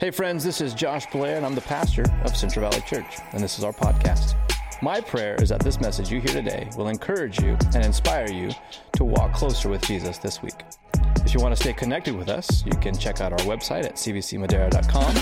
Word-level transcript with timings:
Hey, 0.00 0.12
friends, 0.12 0.44
this 0.44 0.60
is 0.60 0.74
Josh 0.74 1.06
Blair, 1.06 1.38
and 1.38 1.44
I'm 1.44 1.56
the 1.56 1.60
pastor 1.60 2.04
of 2.22 2.36
Central 2.36 2.70
Valley 2.70 2.84
Church, 2.86 3.16
and 3.32 3.42
this 3.42 3.58
is 3.58 3.64
our 3.64 3.72
podcast. 3.72 4.36
My 4.80 5.00
prayer 5.00 5.34
is 5.42 5.48
that 5.48 5.58
this 5.58 5.80
message 5.80 6.08
you 6.08 6.20
hear 6.20 6.32
today 6.32 6.70
will 6.76 6.86
encourage 6.86 7.40
you 7.40 7.58
and 7.74 7.84
inspire 7.84 8.30
you 8.30 8.52
to 8.92 9.04
walk 9.04 9.32
closer 9.32 9.68
with 9.68 9.82
Jesus 9.82 10.16
this 10.18 10.40
week. 10.40 10.54
If 11.24 11.34
you 11.34 11.40
want 11.40 11.56
to 11.56 11.60
stay 11.60 11.72
connected 11.72 12.14
with 12.14 12.28
us, 12.28 12.64
you 12.64 12.70
can 12.80 12.96
check 12.96 13.20
out 13.20 13.32
our 13.32 13.38
website 13.38 13.86
at 13.86 13.96
cvcmadera.com, 13.96 15.16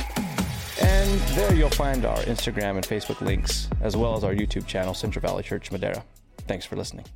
and 0.82 1.20
there 1.38 1.54
you'll 1.54 1.70
find 1.70 2.04
our 2.04 2.18
Instagram 2.24 2.76
and 2.76 2.86
Facebook 2.86 3.22
links, 3.22 3.70
as 3.80 3.96
well 3.96 4.14
as 4.14 4.24
our 4.24 4.34
YouTube 4.34 4.66
channel, 4.66 4.92
Central 4.92 5.22
Valley 5.22 5.42
Church 5.42 5.72
Madera. 5.72 6.04
Thanks 6.46 6.66
for 6.66 6.76
listening. 6.76 7.06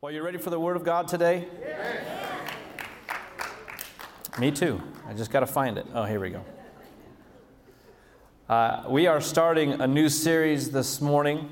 Well, 0.00 0.12
you 0.12 0.22
ready 0.22 0.38
for 0.38 0.50
the 0.50 0.60
Word 0.60 0.76
of 0.76 0.84
God 0.84 1.08
today? 1.08 1.48
Yes. 1.60 2.06
Me 4.38 4.52
too. 4.52 4.80
I 5.08 5.12
just 5.12 5.30
got 5.30 5.40
to 5.40 5.46
find 5.46 5.78
it. 5.78 5.86
Oh, 5.94 6.02
here 6.02 6.18
we 6.18 6.30
go. 6.30 6.44
Uh, 8.48 8.82
we 8.88 9.06
are 9.06 9.20
starting 9.20 9.80
a 9.80 9.86
new 9.86 10.08
series 10.08 10.72
this 10.72 11.00
morning 11.00 11.48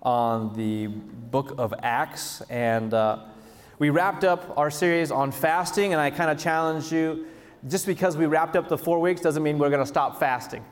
on 0.00 0.56
the 0.56 0.86
book 0.86 1.54
of 1.58 1.74
Acts. 1.82 2.40
And 2.48 2.94
uh, 2.94 3.24
we 3.78 3.90
wrapped 3.90 4.24
up 4.24 4.56
our 4.56 4.70
series 4.70 5.10
on 5.10 5.32
fasting, 5.32 5.92
and 5.92 6.00
I 6.00 6.10
kind 6.10 6.30
of 6.30 6.38
challenged 6.38 6.90
you 6.90 7.26
just 7.68 7.84
because 7.84 8.16
we 8.16 8.24
wrapped 8.24 8.56
up 8.56 8.70
the 8.70 8.78
four 8.78 9.00
weeks 9.00 9.20
doesn't 9.20 9.42
mean 9.42 9.58
we're 9.58 9.68
going 9.68 9.82
to 9.82 9.86
stop 9.86 10.18
fasting. 10.18 10.64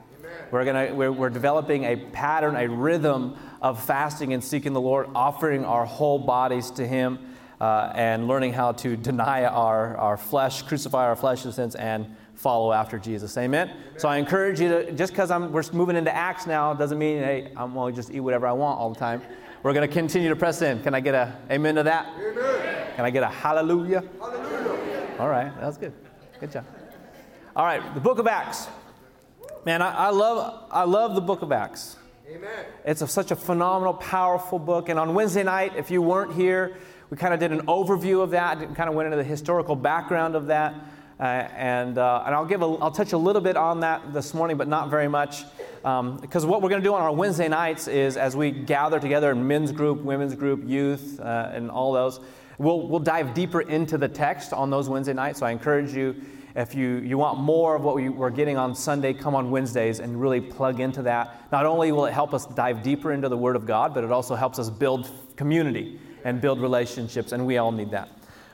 We're, 0.51 0.65
gonna, 0.65 0.95
we're, 0.95 1.13
we're 1.13 1.29
developing 1.29 1.85
a 1.85 1.97
pattern, 1.97 2.57
a 2.57 2.67
rhythm 2.67 3.37
of 3.61 3.85
fasting 3.85 4.33
and 4.33 4.43
seeking 4.43 4.73
the 4.73 4.81
Lord, 4.81 5.09
offering 5.15 5.67
our 5.67 5.85
whole 5.85 6.19
bodies 6.19 6.71
to 6.73 6.87
Him 6.87 7.36
uh, 7.61 7.93
and 7.95 8.29
learning 8.29 8.53
how 8.53 8.73
to 8.73 8.97
deny 8.97 9.45
our, 9.45 9.97
our 9.97 10.17
flesh, 10.17 10.63
crucify 10.63 11.07
our 11.07 11.17
flesh 11.17 11.45
in 11.45 11.51
a 11.51 11.53
sense, 11.53 11.75
and 11.75 12.15
follow 12.35 12.73
after 12.73 12.99
Jesus. 12.99 13.37
Amen? 13.39 13.71
So 13.97 14.09
I 14.09 14.19
encourage 14.19 14.61
you 14.61 14.69
to, 14.69 14.93
just 14.93 15.13
because 15.13 15.31
we're 15.31 15.63
moving 15.73 15.97
into 15.97 16.15
Acts 16.15 16.47
now, 16.47 16.75
doesn't 16.75 16.99
mean, 16.99 17.19
hey, 17.19 17.53
I'm 17.57 17.73
going 17.75 17.95
to 17.95 17.97
just 17.97 18.13
eat 18.13 18.21
whatever 18.21 18.47
I 18.47 18.53
want 18.53 18.79
all 18.79 18.91
the 18.91 18.99
time. 18.99 19.23
We're 19.63 19.73
going 19.73 19.89
to 19.89 19.93
continue 19.93 20.29
to 20.29 20.37
press 20.37 20.63
in. 20.63 20.83
Can 20.83 20.95
I 20.95 21.01
get 21.01 21.15
a 21.15 21.37
amen 21.51 21.77
to 21.77 21.83
that? 21.85 22.13
Amen. 22.19 22.89
Can 22.95 23.05
I 23.05 23.11
get 23.11 23.23
a 23.23 23.29
hallelujah? 23.29 24.05
Hallelujah. 24.21 25.17
All 25.19 25.29
right, 25.29 25.53
that 25.57 25.67
was 25.67 25.79
good. 25.79 25.93
Good 26.39 26.53
job. 26.53 26.67
All 27.57 27.65
right, 27.65 27.95
the 27.95 28.01
book 28.01 28.19
of 28.19 28.27
Acts. 28.27 28.69
Man, 29.65 29.83
I, 29.83 29.93
I 29.93 30.11
love, 30.11 30.69
I 30.71 30.85
love 30.85 31.15
the 31.15 31.21
book 31.21 31.43
of 31.43 31.51
Acts. 31.51 31.97
Amen. 32.29 32.67
It's 32.85 33.03
a, 33.03 33.09
such 33.09 33.31
a 33.31 33.37
phenomenal, 33.37 33.95
powerful 33.95 34.59
book. 34.59 34.89
And 34.89 34.99
on 34.99 35.15
Wednesday 35.15 35.43
night, 35.43 35.73
if 35.77 35.91
you 35.91 36.03
weren't 36.03 36.35
here, 36.35 36.77
we 37.11 37.17
kind 37.17 37.33
of 37.33 37.39
did 37.39 37.53
an 37.53 37.67
overview 37.67 38.23
of 38.23 38.31
that, 38.31 38.59
kind 38.75 38.89
of 38.89 38.95
went 38.95 39.07
into 39.07 39.17
the 39.17 39.25
historical 39.25 39.77
background 39.77 40.35
of 40.35 40.47
that. 40.47 40.75
Uh, 41.19 41.23
and, 41.23 41.97
uh, 41.97 42.25
and 42.27 42.35
I'll, 42.35 42.45
give 42.45 42.61
a, 42.63 42.67
I'll 42.67 42.91
touch 42.91 43.13
a 43.13 43.19
little 43.19 43.41
bit 43.41 43.57
on 43.57 43.81
that 43.81 44.13
this 44.13 44.35
morning, 44.35 44.57
but 44.57 44.69
not 44.69 44.91
very 44.91 45.09
much. 45.09 45.45
Because 45.79 46.45
um, 46.45 46.51
what 46.51 46.61
we're 46.61 46.69
going 46.69 46.83
to 46.83 46.87
do 46.87 46.95
on 46.95 47.01
our 47.01 47.13
Wednesday 47.13 47.49
nights 47.49 47.89
is 47.89 48.17
as 48.17 48.37
we 48.37 48.51
gather 48.51 49.01
together 49.01 49.31
in 49.31 49.47
men's 49.47 49.73
group, 49.73 50.03
women's 50.03 50.35
group, 50.35 50.63
youth, 50.67 51.19
uh, 51.21 51.51
and 51.53 51.71
all 51.71 51.93
those, 51.93 52.21
we'll, 52.59 52.87
we'll 52.89 53.01
dive 53.01 53.33
deeper 53.33 53.63
into 53.63 53.97
the 53.97 54.09
text 54.09 54.53
on 54.53 54.69
those 54.69 54.89
Wednesday 54.89 55.15
nights. 55.15 55.39
So 55.39 55.47
I 55.47 55.53
encourage 55.53 55.95
you, 55.95 56.21
if 56.55 56.75
you, 56.75 56.97
you 56.97 57.17
want 57.17 57.39
more 57.39 57.77
of 57.77 57.83
what 57.83 57.95
we, 57.95 58.09
we're 58.09 58.31
getting 58.31 58.59
on 58.59 58.75
Sunday, 58.75 59.15
come 59.15 59.35
on 59.35 59.51
Wednesdays 59.51 60.01
and 60.01 60.21
really 60.21 60.41
plug 60.41 60.81
into 60.81 61.03
that. 61.03 61.51
Not 61.53 61.67
only 61.67 61.93
will 61.93 62.07
it 62.07 62.13
help 62.13 62.35
us 62.35 62.47
dive 62.47 62.83
deeper 62.83 63.13
into 63.13 63.29
the 63.29 63.37
Word 63.37 63.57
of 63.57 63.65
God, 63.65 63.95
but 63.95 64.05
it 64.05 64.11
also 64.11 64.35
helps 64.35 64.59
us 64.59 64.69
build 64.69 65.09
community 65.37 66.01
and 66.27 66.41
build 66.41 66.61
relationships, 66.61 67.31
and 67.31 67.47
we 67.47 67.57
all 67.57 67.71
need 67.71 67.93
that. 67.93 68.09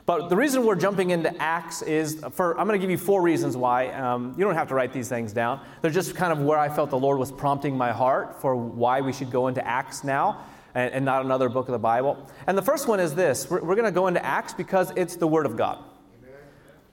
But 0.05 0.29
the 0.29 0.35
reason 0.35 0.63
we're 0.63 0.75
jumping 0.75 1.09
into 1.09 1.35
Acts 1.41 1.81
is 1.81 2.23
for, 2.33 2.51
I'm 2.59 2.67
going 2.67 2.79
to 2.79 2.81
give 2.81 2.91
you 2.91 2.99
four 2.99 3.23
reasons 3.23 3.57
why. 3.57 3.87
Um, 3.87 4.35
you 4.37 4.43
don't 4.43 4.53
have 4.53 4.67
to 4.67 4.75
write 4.75 4.93
these 4.93 5.09
things 5.09 5.33
down. 5.33 5.59
They're 5.81 5.89
just 5.89 6.13
kind 6.13 6.31
of 6.31 6.39
where 6.39 6.59
I 6.59 6.69
felt 6.69 6.91
the 6.91 6.99
Lord 6.99 7.17
was 7.17 7.31
prompting 7.31 7.75
my 7.75 7.91
heart 7.91 8.39
for 8.39 8.55
why 8.55 9.01
we 9.01 9.11
should 9.11 9.31
go 9.31 9.47
into 9.47 9.65
Acts 9.65 10.03
now 10.03 10.45
and, 10.75 10.93
and 10.93 11.03
not 11.03 11.25
another 11.25 11.49
book 11.49 11.67
of 11.67 11.71
the 11.71 11.79
Bible. 11.79 12.29
And 12.45 12.55
the 12.55 12.61
first 12.61 12.87
one 12.87 12.99
is 12.99 13.15
this 13.15 13.49
we're, 13.49 13.63
we're 13.63 13.75
going 13.75 13.85
to 13.85 13.91
go 13.91 14.05
into 14.05 14.23
Acts 14.23 14.53
because 14.53 14.91
it's 14.95 15.15
the 15.15 15.27
Word 15.27 15.47
of 15.47 15.57
God. 15.57 15.83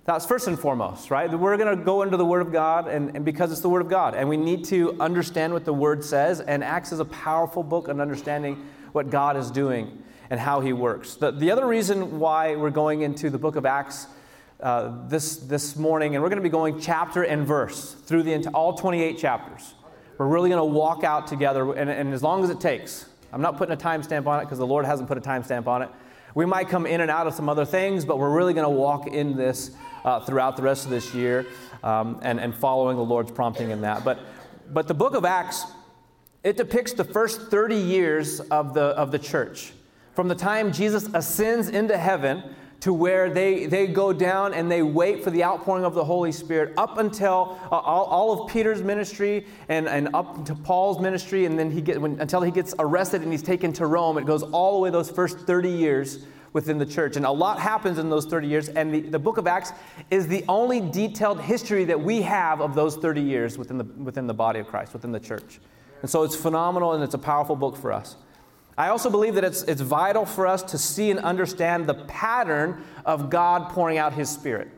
That's 0.07 0.25
first 0.25 0.47
and 0.47 0.59
foremost, 0.59 1.11
right? 1.11 1.31
We're 1.31 1.59
going 1.59 1.79
to 1.79 1.85
go 1.85 2.03
into 2.03 2.17
the 2.17 2.25
Word 2.25 2.41
of 2.41 2.53
God 2.53 2.89
and, 2.89 3.15
and, 3.15 3.23
because 3.23 3.53
it's 3.53 3.61
the 3.61 3.69
Word 3.69 3.83
of 3.83 3.91
God. 3.91 4.15
And 4.15 4.31
we 4.31 4.39
need 4.39 4.65
to 4.67 4.99
understand 4.99 5.53
what 5.53 5.67
the 5.67 5.75
Word 5.75 6.03
says. 6.03 6.41
And 6.41 6.65
Acts 6.65 6.91
is 6.91 7.01
a 7.01 7.05
powerful 7.05 7.63
book 7.63 7.91
on 7.91 8.01
understanding 8.01 8.67
what 8.93 9.11
God 9.11 9.37
is 9.37 9.51
doing 9.51 10.03
and 10.31 10.39
how 10.39 10.61
he 10.61 10.73
works. 10.73 11.17
The, 11.17 11.33
the 11.33 11.51
other 11.51 11.67
reason 11.67 12.21
why 12.21 12.55
we're 12.55 12.71
going 12.71 13.03
into 13.03 13.29
the 13.29 13.39
book 13.39 13.57
of 13.57 13.67
Acts 13.67 14.07
uh, 14.61 15.07
this, 15.09 15.37
this 15.37 15.77
morning, 15.77 16.15
and 16.15 16.23
we're 16.23 16.29
going 16.29 16.39
to 16.39 16.43
be 16.43 16.49
going 16.49 16.81
chapter 16.81 17.25
and 17.25 17.47
verse 17.47 17.95
through 18.07 18.23
the, 18.23 18.49
all 18.51 18.75
28 18.75 19.19
chapters. 19.19 19.75
We're 20.19 20.29
really 20.29 20.49
going 20.49 20.61
to 20.61 20.65
walk 20.65 21.03
out 21.03 21.27
together, 21.27 21.73
and, 21.73 21.91
and 21.91 22.15
as 22.15 22.23
long 22.23 22.45
as 22.45 22.51
it 22.51 22.61
takes. 22.61 23.07
I'm 23.33 23.43
not 23.43 23.57
putting 23.57 23.73
a 23.73 23.77
timestamp 23.77 24.27
on 24.27 24.41
it 24.41 24.45
because 24.45 24.59
the 24.59 24.67
Lord 24.67 24.85
hasn't 24.85 25.09
put 25.09 25.17
a 25.17 25.21
timestamp 25.21 25.67
on 25.67 25.83
it. 25.83 25.89
We 26.35 26.47
might 26.47 26.69
come 26.69 26.87
in 26.87 27.01
and 27.01 27.11
out 27.11 27.27
of 27.27 27.35
some 27.35 27.49
other 27.49 27.65
things, 27.65 28.05
but 28.05 28.19
we're 28.19 28.31
really 28.31 28.55
going 28.55 28.65
to 28.65 28.71
walk 28.71 29.09
in 29.09 29.37
this 29.37 29.71
uh, 30.05 30.21
throughout 30.21 30.57
the 30.57 30.63
rest 30.63 30.85
of 30.85 30.91
this 30.91 31.15
year 31.15 31.47
um, 31.83 32.21
and, 32.23 32.39
and 32.39 32.55
following 32.55 32.97
the 32.97 33.05
Lord's 33.05 33.31
prompting 33.33 33.71
in 33.71 33.81
that. 33.81 34.05
But, 34.05 34.21
but 34.71 34.89
the 34.89 34.95
book 34.95 35.15
of 35.15 35.25
Acts, 35.25 35.65
it 36.45 36.57
depicts 36.57 36.93
the 36.93 37.05
first 37.05 37.51
30 37.51 37.77
years 37.77 38.41
of 38.41 38.75
the, 38.75 38.83
of 38.83 39.11
the 39.11 39.19
church 39.19 39.73
from 40.15 40.29
the 40.29 40.35
time 40.35 40.73
Jesus 40.73 41.09
ascends 41.15 41.69
into 41.69 41.97
heaven 41.97 42.43
to 42.81 42.93
where 42.95 43.29
they, 43.31 43.67
they 43.67 43.87
go 43.87 44.13
down 44.13 44.55
and 44.55 44.71
they 44.71 44.83
wait 44.83 45.23
for 45.23 45.31
the 45.31 45.45
outpouring 45.45 45.85
of 45.85 45.95
the 45.95 46.05
Holy 46.05 46.33
Spirit 46.33 46.73
up 46.79 46.99
until 46.99 47.59
uh, 47.71 47.77
all, 47.77 48.05
all, 48.05 48.43
of 48.43 48.51
Peter's 48.51 48.83
ministry 48.83 49.47
and, 49.69 49.87
and 49.87 50.09
up 50.15 50.47
to 50.47 50.55
Paul's 50.55 50.99
ministry, 50.99 51.45
and 51.45 51.59
then 51.59 51.71
he 51.71 51.83
get, 51.83 52.01
when, 52.01 52.19
until 52.21 52.41
he 52.41 52.51
gets 52.51 52.75
arrested 52.79 53.23
and 53.23 53.31
he's 53.31 53.43
taken 53.43 53.73
to 53.75 53.87
Rome. 53.87 54.17
It 54.17 54.25
goes 54.25 54.43
all 54.43 54.75
the 54.75 54.79
way 54.81 54.91
those 54.91 55.11
first 55.11 55.41
30 55.41 55.69
years 55.69 56.21
within 56.53 56.79
the 56.79 56.87
church. 56.87 57.17
And 57.17 57.27
a 57.27 57.31
lot 57.31 57.61
happens 57.61 57.99
in 57.99 58.09
those 58.09 58.25
30 58.25 58.49
years, 58.49 58.69
and 58.71 58.93
the, 58.93 59.01
the 59.01 59.19
book 59.19 59.37
of 59.37 59.47
Acts 59.47 59.73
is 60.11 60.27
the 60.27 60.45
only 60.49 60.81
detailed 60.81 61.41
history 61.41 61.85
that 61.85 62.01
we 62.01 62.23
have 62.23 62.61
of 62.61 62.75
those 62.75 62.97
30 62.97 63.21
years 63.21 63.59
within 63.59 63.79
the, 63.79 63.85
within 63.85 64.27
the 64.27 64.35
body 64.35 64.59
of 64.59 64.67
Christ, 64.67 64.95
within 64.95 65.13
the 65.13 65.21
church. 65.21 65.61
And 66.01 66.11
so 66.11 66.23
it's 66.23 66.35
phenomenal 66.35 66.95
and 66.95 67.05
it's 67.05 67.15
a 67.15 67.19
powerful 67.19 67.57
book 67.57 67.77
for 67.77 67.93
us. 67.93 68.17
I 68.81 68.89
also 68.89 69.11
believe 69.11 69.35
that 69.35 69.45
it's, 69.45 69.63
it's 69.65 69.83
vital 69.83 70.25
for 70.25 70.47
us 70.47 70.63
to 70.63 70.79
see 70.79 71.11
and 71.11 71.21
understand 71.21 71.87
the 71.87 71.93
pattern 71.93 72.83
of 73.05 73.29
God 73.29 73.69
pouring 73.69 73.99
out 73.99 74.15
His 74.15 74.31
Spirit. 74.31 74.69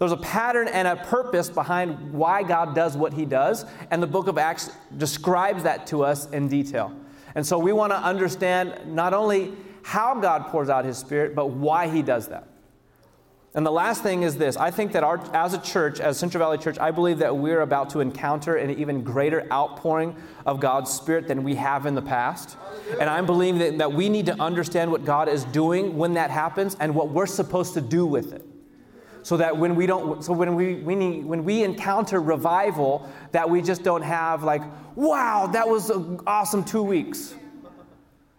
There's 0.00 0.10
a 0.10 0.16
pattern 0.16 0.66
and 0.66 0.88
a 0.88 0.96
purpose 0.96 1.48
behind 1.48 2.12
why 2.12 2.42
God 2.42 2.74
does 2.74 2.96
what 2.96 3.12
He 3.12 3.24
does, 3.24 3.64
and 3.92 4.02
the 4.02 4.08
book 4.08 4.26
of 4.26 4.38
Acts 4.38 4.72
describes 4.96 5.62
that 5.62 5.86
to 5.86 6.02
us 6.02 6.28
in 6.30 6.48
detail. 6.48 6.92
And 7.36 7.46
so 7.46 7.60
we 7.60 7.72
want 7.72 7.92
to 7.92 7.96
understand 7.96 8.92
not 8.92 9.14
only 9.14 9.52
how 9.84 10.18
God 10.18 10.48
pours 10.48 10.68
out 10.68 10.84
His 10.84 10.98
Spirit, 10.98 11.36
but 11.36 11.50
why 11.50 11.86
He 11.86 12.02
does 12.02 12.26
that. 12.26 12.48
And 13.54 13.66
the 13.66 13.72
last 13.72 14.02
thing 14.02 14.22
is 14.22 14.36
this 14.36 14.56
I 14.56 14.70
think 14.70 14.92
that 14.92 15.04
our, 15.04 15.20
as 15.34 15.52
a 15.52 15.60
church, 15.60 16.00
as 16.00 16.18
Central 16.18 16.38
Valley 16.40 16.58
Church, 16.58 16.78
I 16.78 16.90
believe 16.90 17.18
that 17.18 17.36
we're 17.36 17.60
about 17.60 17.90
to 17.90 18.00
encounter 18.00 18.56
an 18.56 18.70
even 18.78 19.02
greater 19.02 19.46
outpouring 19.52 20.16
of 20.46 20.58
God's 20.58 20.90
Spirit 20.90 21.28
than 21.28 21.42
we 21.42 21.56
have 21.56 21.84
in 21.84 21.94
the 21.94 22.02
past. 22.02 22.56
And 22.98 23.10
I'm 23.10 23.26
believing 23.26 23.58
that, 23.60 23.78
that 23.78 23.92
we 23.92 24.08
need 24.08 24.26
to 24.26 24.40
understand 24.40 24.90
what 24.90 25.04
God 25.04 25.28
is 25.28 25.44
doing 25.44 25.98
when 25.98 26.14
that 26.14 26.30
happens 26.30 26.76
and 26.80 26.94
what 26.94 27.10
we're 27.10 27.26
supposed 27.26 27.74
to 27.74 27.82
do 27.82 28.06
with 28.06 28.32
it. 28.32 28.46
So 29.22 29.36
that 29.36 29.56
when 29.56 29.76
we 29.76 29.86
don't, 29.86 30.24
so 30.24 30.32
when 30.32 30.56
we, 30.56 30.76
we 30.76 30.96
need, 30.96 31.24
when 31.24 31.44
we 31.44 31.62
encounter 31.62 32.20
revival, 32.20 33.08
that 33.30 33.48
we 33.48 33.62
just 33.62 33.84
don't 33.84 34.02
have 34.02 34.42
like, 34.42 34.62
wow, 34.96 35.46
that 35.52 35.68
was 35.68 35.92
awesome 36.26 36.64
two 36.64 36.82
weeks. 36.82 37.34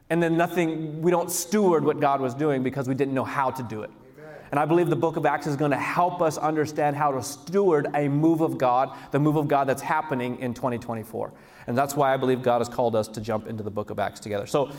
And 0.09 0.21
then 0.21 0.35
nothing, 0.35 1.01
we 1.01 1.09
don't 1.09 1.31
steward 1.31 1.85
what 1.85 1.99
God 1.99 2.19
was 2.19 2.33
doing 2.33 2.63
because 2.63 2.89
we 2.89 2.95
didn't 2.95 3.13
know 3.13 3.23
how 3.23 3.51
to 3.51 3.63
do 3.63 3.83
it. 3.83 3.91
And 4.53 4.59
I 4.59 4.65
believe 4.65 4.87
the 4.87 4.95
book 4.95 5.17
of 5.17 5.25
Acts 5.25 5.47
is 5.47 5.55
going 5.55 5.71
to 5.71 5.77
help 5.77 6.21
us 6.21 6.37
understand 6.37 6.95
how 6.95 7.11
to 7.11 7.23
steward 7.23 7.87
a 7.95 8.07
move 8.07 8.41
of 8.41 8.59
God, 8.59 8.95
the 9.09 9.17
move 9.17 9.35
of 9.35 9.47
God 9.47 9.67
that's 9.67 9.81
happening 9.81 10.37
in 10.37 10.53
2024. 10.53 11.33
And 11.65 11.75
that's 11.75 11.95
why 11.95 12.13
I 12.13 12.17
believe 12.17 12.43
God 12.43 12.59
has 12.59 12.69
called 12.69 12.95
us 12.95 13.07
to 13.07 13.19
jump 13.19 13.47
into 13.47 13.63
the 13.63 13.71
book 13.71 13.89
of 13.89 13.97
Acts 13.97 14.19
together. 14.19 14.45
So 14.45 14.69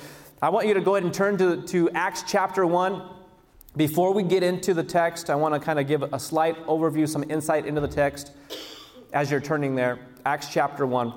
I 0.40 0.48
want 0.50 0.68
you 0.68 0.74
to 0.74 0.80
go 0.80 0.94
ahead 0.94 1.02
and 1.02 1.12
turn 1.12 1.36
to, 1.38 1.60
to 1.62 1.90
Acts 1.90 2.22
chapter 2.24 2.64
1. 2.64 3.02
Before 3.76 4.14
we 4.14 4.22
get 4.22 4.44
into 4.44 4.74
the 4.74 4.84
text, 4.84 5.28
I 5.28 5.34
want 5.34 5.54
to 5.54 5.58
kind 5.58 5.80
of 5.80 5.88
give 5.88 6.04
a 6.04 6.20
slight 6.20 6.56
overview, 6.66 7.08
some 7.08 7.28
insight 7.28 7.66
into 7.66 7.80
the 7.80 7.88
text 7.88 8.30
as 9.12 9.28
you're 9.28 9.40
turning 9.40 9.74
there. 9.74 9.98
Acts 10.24 10.50
chapter 10.52 10.86
1. 10.86 11.12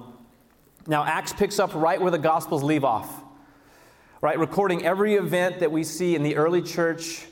Now, 0.88 1.04
Acts 1.04 1.32
picks 1.32 1.60
up 1.60 1.76
right 1.76 2.02
where 2.02 2.10
the 2.10 2.18
Gospels 2.18 2.64
leave 2.64 2.84
off, 2.84 3.22
right? 4.20 4.40
Recording 4.40 4.84
every 4.84 5.14
event 5.14 5.60
that 5.60 5.72
we 5.72 5.84
see 5.84 6.16
in 6.16 6.24
the 6.24 6.38
early 6.38 6.64
church 6.64 7.28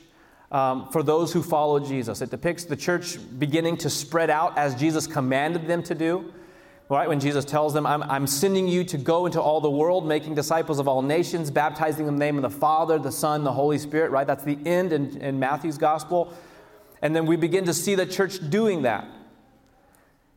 um, 0.52 0.88
for 0.90 1.02
those 1.02 1.32
who 1.32 1.42
follow 1.42 1.80
Jesus. 1.80 2.22
It 2.22 2.30
depicts 2.30 2.64
the 2.64 2.76
church 2.76 3.18
beginning 3.38 3.78
to 3.78 3.90
spread 3.90 4.30
out 4.30 4.56
as 4.56 4.74
Jesus 4.74 5.06
commanded 5.06 5.66
them 5.66 5.82
to 5.84 5.94
do. 5.94 6.32
Right, 6.88 7.08
when 7.08 7.18
Jesus 7.18 7.44
tells 7.44 7.74
them, 7.74 7.84
I'm, 7.84 8.04
I'm 8.04 8.28
sending 8.28 8.68
you 8.68 8.84
to 8.84 8.96
go 8.96 9.26
into 9.26 9.42
all 9.42 9.60
the 9.60 9.68
world, 9.68 10.06
making 10.06 10.36
disciples 10.36 10.78
of 10.78 10.86
all 10.86 11.02
nations, 11.02 11.50
baptizing 11.50 12.06
them 12.06 12.14
in 12.14 12.18
the 12.20 12.24
name 12.24 12.36
of 12.36 12.42
the 12.42 12.58
Father, 12.60 12.96
the 12.96 13.10
Son, 13.10 13.42
the 13.42 13.50
Holy 13.50 13.76
Spirit, 13.76 14.12
right? 14.12 14.24
That's 14.24 14.44
the 14.44 14.56
end 14.64 14.92
in, 14.92 15.16
in 15.16 15.40
Matthew's 15.40 15.78
gospel. 15.78 16.32
And 17.02 17.14
then 17.14 17.26
we 17.26 17.34
begin 17.34 17.64
to 17.64 17.74
see 17.74 17.96
the 17.96 18.06
church 18.06 18.38
doing 18.50 18.82
that. 18.82 19.04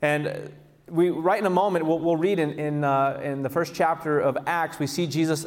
And 0.02 0.52
we, 0.88 1.12
right 1.12 1.40
in 1.40 1.46
a 1.46 1.52
moment, 1.52 1.86
we'll, 1.86 2.00
we'll 2.00 2.18
read 2.18 2.40
in, 2.40 2.58
in, 2.58 2.84
uh, 2.84 3.20
in 3.24 3.44
the 3.44 3.50
first 3.50 3.76
chapter 3.76 4.20
of 4.20 4.36
Acts, 4.48 4.80
we 4.80 4.88
see 4.88 5.06
Jesus 5.06 5.46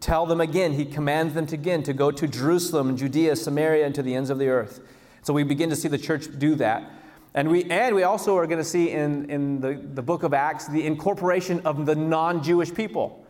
tell 0.00 0.26
them 0.26 0.40
again, 0.40 0.72
he 0.72 0.84
commands 0.84 1.34
them 1.34 1.46
to 1.46 1.54
again 1.54 1.82
to 1.84 1.92
go 1.92 2.10
to 2.10 2.26
Jerusalem, 2.28 2.96
Judea, 2.96 3.36
Samaria, 3.36 3.86
and 3.86 3.94
to 3.94 4.02
the 4.02 4.14
ends 4.14 4.30
of 4.30 4.38
the 4.38 4.48
earth. 4.48 4.80
So 5.22 5.32
we 5.32 5.42
begin 5.42 5.70
to 5.70 5.76
see 5.76 5.88
the 5.88 5.98
church 5.98 6.26
do 6.38 6.54
that. 6.56 6.90
And 7.34 7.48
we, 7.48 7.64
and 7.64 7.94
we 7.94 8.04
also 8.04 8.36
are 8.36 8.46
going 8.46 8.58
to 8.58 8.64
see 8.64 8.90
in, 8.90 9.28
in 9.28 9.60
the, 9.60 9.74
the 9.74 10.02
book 10.02 10.22
of 10.22 10.32
Acts 10.34 10.68
the 10.68 10.86
incorporation 10.86 11.60
of 11.64 11.86
the 11.86 11.96
non 11.96 12.42
Jewish 12.42 12.72
people. 12.72 13.24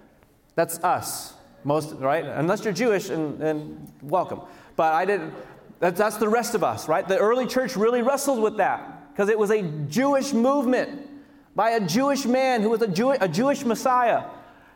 That's 0.56 0.78
us, 0.80 1.34
most, 1.64 1.94
right? 1.94 2.24
Unless 2.24 2.64
you're 2.64 2.74
Jewish, 2.74 3.08
and, 3.08 3.40
and 3.42 3.92
welcome. 4.02 4.40
But 4.76 4.92
I 4.92 5.04
didn't, 5.04 5.32
that, 5.80 5.96
that's 5.96 6.16
the 6.16 6.28
rest 6.28 6.54
of 6.54 6.62
us, 6.62 6.88
right? 6.88 7.06
The 7.06 7.18
early 7.18 7.46
church 7.46 7.76
really 7.76 8.02
wrestled 8.02 8.42
with 8.42 8.58
that 8.58 9.12
because 9.12 9.28
it 9.28 9.38
was 9.38 9.50
a 9.50 9.62
Jewish 9.88 10.32
movement 10.32 11.08
by 11.54 11.70
a 11.70 11.80
Jewish 11.80 12.26
man 12.26 12.62
who 12.62 12.70
was 12.70 12.82
a, 12.82 12.88
Jew, 12.88 13.10
a 13.12 13.28
Jewish 13.28 13.64
Messiah. 13.64 14.24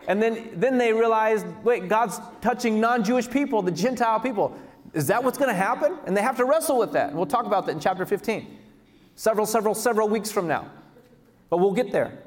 And 0.09 0.23
then, 0.23 0.49
then 0.55 0.79
they 0.79 0.93
realized 0.93 1.47
wait, 1.63 1.87
God's 1.87 2.19
touching 2.41 2.81
non 2.81 3.05
Jewish 3.05 3.31
people, 3.31 3.63
the 3.63 3.71
Gentile 3.71 4.19
people. 4.19 4.59
Is 4.95 5.07
that 5.09 5.23
what's 5.23 5.37
going 5.37 5.51
to 5.51 5.55
happen? 5.55 5.99
And 6.07 6.17
they 6.17 6.23
have 6.23 6.39
to 6.39 6.47
wrestle 6.47 6.79
with 6.79 6.93
that. 6.93 7.09
And 7.09 7.17
we'll 7.17 7.27
talk 7.27 7.45
about 7.45 7.67
that 7.67 7.73
in 7.73 7.81
chapter 7.81 8.07
15, 8.07 8.59
several, 9.15 9.45
several, 9.45 9.75
several 9.75 10.09
weeks 10.09 10.33
from 10.33 10.49
now. 10.49 10.71
But 11.51 11.59
we'll 11.59 11.75
get 11.75 11.93
there. 11.93 12.19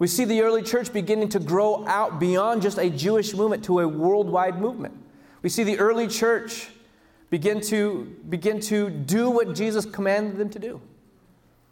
We 0.00 0.08
see 0.08 0.24
the 0.24 0.42
early 0.42 0.62
church 0.62 0.92
beginning 0.92 1.28
to 1.30 1.38
grow 1.38 1.86
out 1.86 2.18
beyond 2.18 2.60
just 2.60 2.76
a 2.76 2.90
Jewish 2.90 3.34
movement 3.34 3.64
to 3.64 3.80
a 3.80 3.88
worldwide 3.88 4.60
movement. 4.60 4.94
We 5.42 5.48
see 5.48 5.62
the 5.62 5.78
early 5.78 6.08
church 6.08 6.68
begin 7.30 7.60
to, 7.62 8.16
begin 8.28 8.58
to 8.62 8.90
do 8.90 9.30
what 9.30 9.54
Jesus 9.54 9.86
commanded 9.86 10.38
them 10.38 10.50
to 10.50 10.58
do. 10.58 10.80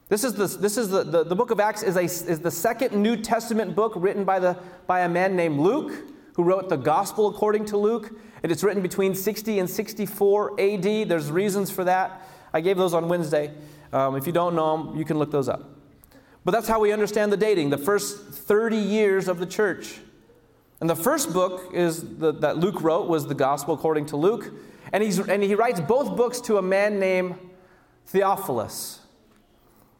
This 0.08 0.22
is, 0.22 0.34
the, 0.34 0.46
this 0.46 0.76
is 0.76 0.90
the, 0.90 1.02
the, 1.02 1.24
the 1.24 1.34
book 1.34 1.50
of 1.50 1.60
Acts 1.60 1.82
is, 1.82 1.96
a, 1.96 2.02
is 2.02 2.40
the 2.40 2.50
second 2.50 2.94
New 2.94 3.16
Testament 3.16 3.74
book 3.74 3.94
written 3.96 4.24
by, 4.24 4.38
the, 4.38 4.58
by 4.86 5.00
a 5.00 5.08
man 5.08 5.34
named 5.34 5.58
Luke, 5.58 5.92
who 6.34 6.42
wrote 6.42 6.68
the 6.68 6.76
Gospel 6.76 7.28
according 7.28 7.64
to 7.66 7.78
Luke. 7.78 8.12
And 8.42 8.52
it's 8.52 8.62
written 8.62 8.82
between 8.82 9.14
60 9.14 9.58
and 9.58 9.70
64 9.70 10.60
AD. 10.60 11.08
There's 11.08 11.30
reasons 11.30 11.70
for 11.70 11.84
that. 11.84 12.28
I 12.52 12.60
gave 12.60 12.76
those 12.76 12.92
on 12.92 13.08
Wednesday. 13.08 13.52
Um, 13.92 14.16
if 14.16 14.26
you 14.26 14.32
don't 14.32 14.54
know 14.54 14.76
them, 14.76 14.98
you 14.98 15.06
can 15.06 15.18
look 15.18 15.30
those 15.30 15.48
up. 15.48 15.70
But 16.44 16.50
that's 16.50 16.68
how 16.68 16.80
we 16.80 16.92
understand 16.92 17.32
the 17.32 17.38
dating, 17.38 17.70
the 17.70 17.78
first 17.78 18.18
30 18.18 18.76
years 18.76 19.28
of 19.28 19.38
the 19.38 19.46
church. 19.46 20.00
And 20.80 20.90
the 20.90 20.96
first 20.96 21.32
book 21.32 21.70
is 21.72 22.18
the, 22.18 22.32
that 22.32 22.58
Luke 22.58 22.82
wrote 22.82 23.08
was 23.08 23.26
the 23.26 23.34
Gospel 23.34 23.72
according 23.72 24.06
to 24.06 24.16
Luke. 24.18 24.52
And, 24.92 25.02
he's, 25.02 25.18
and 25.18 25.42
he 25.42 25.54
writes 25.54 25.80
both 25.80 26.14
books 26.14 26.42
to 26.42 26.58
a 26.58 26.62
man 26.62 27.00
named 27.00 27.36
Theophilus. 28.06 29.00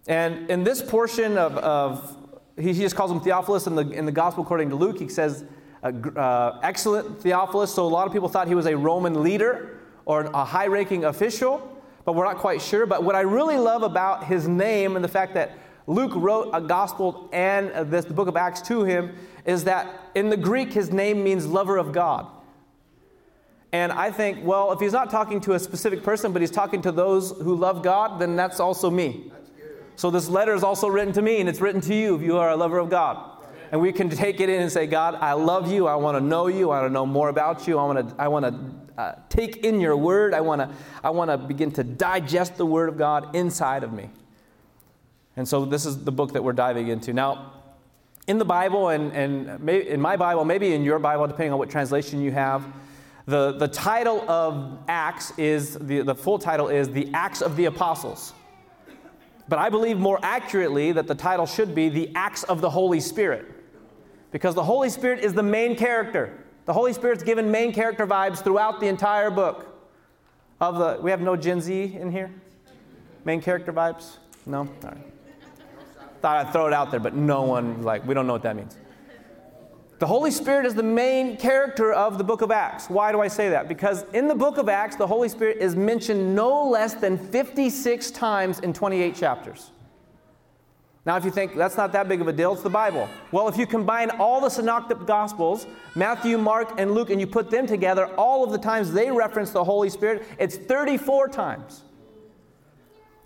And 0.06 0.50
in 0.50 0.64
this 0.64 0.82
portion 0.82 1.38
of, 1.38 1.56
of 1.56 2.16
he, 2.56 2.72
he, 2.72 2.80
just 2.80 2.94
calls 2.94 3.10
him 3.10 3.20
Theophilus 3.20 3.66
in 3.66 3.74
the, 3.74 3.88
in 3.90 4.06
the 4.06 4.12
Gospel 4.12 4.44
according 4.44 4.70
to 4.70 4.76
Luke, 4.76 4.98
he 4.98 5.08
says, 5.08 5.44
uh, 5.82 5.88
uh, 5.88 6.60
excellent 6.62 7.20
Theophilus. 7.20 7.74
So 7.74 7.86
a 7.86 7.88
lot 7.88 8.06
of 8.06 8.12
people 8.12 8.28
thought 8.28 8.48
he 8.48 8.54
was 8.54 8.66
a 8.66 8.76
Roman 8.76 9.22
leader 9.22 9.80
or 10.04 10.22
a 10.22 10.44
high 10.44 10.66
ranking 10.66 11.04
official, 11.04 11.80
but 12.04 12.14
we're 12.14 12.24
not 12.24 12.38
quite 12.38 12.60
sure. 12.60 12.86
But 12.86 13.02
what 13.02 13.14
I 13.14 13.22
really 13.22 13.56
love 13.56 13.82
about 13.82 14.24
his 14.24 14.46
name 14.46 14.96
and 14.96 15.04
the 15.04 15.08
fact 15.08 15.34
that 15.34 15.52
Luke 15.86 16.12
wrote 16.14 16.50
a 16.52 16.60
gospel 16.60 17.28
and 17.32 17.90
this, 17.90 18.04
the 18.04 18.14
book 18.14 18.28
of 18.28 18.36
Acts 18.36 18.62
to 18.62 18.84
him 18.84 19.14
is 19.44 19.64
that 19.64 20.10
in 20.14 20.30
the 20.30 20.36
Greek, 20.36 20.72
his 20.72 20.90
name 20.90 21.22
means 21.22 21.46
lover 21.46 21.76
of 21.76 21.92
God. 21.92 22.26
And 23.72 23.90
I 23.90 24.10
think, 24.10 24.44
well, 24.44 24.70
if 24.72 24.80
he's 24.80 24.92
not 24.92 25.10
talking 25.10 25.40
to 25.42 25.54
a 25.54 25.58
specific 25.58 26.02
person, 26.02 26.32
but 26.32 26.40
he's 26.40 26.50
talking 26.50 26.80
to 26.82 26.92
those 26.92 27.32
who 27.32 27.56
love 27.56 27.82
God, 27.82 28.20
then 28.20 28.36
that's 28.36 28.60
also 28.60 28.88
me. 28.88 29.32
So 29.96 30.11
this 30.11 30.29
letter 30.29 30.55
is 30.55 30.62
also 30.62 30.88
written 30.88 31.12
to 31.14 31.23
me, 31.23 31.41
and 31.41 31.49
it's 31.49 31.61
written 31.61 31.81
to 31.82 31.94
you 31.94 32.17
if 32.17 32.23
you 32.23 32.38
are 32.38 32.50
a 32.50 32.56
lover 32.56 32.79
of 32.79 32.91
God. 32.91 33.31
And 33.70 33.81
we 33.81 33.93
can 33.93 34.08
take 34.08 34.41
it 34.41 34.49
in 34.49 34.62
and 34.62 34.70
say, 34.70 34.87
God, 34.87 35.17
I 35.17 35.32
love 35.32 35.70
you. 35.70 35.87
I 35.87 35.96
want 35.96 36.17
to 36.17 36.20
know 36.20 36.46
you. 36.46 36.70
I 36.70 36.81
want 36.81 36.91
to 36.91 36.93
know 36.93 37.06
more 37.06 37.29
about 37.29 37.67
you. 37.67 37.79
I 37.79 37.85
want 37.85 38.08
to, 38.08 38.14
I 38.19 38.29
want 38.29 38.44
to 38.44 39.00
uh, 39.00 39.14
take 39.29 39.58
in 39.58 39.81
your 39.81 39.96
word. 39.96 40.32
I 40.35 40.41
want 40.41 40.61
to, 40.61 40.70
I 41.02 41.11
want 41.11 41.31
to 41.31 41.38
begin 41.38 41.73
to 41.73 41.82
digest 41.82 42.56
the 42.56 42.67
word 42.67 42.88
of 42.88 42.96
God 42.96 43.35
inside 43.35 43.82
of 43.82 43.93
me. 43.93 44.11
And 45.37 45.49
so 45.49 45.64
this 45.64 45.87
is 45.87 46.05
the 46.05 46.12
book 46.12 46.32
that 46.35 46.44
we're 46.44 46.52
diving 46.52 46.88
into. 46.88 47.12
Now, 47.12 47.52
in 48.26 48.38
the 48.38 48.44
Bible, 48.44 48.90
and, 48.90 49.12
and 49.12 49.61
maybe 49.61 49.88
in 49.88 50.00
my 50.00 50.17
Bible, 50.17 50.44
maybe 50.44 50.73
in 50.73 50.85
your 50.85 50.99
Bible, 50.99 51.26
depending 51.26 51.52
on 51.52 51.58
what 51.58 51.70
translation 51.70 52.20
you 52.20 52.31
have, 52.31 52.64
the, 53.26 53.52
the 53.52 53.69
title 53.69 54.29
of 54.31 54.79
Acts 54.87 55.32
is, 55.38 55.75
the, 55.79 56.02
the 56.02 56.14
full 56.14 56.38
title 56.38 56.69
is 56.69 56.90
The 56.90 57.11
Acts 57.12 57.43
of 57.43 57.56
the 57.56 57.64
Apostles. 57.64 58.35
But 59.49 59.58
I 59.58 59.69
believe 59.69 59.99
more 59.99 60.19
accurately 60.23 60.93
that 60.93 61.06
the 61.06 61.14
title 61.14 61.46
should 61.46 61.75
be 61.75 61.88
The 61.88 62.11
Acts 62.14 62.44
of 62.44 62.61
the 62.61 62.70
Holy 62.70 63.00
Spirit. 63.00 63.46
Because 64.31 64.55
the 64.55 64.64
Holy 64.64 64.88
Spirit 64.88 65.20
is 65.20 65.35
the 65.35 65.43
main 65.43 65.76
character. 65.76 66.44
The 66.64 66.73
Holy 66.73 66.93
Spirit's 66.93 67.23
given 67.23 67.50
main 67.50 67.73
character 67.73 68.06
vibes 68.06 68.43
throughout 68.43 68.81
the 68.81 68.88
entire 68.88 69.31
book. 69.31 69.70
Of 70.61 70.79
the, 70.79 70.99
we 71.02 71.11
have 71.11 71.20
no 71.20 71.37
Gen 71.37 71.61
Z 71.61 71.96
in 72.00 72.11
here? 72.11 72.32
Main 73.25 73.43
character 73.43 73.73
vibes? 73.73 74.17
No? 74.46 74.61
All 74.61 74.69
right. 74.82 74.99
Thought 76.20 76.47
I'd 76.47 76.52
throw 76.52 76.67
it 76.67 76.73
out 76.73 76.90
there, 76.90 77.00
but 77.00 77.14
no 77.14 77.43
one, 77.43 77.82
like, 77.82 78.06
we 78.06 78.14
don't 78.14 78.26
know 78.26 78.32
what 78.32 78.43
that 78.44 78.56
means. 78.56 78.79
The 80.04 80.08
Holy 80.08 80.30
Spirit 80.30 80.66
is 80.66 80.74
the 80.74 80.82
main 80.82 81.38
character 81.38 81.90
of 81.90 82.18
the 82.18 82.24
book 82.24 82.42
of 82.42 82.50
Acts. 82.50 82.90
Why 82.90 83.10
do 83.10 83.22
I 83.22 83.28
say 83.28 83.48
that? 83.48 83.68
Because 83.68 84.04
in 84.12 84.28
the 84.28 84.34
book 84.34 84.58
of 84.58 84.68
Acts, 84.68 84.96
the 84.96 85.06
Holy 85.06 85.30
Spirit 85.30 85.56
is 85.62 85.76
mentioned 85.76 86.34
no 86.34 86.68
less 86.68 86.92
than 86.92 87.16
56 87.16 88.10
times 88.10 88.58
in 88.58 88.74
28 88.74 89.14
chapters. 89.14 89.70
Now, 91.06 91.16
if 91.16 91.24
you 91.24 91.30
think 91.30 91.56
that's 91.56 91.78
not 91.78 91.90
that 91.92 92.06
big 92.06 92.20
of 92.20 92.28
a 92.28 92.34
deal, 92.34 92.52
it's 92.52 92.60
the 92.60 92.68
Bible. 92.68 93.08
Well, 93.32 93.48
if 93.48 93.56
you 93.56 93.66
combine 93.66 94.10
all 94.10 94.42
the 94.42 94.50
synoptic 94.50 95.06
gospels, 95.06 95.66
Matthew, 95.94 96.36
Mark, 96.36 96.74
and 96.76 96.90
Luke, 96.90 97.08
and 97.08 97.18
you 97.18 97.26
put 97.26 97.50
them 97.50 97.66
together, 97.66 98.08
all 98.18 98.44
of 98.44 98.52
the 98.52 98.58
times 98.58 98.92
they 98.92 99.10
reference 99.10 99.52
the 99.52 99.64
Holy 99.64 99.88
Spirit, 99.88 100.26
it's 100.38 100.58
34 100.58 101.28
times. 101.28 101.82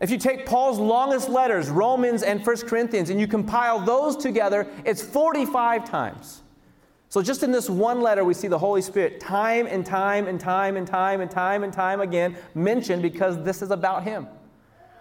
If 0.01 0.13
you 0.13 0.17
take 0.17 0.47
Paul's 0.47 0.79
longest 0.79 1.29
letters, 1.29 1.71
Romans 1.71 2.23
and 2.23 2.47
1 2.47 2.57
Corinthians, 2.69 3.11
and 3.11 3.19
you 3.19 3.27
compile 3.27 3.81
those 3.81 4.17
together, 4.17 4.69
it's 4.85 5.03
45 5.03 5.85
times. 5.85 6.43
So, 7.11 7.23
just 7.23 7.43
in 7.43 7.51
this 7.51 7.71
one 7.71 8.03
letter, 8.03 8.23
we 8.23 8.35
see 8.35 8.49
the 8.49 8.59
Holy 8.59 8.83
Spirit 8.83 9.19
time 9.19 9.67
and 9.67 9.85
time 9.85 10.29
and 10.29 10.39
time 10.39 10.77
and 10.77 10.87
time 10.87 11.23
and 11.23 11.31
time 11.31 11.65
and 11.65 11.73
time 11.73 12.01
again 12.01 12.37
mentioned 12.55 13.03
because 13.03 13.43
this 13.45 13.63
is 13.63 13.71
about 13.71 14.05
Him. 14.05 14.27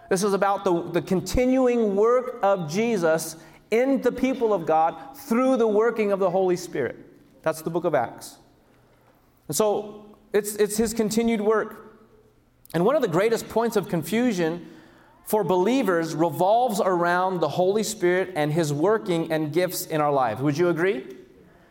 This 0.08 0.22
is 0.22 0.32
about 0.32 0.64
the, 0.64 0.82
the 0.90 1.02
continuing 1.02 1.94
work 1.94 2.38
of 2.42 2.70
Jesus 2.70 3.36
in 3.70 4.00
the 4.00 4.10
people 4.10 4.54
of 4.54 4.64
God 4.64 5.18
through 5.18 5.58
the 5.58 5.68
working 5.68 6.10
of 6.10 6.18
the 6.18 6.30
Holy 6.30 6.56
Spirit. 6.56 6.96
That's 7.42 7.60
the 7.60 7.68
book 7.68 7.84
of 7.84 7.94
Acts. 7.94 8.38
And 9.48 9.56
so, 9.56 10.06
it's, 10.32 10.54
it's 10.56 10.78
His 10.78 10.94
continued 10.94 11.42
work. 11.42 12.00
And 12.72 12.86
one 12.86 12.96
of 12.96 13.02
the 13.02 13.08
greatest 13.08 13.50
points 13.50 13.76
of 13.76 13.90
confusion 13.90 14.66
for 15.26 15.44
believers 15.44 16.14
revolves 16.14 16.80
around 16.82 17.40
the 17.40 17.48
Holy 17.50 17.82
Spirit 17.82 18.32
and 18.34 18.50
His 18.50 18.72
working 18.72 19.30
and 19.30 19.52
gifts 19.52 19.84
in 19.84 20.00
our 20.00 20.12
lives. 20.12 20.40
Would 20.40 20.56
you 20.56 20.70
agree? 20.70 21.17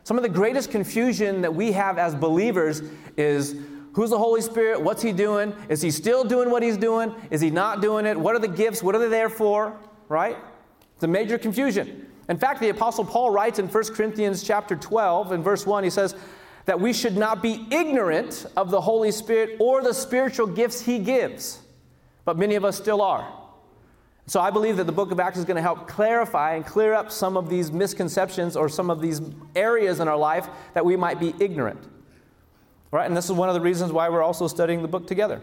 Some 0.07 0.15
of 0.15 0.23
the 0.23 0.29
greatest 0.29 0.71
confusion 0.71 1.41
that 1.41 1.53
we 1.53 1.73
have 1.73 1.97
as 1.97 2.15
believers 2.15 2.81
is 3.17 3.57
who's 3.91 4.09
the 4.09 4.17
Holy 4.17 4.39
Spirit? 4.39 4.81
What's 4.81 5.01
He 5.01 5.11
doing? 5.11 5.53
Is 5.67 5.81
He 5.81 5.91
still 5.91 6.23
doing 6.23 6.49
what 6.49 6.63
He's 6.63 6.77
doing? 6.77 7.13
Is 7.29 7.41
He 7.41 7.49
not 7.49 7.81
doing 7.81 8.05
it? 8.05 8.17
What 8.17 8.33
are 8.33 8.39
the 8.39 8.47
gifts? 8.47 8.81
What 8.81 8.95
are 8.95 8.99
they 8.99 9.09
there 9.09 9.27
for? 9.27 9.77
Right? 10.07 10.37
It's 10.95 11.03
a 11.03 11.07
major 11.09 11.37
confusion. 11.37 12.09
In 12.29 12.37
fact, 12.37 12.61
the 12.61 12.69
Apostle 12.69 13.03
Paul 13.03 13.31
writes 13.31 13.59
in 13.59 13.67
1 13.67 13.83
Corinthians 13.95 14.43
chapter 14.43 14.77
12, 14.77 15.33
in 15.33 15.43
verse 15.43 15.65
1, 15.65 15.83
he 15.83 15.89
says, 15.89 16.15
that 16.63 16.79
we 16.79 16.93
should 16.93 17.17
not 17.17 17.41
be 17.41 17.67
ignorant 17.69 18.45
of 18.55 18.71
the 18.71 18.79
Holy 18.79 19.11
Spirit 19.11 19.57
or 19.59 19.83
the 19.83 19.93
spiritual 19.93 20.47
gifts 20.47 20.79
He 20.79 20.99
gives. 20.99 21.59
But 22.23 22.37
many 22.37 22.55
of 22.55 22.63
us 22.63 22.77
still 22.77 23.01
are. 23.01 23.36
So 24.27 24.41
I 24.41 24.51
believe 24.51 24.75
that 24.75 24.83
the 24.83 24.91
book 24.91 25.11
of 25.11 25.21
Acts 25.21 25.37
is 25.37 25.45
going 25.45 25.55
to 25.55 25.61
help 25.61 25.87
clarify 25.87 26.55
and 26.55 26.65
clear 26.65 26.93
up 26.93 27.11
some 27.11 27.37
of 27.37 27.49
these 27.49 27.71
misconceptions 27.71 28.57
or 28.57 28.67
some 28.67 28.89
of 28.89 28.99
these 28.99 29.21
areas 29.55 30.01
in 30.01 30.09
our 30.09 30.17
life 30.17 30.49
that 30.73 30.85
we 30.85 30.97
might 30.97 31.17
be 31.17 31.33
ignorant. 31.39 31.79
Right? 32.91 33.05
And 33.05 33.15
this 33.15 33.25
is 33.25 33.31
one 33.31 33.47
of 33.47 33.55
the 33.55 33.61
reasons 33.61 33.93
why 33.93 34.09
we're 34.09 34.21
also 34.21 34.47
studying 34.47 34.81
the 34.81 34.87
book 34.89 35.07
together. 35.07 35.41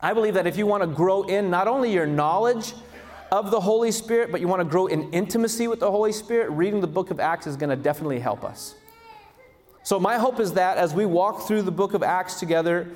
I 0.00 0.12
believe 0.12 0.34
that 0.34 0.46
if 0.46 0.56
you 0.56 0.66
want 0.66 0.84
to 0.84 0.86
grow 0.86 1.24
in 1.24 1.50
not 1.50 1.66
only 1.66 1.92
your 1.92 2.06
knowledge 2.06 2.74
of 3.32 3.50
the 3.50 3.58
Holy 3.58 3.90
Spirit, 3.90 4.30
but 4.30 4.40
you 4.40 4.46
want 4.46 4.60
to 4.60 4.64
grow 4.64 4.86
in 4.86 5.12
intimacy 5.12 5.66
with 5.66 5.80
the 5.80 5.90
Holy 5.90 6.12
Spirit, 6.12 6.50
reading 6.50 6.80
the 6.80 6.86
book 6.86 7.10
of 7.10 7.18
Acts 7.18 7.48
is 7.48 7.56
going 7.56 7.70
to 7.70 7.76
definitely 7.76 8.20
help 8.20 8.44
us. 8.44 8.76
So 9.82 9.98
my 9.98 10.16
hope 10.16 10.38
is 10.38 10.52
that 10.52 10.78
as 10.78 10.94
we 10.94 11.06
walk 11.06 11.48
through 11.48 11.62
the 11.62 11.72
book 11.72 11.92
of 11.92 12.04
Acts 12.04 12.38
together, 12.38 12.88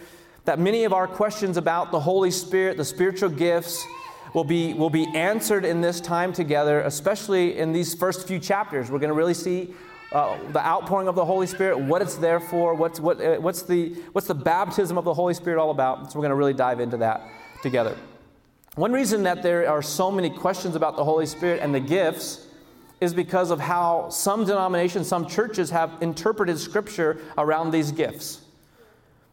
that 0.45 0.61
many 0.61 0.85
of 0.85 0.93
our 0.93 1.09
questions 1.09 1.57
about 1.57 1.90
the 1.90 2.00
Holy 2.00 2.31
Spirit, 2.31 2.76
the 2.76 2.85
spiritual 2.85 3.29
gifts, 3.29 3.85
will 4.34 4.44
be, 4.44 4.75
will 4.75 4.90
be 4.90 5.06
answered 5.14 5.64
in 5.64 5.80
this 5.80 6.00
time 6.00 6.32
together, 6.32 6.80
especially 6.80 7.58
in 7.58 7.72
these 7.72 7.94
first 7.94 8.26
few 8.26 8.38
chapters. 8.38 8.90
We're 8.90 8.99
going 8.99 9.08
to 9.08 9.14
really 9.14 9.34
see 9.34 9.75
uh, 10.12 10.38
the 10.52 10.64
outpouring 10.64 11.08
of 11.08 11.14
the 11.14 11.25
Holy 11.25 11.46
Spirit, 11.46 11.78
what 11.78 12.02
it's 12.02 12.16
there 12.16 12.40
for, 12.40 12.75
what's, 12.75 12.99
what, 12.99 13.20
uh, 13.20 13.37
what's, 13.37 13.62
the, 13.62 13.90
what's 14.12 14.26
the 14.26 14.34
baptism 14.34 14.99
of 14.99 15.04
the 15.04 15.14
Holy 15.14 15.34
Spirit 15.34 15.60
all 15.60 15.70
about. 15.70 16.10
So 16.10 16.18
we're 16.18 16.22
going 16.22 16.30
to 16.30 16.37
really 16.37 16.54
dive 16.54 16.80
into 16.80 16.96
that 16.99 17.22
together. 17.62 17.96
One 18.75 18.92
reason 18.92 19.25
that 19.25 19.42
there 19.42 19.68
are 19.68 19.82
so 19.82 20.10
many 20.10 20.30
questions 20.30 20.75
about 20.76 20.96
the 20.96 21.04
Holy 21.04 21.26
Spirit 21.26 21.60
and 21.62 21.75
the 21.75 21.80
gifts 21.80 22.46
is 23.00 23.14
because 23.14 23.50
of 23.50 23.58
how 23.58 24.08
some 24.10 24.44
denominations, 24.44 25.08
some 25.08 25.26
churches 25.26 25.70
have 25.70 25.90
interpreted 26.00 26.58
Scripture 26.58 27.18
around 27.38 27.70
these 27.70 27.92
gifts. 27.92 28.42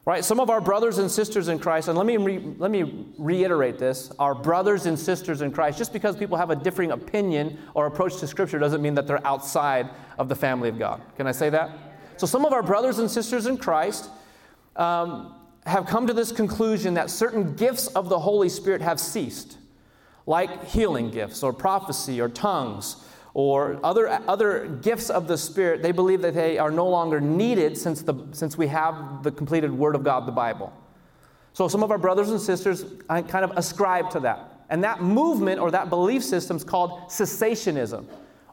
Right? 0.07 0.23
Some 0.23 0.39
of 0.39 0.49
our 0.49 0.61
brothers 0.61 0.99
and 0.99 1.11
sisters 1.11 1.49
in 1.49 1.59
Christ, 1.59 1.89
and 1.89 1.97
let 1.97 2.07
me, 2.07 2.15
re, 2.15 2.39
let 2.59 2.71
me 2.71 3.07
reiterate 3.17 3.77
this 3.77 4.09
our 4.19 4.33
brothers 4.33 4.85
and 4.85 4.97
sisters 4.97 5.41
in 5.41 5.51
Christ, 5.51 5.77
just 5.77 5.91
because 5.91 6.15
people 6.15 6.37
have 6.37 6.49
a 6.49 6.55
differing 6.55 6.91
opinion 6.91 7.59
or 7.73 7.87
approach 7.87 8.15
to 8.21 8.27
Scripture 8.27 8.57
doesn't 8.57 8.81
mean 8.81 8.93
that 8.93 9.05
they're 9.05 9.27
outside 9.27 9.89
of 10.17 10.29
the 10.29 10.35
family 10.35 10.69
of 10.69 10.79
God. 10.79 11.01
Can 11.17 11.27
I 11.27 11.33
say 11.33 11.49
that? 11.49 11.71
So, 12.15 12.25
some 12.25 12.45
of 12.45 12.53
our 12.53 12.63
brothers 12.63 12.99
and 12.99 13.11
sisters 13.11 13.47
in 13.47 13.57
Christ 13.57 14.09
um, 14.77 15.35
have 15.65 15.87
come 15.87 16.07
to 16.07 16.13
this 16.13 16.31
conclusion 16.31 16.93
that 16.93 17.09
certain 17.09 17.53
gifts 17.57 17.87
of 17.87 18.07
the 18.07 18.19
Holy 18.19 18.47
Spirit 18.47 18.81
have 18.81 19.01
ceased, 19.01 19.57
like 20.25 20.63
healing 20.67 21.11
gifts 21.11 21.43
or 21.43 21.51
prophecy 21.51 22.21
or 22.21 22.29
tongues 22.29 22.95
or 23.33 23.79
other, 23.83 24.07
other 24.27 24.67
gifts 24.81 25.09
of 25.09 25.27
the 25.27 25.37
Spirit, 25.37 25.81
they 25.81 25.91
believe 25.91 26.21
that 26.21 26.33
they 26.33 26.57
are 26.57 26.71
no 26.71 26.87
longer 26.87 27.21
needed 27.21 27.77
since, 27.77 28.01
the, 28.01 28.15
since 28.31 28.57
we 28.57 28.67
have 28.67 29.23
the 29.23 29.31
completed 29.31 29.71
Word 29.71 29.95
of 29.95 30.03
God, 30.03 30.25
the 30.27 30.31
Bible. 30.31 30.73
So 31.53 31.67
some 31.67 31.83
of 31.83 31.91
our 31.91 31.97
brothers 31.97 32.29
and 32.29 32.39
sisters 32.39 32.85
kind 33.07 33.43
of 33.43 33.51
ascribe 33.57 34.09
to 34.11 34.19
that. 34.21 34.63
And 34.69 34.83
that 34.83 35.01
movement 35.01 35.59
or 35.59 35.71
that 35.71 35.89
belief 35.89 36.23
system 36.23 36.57
is 36.57 36.63
called 36.63 37.09
cessationism 37.09 38.05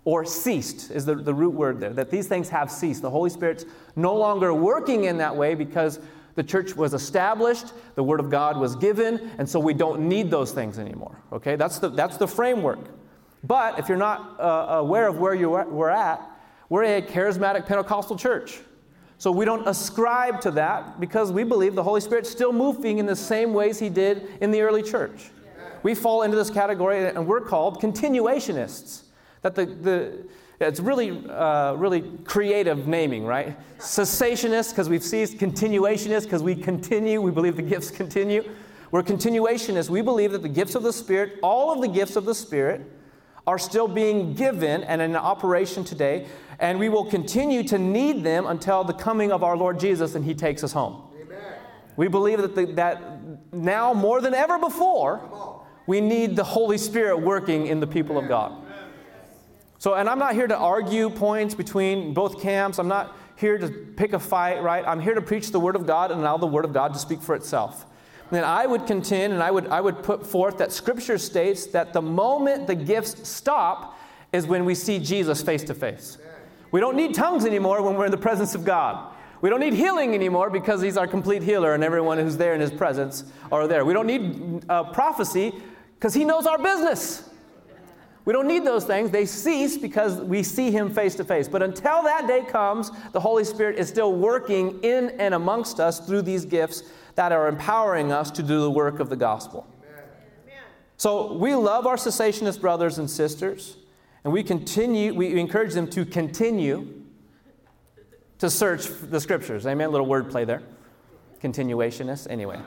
or 0.04 0.24
ceased, 0.24 0.90
is 0.90 1.04
the, 1.04 1.14
the 1.14 1.32
root 1.32 1.54
word 1.54 1.80
there, 1.80 1.92
that 1.92 2.10
these 2.10 2.26
things 2.26 2.48
have 2.50 2.70
ceased. 2.70 3.02
The 3.02 3.10
Holy 3.10 3.30
Spirit's 3.30 3.64
no 3.96 4.14
longer 4.14 4.52
working 4.52 5.04
in 5.04 5.18
that 5.18 5.34
way 5.34 5.54
because 5.54 5.98
the 6.34 6.42
church 6.42 6.74
was 6.76 6.94
established, 6.94 7.72
the 7.94 8.02
Word 8.02 8.20
of 8.20 8.28
God 8.28 8.58
was 8.58 8.76
given, 8.76 9.30
and 9.38 9.48
so 9.48 9.58
we 9.60 9.72
don't 9.72 10.00
need 10.00 10.30
those 10.30 10.52
things 10.52 10.78
anymore. 10.78 11.16
Okay, 11.32 11.56
that's 11.56 11.78
the, 11.78 11.88
that's 11.88 12.16
the 12.16 12.26
framework. 12.26 12.80
But 13.46 13.78
if 13.78 13.88
you're 13.88 13.98
not 13.98 14.40
uh, 14.40 14.78
aware 14.78 15.06
of 15.06 15.18
where 15.18 15.34
you 15.34 15.50
we're 15.50 15.90
at, 15.90 16.20
we're 16.68 16.84
a 16.84 17.02
charismatic 17.02 17.66
Pentecostal 17.66 18.16
church. 18.16 18.60
So 19.18 19.30
we 19.30 19.44
don't 19.44 19.66
ascribe 19.68 20.40
to 20.42 20.50
that 20.52 20.98
because 20.98 21.30
we 21.30 21.44
believe 21.44 21.74
the 21.74 21.82
Holy 21.82 22.00
Spirit's 22.00 22.30
still 22.30 22.52
moving 22.52 22.98
in 22.98 23.06
the 23.06 23.16
same 23.16 23.52
ways 23.52 23.78
He 23.78 23.88
did 23.88 24.28
in 24.40 24.50
the 24.50 24.62
early 24.62 24.82
church. 24.82 25.30
We 25.82 25.94
fall 25.94 26.22
into 26.22 26.36
this 26.36 26.50
category 26.50 27.06
and 27.06 27.26
we're 27.26 27.42
called 27.42 27.80
continuationists. 27.80 29.02
That 29.42 29.54
the, 29.54 29.66
the 29.66 30.26
it's 30.60 30.80
really, 30.80 31.28
uh, 31.28 31.74
really 31.74 32.02
creative 32.24 32.86
naming, 32.86 33.24
right? 33.24 33.56
Cessationists 33.78 34.70
because 34.70 34.88
we've 34.88 35.02
ceased, 35.02 35.36
continuationists 35.36 36.24
because 36.24 36.42
we 36.42 36.54
continue, 36.54 37.20
we 37.20 37.30
believe 37.30 37.56
the 37.56 37.62
gifts 37.62 37.90
continue. 37.90 38.48
We're 38.90 39.02
continuationists. 39.02 39.90
We 39.90 40.00
believe 40.00 40.32
that 40.32 40.42
the 40.42 40.48
gifts 40.48 40.74
of 40.74 40.82
the 40.82 40.92
Spirit, 40.92 41.38
all 41.42 41.72
of 41.72 41.80
the 41.80 41.88
gifts 41.88 42.16
of 42.16 42.24
the 42.24 42.34
Spirit, 42.34 42.82
are 43.46 43.58
still 43.58 43.88
being 43.88 44.34
given 44.34 44.82
and 44.84 45.02
in 45.02 45.16
operation 45.16 45.84
today, 45.84 46.26
and 46.58 46.78
we 46.78 46.88
will 46.88 47.04
continue 47.04 47.62
to 47.64 47.78
need 47.78 48.24
them 48.24 48.46
until 48.46 48.84
the 48.84 48.92
coming 48.92 49.30
of 49.32 49.42
our 49.42 49.56
Lord 49.56 49.78
Jesus 49.78 50.14
and 50.14 50.24
He 50.24 50.34
takes 50.34 50.64
us 50.64 50.72
home. 50.72 51.02
Amen. 51.20 51.38
We 51.96 52.08
believe 52.08 52.40
that, 52.40 52.54
the, 52.54 52.66
that 52.74 53.02
now 53.52 53.92
more 53.92 54.20
than 54.20 54.34
ever 54.34 54.58
before, 54.58 55.62
we 55.86 56.00
need 56.00 56.36
the 56.36 56.44
Holy 56.44 56.78
Spirit 56.78 57.18
working 57.18 57.66
in 57.66 57.80
the 57.80 57.86
people 57.86 58.16
of 58.16 58.28
God. 58.28 58.62
So, 59.78 59.94
and 59.94 60.08
I'm 60.08 60.18
not 60.18 60.34
here 60.34 60.46
to 60.46 60.56
argue 60.56 61.10
points 61.10 61.54
between 61.54 62.14
both 62.14 62.40
camps. 62.40 62.78
I'm 62.78 62.88
not 62.88 63.14
here 63.36 63.58
to 63.58 63.68
pick 63.68 64.14
a 64.14 64.18
fight, 64.18 64.62
right? 64.62 64.82
I'm 64.86 65.00
here 65.00 65.14
to 65.14 65.20
preach 65.20 65.50
the 65.50 65.60
Word 65.60 65.76
of 65.76 65.86
God 65.86 66.10
and 66.10 66.20
allow 66.20 66.38
the 66.38 66.46
Word 66.46 66.64
of 66.64 66.72
God 66.72 66.94
to 66.94 66.98
speak 66.98 67.20
for 67.20 67.34
itself 67.34 67.84
then 68.30 68.44
I 68.44 68.66
would 68.66 68.86
contend 68.86 69.32
and 69.32 69.42
I 69.42 69.50
would, 69.50 69.68
I 69.68 69.80
would 69.80 70.02
put 70.02 70.26
forth 70.26 70.58
that 70.58 70.72
Scripture 70.72 71.18
states 71.18 71.66
that 71.66 71.92
the 71.92 72.02
moment 72.02 72.66
the 72.66 72.74
gifts 72.74 73.28
stop 73.28 73.98
is 74.32 74.46
when 74.46 74.64
we 74.64 74.74
see 74.74 74.98
Jesus 74.98 75.42
face 75.42 75.62
to 75.64 75.74
face. 75.74 76.18
We 76.70 76.80
don't 76.80 76.96
need 76.96 77.14
tongues 77.14 77.44
anymore 77.44 77.82
when 77.82 77.94
we're 77.94 78.06
in 78.06 78.10
the 78.10 78.16
presence 78.16 78.54
of 78.54 78.64
God. 78.64 79.14
We 79.40 79.50
don't 79.50 79.60
need 79.60 79.74
healing 79.74 80.14
anymore 80.14 80.50
because 80.50 80.80
He's 80.80 80.96
our 80.96 81.06
complete 81.06 81.42
healer 81.42 81.74
and 81.74 81.84
everyone 81.84 82.18
who's 82.18 82.36
there 82.36 82.54
in 82.54 82.60
His 82.60 82.72
presence 82.72 83.24
are 83.52 83.68
there. 83.68 83.84
We 83.84 83.92
don't 83.92 84.06
need 84.06 84.64
uh, 84.68 84.84
prophecy 84.84 85.52
because 85.94 86.14
He 86.14 86.24
knows 86.24 86.46
our 86.46 86.58
business. 86.58 87.28
We 88.24 88.32
don't 88.32 88.48
need 88.48 88.64
those 88.64 88.86
things. 88.86 89.10
They 89.10 89.26
cease 89.26 89.76
because 89.76 90.18
we 90.22 90.42
see 90.42 90.70
Him 90.70 90.92
face 90.92 91.14
to 91.16 91.24
face. 91.24 91.46
But 91.46 91.62
until 91.62 92.02
that 92.04 92.26
day 92.26 92.42
comes, 92.42 92.90
the 93.12 93.20
Holy 93.20 93.44
Spirit 93.44 93.78
is 93.78 93.88
still 93.88 94.14
working 94.14 94.80
in 94.82 95.10
and 95.20 95.34
amongst 95.34 95.78
us 95.78 96.00
through 96.00 96.22
these 96.22 96.46
gifts 96.46 96.82
that 97.14 97.32
are 97.32 97.48
empowering 97.48 98.12
us 98.12 98.30
to 98.32 98.42
do 98.42 98.60
the 98.60 98.70
work 98.70 99.00
of 99.00 99.08
the 99.08 99.16
gospel. 99.16 99.66
Amen. 99.82 100.62
So 100.96 101.32
we 101.32 101.54
love 101.54 101.86
our 101.86 101.96
cessationist 101.96 102.60
brothers 102.60 102.98
and 102.98 103.08
sisters, 103.10 103.76
and 104.24 104.32
we 104.32 104.42
continue, 104.42 105.14
we 105.14 105.38
encourage 105.38 105.74
them 105.74 105.88
to 105.90 106.04
continue 106.04 107.02
to 108.38 108.50
search 108.50 108.88
the 108.88 109.20
scriptures. 109.20 109.66
Amen. 109.66 109.88
A 109.88 109.90
little 109.90 110.06
wordplay 110.06 110.46
there. 110.46 110.62
Continuationists. 111.42 112.26
Anyway. 112.28 112.60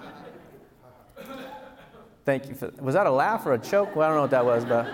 Thank 2.26 2.50
you 2.50 2.56
for 2.56 2.72
was 2.82 2.94
that 2.94 3.08
a 3.08 3.12
laugh 3.12 3.46
or 3.46 3.54
a 3.54 3.58
choke? 3.58 3.96
Well, 3.96 4.06
I 4.06 4.10
don't 4.10 4.18
know 4.18 4.22
what 4.24 4.32
that 4.32 4.46
was, 4.46 4.66
but 4.66 4.86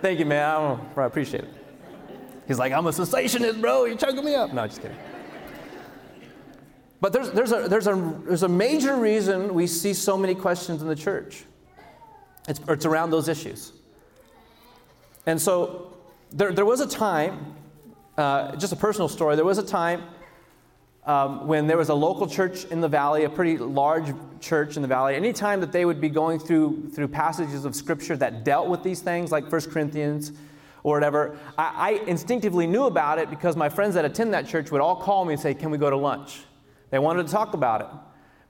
thank 0.00 0.20
you, 0.20 0.24
man. 0.24 0.48
I, 0.48 1.00
I 1.00 1.06
appreciate 1.06 1.42
it. 1.42 1.50
He's 2.46 2.58
like, 2.58 2.72
I'm 2.72 2.86
a 2.86 2.90
cessationist, 2.90 3.60
bro. 3.60 3.84
You're 3.84 3.96
choking 3.96 4.24
me 4.24 4.36
up. 4.36 4.52
No, 4.52 4.66
just 4.68 4.80
kidding. 4.80 4.96
But 7.00 7.12
there's, 7.12 7.30
there's, 7.30 7.52
a, 7.52 7.68
there's, 7.68 7.86
a, 7.86 8.20
there's 8.26 8.42
a 8.42 8.48
major 8.48 8.96
reason 8.96 9.54
we 9.54 9.66
see 9.66 9.94
so 9.94 10.18
many 10.18 10.34
questions 10.34 10.82
in 10.82 10.88
the 10.88 10.96
church. 10.96 11.44
It's, 12.46 12.60
it's 12.68 12.84
around 12.84 13.10
those 13.10 13.28
issues. 13.28 13.72
And 15.26 15.40
so 15.40 15.96
there, 16.30 16.52
there 16.52 16.64
was 16.64 16.80
a 16.80 16.86
time, 16.86 17.54
uh, 18.18 18.56
just 18.56 18.72
a 18.72 18.76
personal 18.76 19.08
story, 19.08 19.36
there 19.36 19.44
was 19.44 19.58
a 19.58 19.66
time 19.66 20.02
um, 21.06 21.46
when 21.46 21.66
there 21.66 21.78
was 21.78 21.88
a 21.88 21.94
local 21.94 22.26
church 22.26 22.64
in 22.66 22.80
the 22.80 22.88
valley, 22.88 23.24
a 23.24 23.30
pretty 23.30 23.56
large 23.56 24.12
church 24.40 24.76
in 24.76 24.82
the 24.82 24.88
valley. 24.88 25.14
Anytime 25.14 25.60
that 25.60 25.72
they 25.72 25.84
would 25.84 26.00
be 26.00 26.10
going 26.10 26.38
through, 26.38 26.90
through 26.94 27.08
passages 27.08 27.64
of 27.64 27.74
scripture 27.74 28.16
that 28.18 28.44
dealt 28.44 28.68
with 28.68 28.82
these 28.82 29.00
things, 29.00 29.32
like 29.32 29.50
1 29.50 29.60
Corinthians 29.70 30.32
or 30.82 30.94
whatever, 30.94 31.38
I, 31.56 31.72
I 31.76 31.90
instinctively 32.06 32.66
knew 32.66 32.84
about 32.84 33.18
it 33.18 33.30
because 33.30 33.56
my 33.56 33.70
friends 33.70 33.94
that 33.94 34.04
attend 34.04 34.34
that 34.34 34.46
church 34.46 34.70
would 34.70 34.82
all 34.82 34.96
call 34.96 35.24
me 35.24 35.32
and 35.32 35.40
say, 35.40 35.54
Can 35.54 35.70
we 35.70 35.78
go 35.78 35.88
to 35.88 35.96
lunch? 35.96 36.40
They 36.90 36.98
wanted 36.98 37.26
to 37.26 37.32
talk 37.32 37.54
about 37.54 37.80
it 37.80 37.86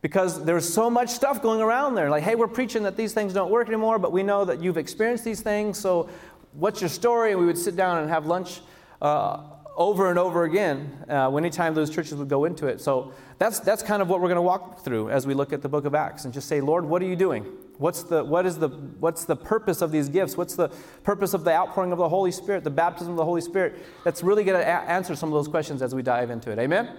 because 0.03 0.45
there's 0.45 0.73
so 0.73 0.89
much 0.89 1.11
stuff 1.11 1.43
going 1.43 1.61
around 1.61 1.95
there. 1.95 2.11
Like, 2.11 2.23
hey, 2.23 2.35
we're 2.35 2.49
preaching 2.49 2.83
that 2.85 2.97
these 2.97 3.13
things 3.13 3.35
don't 3.35 3.51
work 3.51 3.69
anymore, 3.69 3.99
but 3.99 4.13
we 4.13 4.23
know 4.23 4.45
that 4.45 4.63
you've 4.63 4.79
experienced 4.79 5.25
these 5.25 5.41
things. 5.41 5.79
So, 5.79 6.09
what's 6.53 6.81
your 6.81 6.89
story? 6.89 7.33
And 7.33 7.41
we 7.41 7.47
would 7.47 7.59
sit 7.59 7.77
down 7.77 7.99
and 7.99 8.09
have 8.11 8.27
lunch 8.27 8.61
uh, 9.03 9.43
over 9.77 10.11
and 10.11 10.19
over 10.19 10.45
again 10.45 11.05
uh, 11.09 11.35
anytime 11.37 11.75
those 11.75 11.91
churches 11.91 12.15
would 12.15 12.29
go 12.29 12.45
into 12.47 12.67
it. 12.67 12.81
So, 12.81 13.13
that's, 13.39 13.59
that's 13.59 13.83
kind 13.83 14.03
of 14.03 14.09
what 14.09 14.21
we're 14.21 14.29
going 14.29 14.37
to 14.37 14.43
walk 14.43 14.85
through 14.85 15.09
as 15.11 15.27
we 15.27 15.33
look 15.33 15.53
at 15.53 15.63
the 15.63 15.69
book 15.69 15.87
of 15.87 15.95
Acts 15.95 16.25
and 16.27 16.35
just 16.35 16.47
say, 16.49 16.61
Lord, 16.61 16.85
what 16.85 17.01
are 17.01 17.07
you 17.07 17.17
doing? 17.17 17.45
What's 17.79 18.03
the, 18.03 18.23
what 18.23 18.45
is 18.45 18.59
the, 18.59 18.69
what's 18.69 19.25
the 19.25 19.37
purpose 19.37 19.81
of 19.81 19.91
these 19.91 20.11
gifts? 20.11 20.37
What's 20.37 20.55
the 20.55 20.69
purpose 21.05 21.33
of 21.33 21.45
the 21.45 21.51
outpouring 21.51 21.93
of 21.93 21.99
the 21.99 22.09
Holy 22.11 22.33
Spirit, 22.33 22.65
the 22.65 22.71
baptism 22.71 23.13
of 23.13 23.17
the 23.17 23.25
Holy 23.25 23.41
Spirit? 23.41 23.79
That's 24.05 24.23
really 24.23 24.45
going 24.45 24.61
to 24.61 24.67
a- 24.67 24.85
answer 24.91 25.17
some 25.17 25.31
of 25.31 25.33
those 25.33 25.49
questions 25.49 25.81
as 25.81 25.95
we 25.95 26.03
dive 26.03 26.29
into 26.29 26.51
it. 26.51 26.59
Amen? 26.59 26.91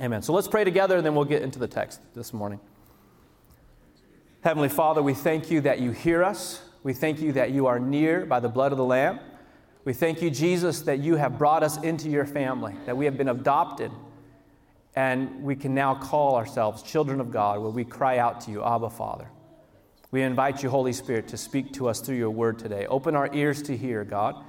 Amen. 0.00 0.22
So 0.22 0.32
let's 0.32 0.46
pray 0.46 0.62
together 0.62 0.96
and 0.96 1.04
then 1.04 1.14
we'll 1.14 1.24
get 1.24 1.42
into 1.42 1.58
the 1.58 1.66
text 1.66 2.00
this 2.14 2.32
morning. 2.32 2.60
Heavenly 4.42 4.68
Father, 4.68 5.02
we 5.02 5.14
thank 5.14 5.50
you 5.50 5.60
that 5.62 5.80
you 5.80 5.90
hear 5.90 6.22
us. 6.22 6.62
We 6.84 6.92
thank 6.92 7.20
you 7.20 7.32
that 7.32 7.50
you 7.50 7.66
are 7.66 7.80
near 7.80 8.24
by 8.24 8.38
the 8.38 8.48
blood 8.48 8.70
of 8.70 8.78
the 8.78 8.84
Lamb. 8.84 9.18
We 9.84 9.92
thank 9.92 10.22
you, 10.22 10.30
Jesus, 10.30 10.82
that 10.82 11.00
you 11.00 11.16
have 11.16 11.36
brought 11.36 11.64
us 11.64 11.82
into 11.82 12.08
your 12.08 12.26
family, 12.26 12.74
that 12.86 12.96
we 12.96 13.06
have 13.06 13.16
been 13.16 13.30
adopted, 13.30 13.90
and 14.94 15.42
we 15.42 15.56
can 15.56 15.74
now 15.74 15.94
call 15.94 16.36
ourselves 16.36 16.82
children 16.82 17.20
of 17.20 17.32
God, 17.32 17.60
where 17.60 17.70
we 17.70 17.84
cry 17.84 18.18
out 18.18 18.40
to 18.42 18.50
you, 18.50 18.62
Abba, 18.62 18.90
Father. 18.90 19.28
We 20.10 20.22
invite 20.22 20.62
you, 20.62 20.70
Holy 20.70 20.92
Spirit, 20.92 21.26
to 21.28 21.36
speak 21.36 21.72
to 21.74 21.88
us 21.88 22.00
through 22.00 22.16
your 22.16 22.30
word 22.30 22.58
today. 22.58 22.86
Open 22.86 23.16
our 23.16 23.32
ears 23.34 23.62
to 23.62 23.76
hear, 23.76 24.04
God. 24.04 24.44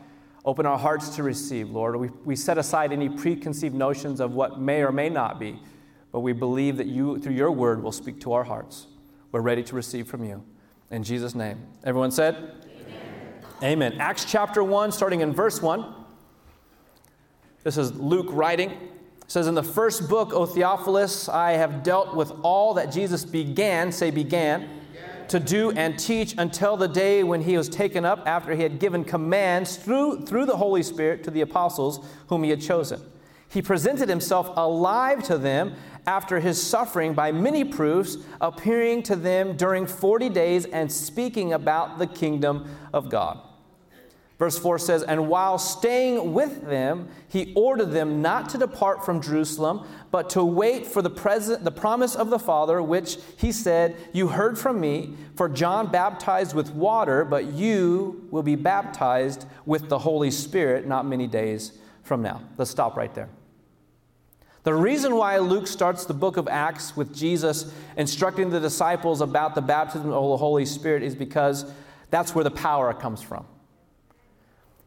Open 0.45 0.65
our 0.65 0.77
hearts 0.77 1.09
to 1.15 1.23
receive, 1.23 1.69
Lord. 1.69 1.95
We, 1.97 2.09
we 2.23 2.35
set 2.35 2.57
aside 2.57 2.93
any 2.93 3.09
preconceived 3.09 3.75
notions 3.75 4.19
of 4.19 4.33
what 4.33 4.59
may 4.59 4.81
or 4.81 4.91
may 4.91 5.09
not 5.09 5.39
be, 5.39 5.59
but 6.11 6.21
we 6.21 6.31
believe 6.31 6.77
that 6.77 6.87
you, 6.87 7.19
through 7.19 7.33
your 7.33 7.51
word, 7.51 7.83
will 7.83 7.91
speak 7.91 8.21
to 8.21 8.33
our 8.33 8.45
hearts. 8.45 8.87
We're 9.31 9.41
ready 9.41 9.63
to 9.63 9.75
receive 9.75 10.07
from 10.07 10.23
you. 10.23 10.43
In 10.91 11.03
Jesus' 11.03 11.35
name. 11.35 11.67
Everyone 11.83 12.11
said? 12.11 12.35
Amen. 12.35 13.91
Amen. 13.91 13.93
Acts 13.99 14.25
chapter 14.25 14.63
1, 14.63 14.91
starting 14.91 15.21
in 15.21 15.33
verse 15.33 15.61
1. 15.61 15.93
This 17.63 17.77
is 17.77 17.93
Luke 17.93 18.27
writing. 18.29 18.71
It 18.71 19.31
says, 19.31 19.45
In 19.45 19.55
the 19.55 19.61
first 19.61 20.09
book, 20.09 20.33
O 20.33 20.45
Theophilus, 20.45 21.27
I 21.27 21.51
have 21.51 21.83
dealt 21.83 22.15
with 22.15 22.31
all 22.41 22.73
that 22.75 22.91
Jesus 22.91 23.25
began, 23.25 23.91
say 23.91 24.09
began 24.09 24.78
to 25.29 25.39
do 25.39 25.71
and 25.71 25.97
teach 25.97 26.35
until 26.37 26.77
the 26.77 26.87
day 26.87 27.23
when 27.23 27.41
he 27.41 27.57
was 27.57 27.69
taken 27.69 28.05
up 28.05 28.27
after 28.27 28.55
he 28.55 28.63
had 28.63 28.79
given 28.79 29.03
commands 29.03 29.77
through, 29.77 30.25
through 30.25 30.45
the 30.45 30.57
Holy 30.57 30.83
Spirit 30.83 31.23
to 31.23 31.31
the 31.31 31.41
apostles 31.41 32.05
whom 32.27 32.43
he 32.43 32.49
had 32.49 32.61
chosen. 32.61 33.01
He 33.49 33.61
presented 33.61 34.09
himself 34.09 34.51
alive 34.55 35.23
to 35.23 35.37
them 35.37 35.75
after 36.05 36.39
his 36.39 36.61
suffering 36.61 37.13
by 37.13 37.31
many 37.31 37.63
proofs, 37.63 38.17
appearing 38.39 39.03
to 39.03 39.15
them 39.15 39.57
during 39.57 39.87
40 39.87 40.29
days 40.29 40.65
and 40.65 40.91
speaking 40.91 41.53
about 41.53 41.97
the 41.97 42.07
kingdom 42.07 42.69
of 42.93 43.09
God. 43.09 43.39
Verse 44.39 44.57
4 44.57 44.79
says, 44.79 45.03
And 45.03 45.27
while 45.27 45.59
staying 45.59 46.33
with 46.33 46.65
them, 46.65 47.09
he 47.27 47.53
ordered 47.55 47.91
them 47.91 48.21
not 48.21 48.47
to 48.49 48.57
depart 48.57 49.05
from 49.05 49.21
Jerusalem, 49.21 49.85
but 50.11 50.29
to 50.31 50.43
wait 50.45 50.87
for 50.87 51.01
the, 51.01 51.09
present, 51.09 51.65
the 51.65 51.71
promise 51.71 52.15
of 52.15 52.29
the 52.29 52.39
Father, 52.39 52.81
which 52.81 53.17
he 53.35 53.51
said, 53.51 53.97
You 54.13 54.29
heard 54.29 54.57
from 54.57 54.79
me, 54.79 55.15
for 55.35 55.49
John 55.49 55.91
baptized 55.91 56.55
with 56.55 56.71
water, 56.71 57.25
but 57.25 57.47
you 57.47 58.27
will 58.31 58.41
be 58.41 58.55
baptized 58.55 59.45
with 59.65 59.89
the 59.89 59.99
Holy 59.99 60.31
Spirit 60.31 60.87
not 60.87 61.05
many 61.05 61.27
days 61.27 61.77
from 62.03 62.21
now. 62.21 62.41
Let's 62.57 62.71
stop 62.71 62.95
right 62.95 63.13
there. 63.13 63.27
The 64.63 64.73
reason 64.73 65.15
why 65.15 65.37
Luke 65.39 65.67
starts 65.67 66.05
the 66.05 66.13
book 66.13 66.37
of 66.37 66.47
Acts 66.47 66.95
with 66.95 67.13
Jesus 67.13 67.73
instructing 67.97 68.49
the 68.49 68.59
disciples 68.59 69.19
about 69.19 69.53
the 69.55 69.61
baptism 69.61 70.11
of 70.11 70.29
the 70.29 70.37
Holy 70.37 70.65
Spirit 70.65 71.03
is 71.03 71.15
because 71.15 71.69
that's 72.09 72.33
where 72.33 72.43
the 72.43 72.51
power 72.51 72.93
comes 72.93 73.21
from. 73.21 73.45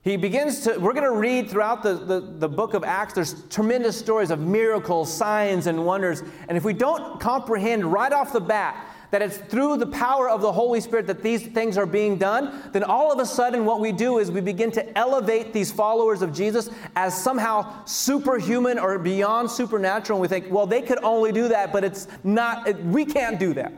He 0.02 0.16
begins 0.16 0.62
to, 0.62 0.78
we're 0.78 0.94
going 0.94 1.04
to 1.04 1.16
read 1.16 1.48
throughout 1.48 1.84
the, 1.84 1.94
the, 1.94 2.20
the, 2.20 2.48
book 2.48 2.74
of 2.74 2.82
Acts, 2.82 3.14
there's 3.14 3.44
tremendous 3.44 3.96
stories 3.96 4.32
of 4.32 4.40
miracles, 4.40 5.12
signs, 5.12 5.68
and 5.68 5.86
wonders. 5.86 6.22
And 6.48 6.58
if 6.58 6.64
we 6.64 6.72
don't 6.72 7.20
comprehend 7.20 7.84
right 7.84 8.12
off 8.12 8.32
the 8.32 8.40
bat 8.40 8.88
that 9.12 9.22
it's 9.22 9.36
through 9.36 9.76
the 9.76 9.86
power 9.86 10.28
of 10.28 10.40
the 10.40 10.50
Holy 10.50 10.80
Spirit 10.80 11.06
that 11.06 11.22
these 11.22 11.46
things 11.46 11.78
are 11.78 11.86
being 11.86 12.16
done, 12.16 12.62
then 12.72 12.82
all 12.82 13.12
of 13.12 13.20
a 13.20 13.26
sudden 13.26 13.64
what 13.64 13.78
we 13.78 13.92
do 13.92 14.18
is 14.18 14.28
we 14.28 14.40
begin 14.40 14.72
to 14.72 14.98
elevate 14.98 15.52
these 15.52 15.70
followers 15.70 16.20
of 16.20 16.32
Jesus 16.32 16.68
as 16.96 17.16
somehow 17.22 17.84
superhuman 17.84 18.80
or 18.80 18.98
beyond 18.98 19.50
supernatural. 19.50 20.16
And 20.16 20.22
we 20.22 20.28
think, 20.28 20.52
well, 20.52 20.66
they 20.66 20.82
could 20.82 20.98
only 21.04 21.30
do 21.30 21.46
that, 21.48 21.72
but 21.72 21.84
it's 21.84 22.08
not, 22.24 22.66
it, 22.66 22.82
we 22.86 23.04
can't 23.04 23.38
do 23.38 23.54
that. 23.54 23.72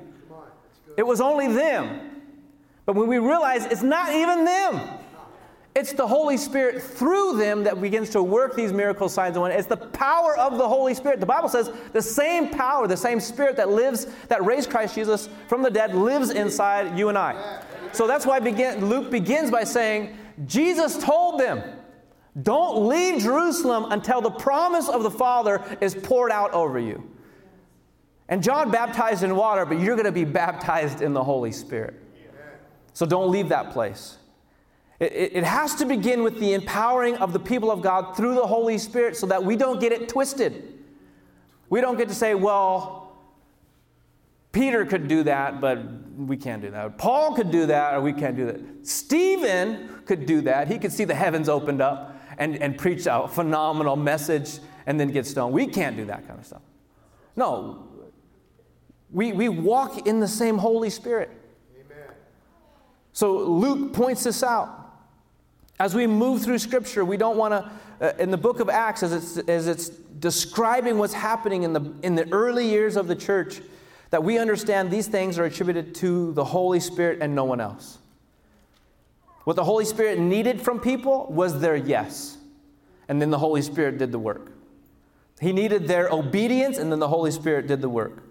It 0.97 1.07
was 1.07 1.21
only 1.21 1.49
them. 1.49 2.23
But 2.87 2.95
when 2.95 3.09
we 3.09 3.19
realize 3.19 3.67
it's 3.67 3.83
not 3.83 4.15
even 4.15 4.45
them, 4.47 5.04
it's 5.75 5.93
the 5.93 6.07
Holy 6.07 6.37
Spirit 6.37 6.81
through 6.81 7.37
them 7.37 7.65
that 7.65 7.81
begins 7.81 8.11
to 8.11 8.23
work 8.23 8.55
these 8.55 8.73
miracle 8.73 9.09
signs 9.09 9.35
and 9.35 9.43
wonders. 9.43 9.59
It's 9.59 9.69
the 9.69 9.77
power 9.77 10.37
of 10.39 10.57
the 10.57 10.69
Holy 10.69 10.95
Spirit. 10.95 11.19
The 11.19 11.27
Bible 11.27 11.49
says 11.49 11.73
the 11.93 12.03
same 12.03 12.51
power, 12.51 12.87
the 12.87 12.97
same 12.97 13.19
Spirit 13.19 13.57
that 13.57 13.71
lives, 13.71 14.07
that 14.29 14.45
raised 14.45 14.71
Christ 14.71 14.95
Jesus 14.95 15.29
from 15.49 15.63
the 15.63 15.71
dead, 15.71 15.95
lives 15.95 16.31
inside 16.31 16.97
you 16.97 17.09
and 17.09 17.19
I. 17.19 17.63
So 17.93 18.07
that's 18.07 18.25
why 18.25 18.39
begin, 18.39 18.87
Luke 18.89 19.11
begins 19.11 19.51
by 19.51 19.65
saying, 19.65 20.17
Jesus 20.47 20.97
told 20.97 21.41
them, 21.41 21.63
don't 22.43 22.89
leave 22.89 23.23
Jerusalem 23.23 23.91
until 23.91 24.21
the 24.21 24.31
promise 24.31 24.89
of 24.89 25.03
the 25.03 25.11
Father 25.11 25.63
is 25.81 25.95
poured 25.95 26.31
out 26.33 26.53
over 26.53 26.79
you. 26.79 27.11
And 28.29 28.43
John 28.43 28.71
baptized 28.71 29.23
in 29.23 29.37
water, 29.37 29.67
but 29.67 29.81
you're 29.81 29.97
going 29.97 30.07
to 30.07 30.13
be 30.13 30.25
baptized 30.25 31.03
in 31.03 31.13
the 31.13 31.23
Holy 31.23 31.53
Spirit. 31.53 31.95
So 32.93 33.07
don't 33.07 33.31
leave 33.31 33.49
that 33.51 33.73
place. 33.73 34.19
It, 35.05 35.37
it, 35.37 35.45
has 35.45 35.75
to 35.77 35.85
begin 35.85 36.23
with 36.23 36.39
the 36.39 36.55
empowering 36.55 37.17
of 37.17 37.33
the 37.33 37.39
people 37.39 37.71
of 37.71 37.83
God 37.83 38.17
through 38.17 38.35
the 38.35 38.47
Holy 38.47 38.79
Spirit 38.79 39.17
so 39.17 39.27
that 39.27 39.43
we 39.43 39.57
don't 39.57 39.81
get 39.81 39.93
it 39.93 40.09
twisted. 40.09 40.75
We 41.69 41.81
don't 41.81 41.97
get 41.97 42.09
to 42.09 42.15
say, 42.15 42.35
well, 42.35 43.05
Peter 44.53 44.85
could 44.85 45.09
do 45.09 45.25
that, 45.25 45.61
but 45.61 45.85
we 46.17 46.37
can't 46.37 46.63
do 46.63 46.71
that. 46.71 46.97
Paul 46.97 47.35
could 47.35 47.51
do 47.51 47.67
that, 47.67 47.95
or 47.95 48.01
we 48.01 48.13
can't 48.13 48.37
do 48.37 48.47
that. 48.47 48.87
Stephen 48.87 50.03
could 50.07 50.27
do 50.27 50.43
that. 50.43 50.69
He 50.69 50.79
could 50.79 50.93
see 50.93 51.05
the 51.05 51.15
heavens 51.15 51.49
opened 51.49 51.83
up 51.83 52.21
and, 52.39 52.57
and 52.57 52.79
preach 52.79 53.07
a 53.07 53.27
phenomenal 53.27 53.97
message 53.97 54.61
and 54.87 54.99
then 54.99 55.11
get 55.11 55.27
stoned. 55.27 55.53
We 55.53 55.67
can't 55.67 55.97
do 55.97 56.05
that 56.07 56.27
kind 56.27 56.39
of 56.39 56.47
stuff. 56.47 56.63
No, 57.37 57.89
we, 59.11 59.33
we 59.33 59.49
walk 59.49 60.07
in 60.07 60.21
the 60.21 60.29
same 60.29 60.59
Holy 60.59 60.91
Spirit. 60.91 61.31
Amen. 61.75 62.15
So 63.13 63.37
Luke 63.39 63.93
points 63.93 64.25
this 64.25 64.43
out. 64.43 64.84
As 65.79 65.95
we 65.95 66.07
move 66.07 66.43
through 66.43 66.59
Scripture, 66.59 67.05
we 67.05 67.17
don't 67.17 67.37
want 67.37 67.53
to, 67.53 67.71
uh, 68.01 68.13
in 68.19 68.31
the 68.31 68.37
book 68.37 68.61
of 68.61 68.69
Acts, 68.69 69.03
as 69.03 69.13
it's, 69.13 69.49
as 69.49 69.67
it's 69.67 69.89
describing 69.89 70.99
what's 70.99 71.15
happening 71.15 71.65
in 71.65 71.73
the, 71.73 71.93
in 72.03 72.15
the 72.15 72.31
early 72.33 72.69
years 72.69 72.97
of 72.97 73.09
the 73.09 73.17
church, 73.17 73.61
that 74.11 74.23
we 74.23 74.39
understand 74.39 74.91
these 74.91 75.09
things 75.09 75.39
are 75.39 75.45
attributed 75.45 75.95
to 75.97 76.33
the 76.35 76.45
Holy 76.45 76.79
Spirit 76.79 77.19
and 77.21 77.35
no 77.35 77.45
one 77.45 77.61
else. 77.61 77.99
What 79.43 79.57
the 79.57 79.65
Holy 79.65 79.85
Spirit 79.85 80.19
needed 80.19 80.63
from 80.63 80.79
people 80.79 81.27
was 81.27 81.61
their 81.61 81.77
yes, 81.77 82.39
and 83.09 83.21
then 83.21 83.31
the 83.31 83.39
Holy 83.39 83.61
Spirit 83.61 83.99
did 83.99 84.13
the 84.13 84.19
work. 84.19 84.53
He 85.41 85.53
needed 85.53 85.89
their 85.89 86.09
obedience, 86.09 86.79
and 86.79 86.93
then 86.93 87.01
the 87.01 87.09
Holy 87.09 87.33
Spirit 87.33 87.67
did 87.67 87.81
the 87.81 87.89
work. 87.89 88.23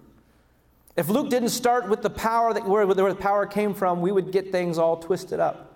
If 0.95 1.09
Luke 1.09 1.29
didn't 1.29 1.49
start 1.49 1.89
with 1.89 2.01
the 2.01 2.09
power 2.09 2.53
that 2.53 2.65
where, 2.65 2.87
where 2.87 3.13
the 3.13 3.19
power 3.19 3.45
came 3.45 3.73
from, 3.73 3.99
we 3.99 4.11
would 4.11 4.31
get 4.31 4.51
things 4.51 4.77
all 4.77 4.97
twisted 4.97 5.39
up. 5.39 5.72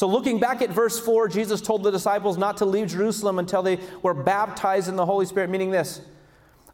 So, 0.00 0.08
looking 0.08 0.40
back 0.40 0.62
at 0.62 0.70
verse 0.70 0.98
4, 0.98 1.28
Jesus 1.28 1.60
told 1.60 1.82
the 1.82 1.90
disciples 1.90 2.38
not 2.38 2.56
to 2.56 2.64
leave 2.64 2.86
Jerusalem 2.86 3.38
until 3.38 3.62
they 3.62 3.78
were 4.00 4.14
baptized 4.14 4.88
in 4.88 4.96
the 4.96 5.04
Holy 5.04 5.26
Spirit, 5.26 5.50
meaning 5.50 5.70
this 5.70 6.00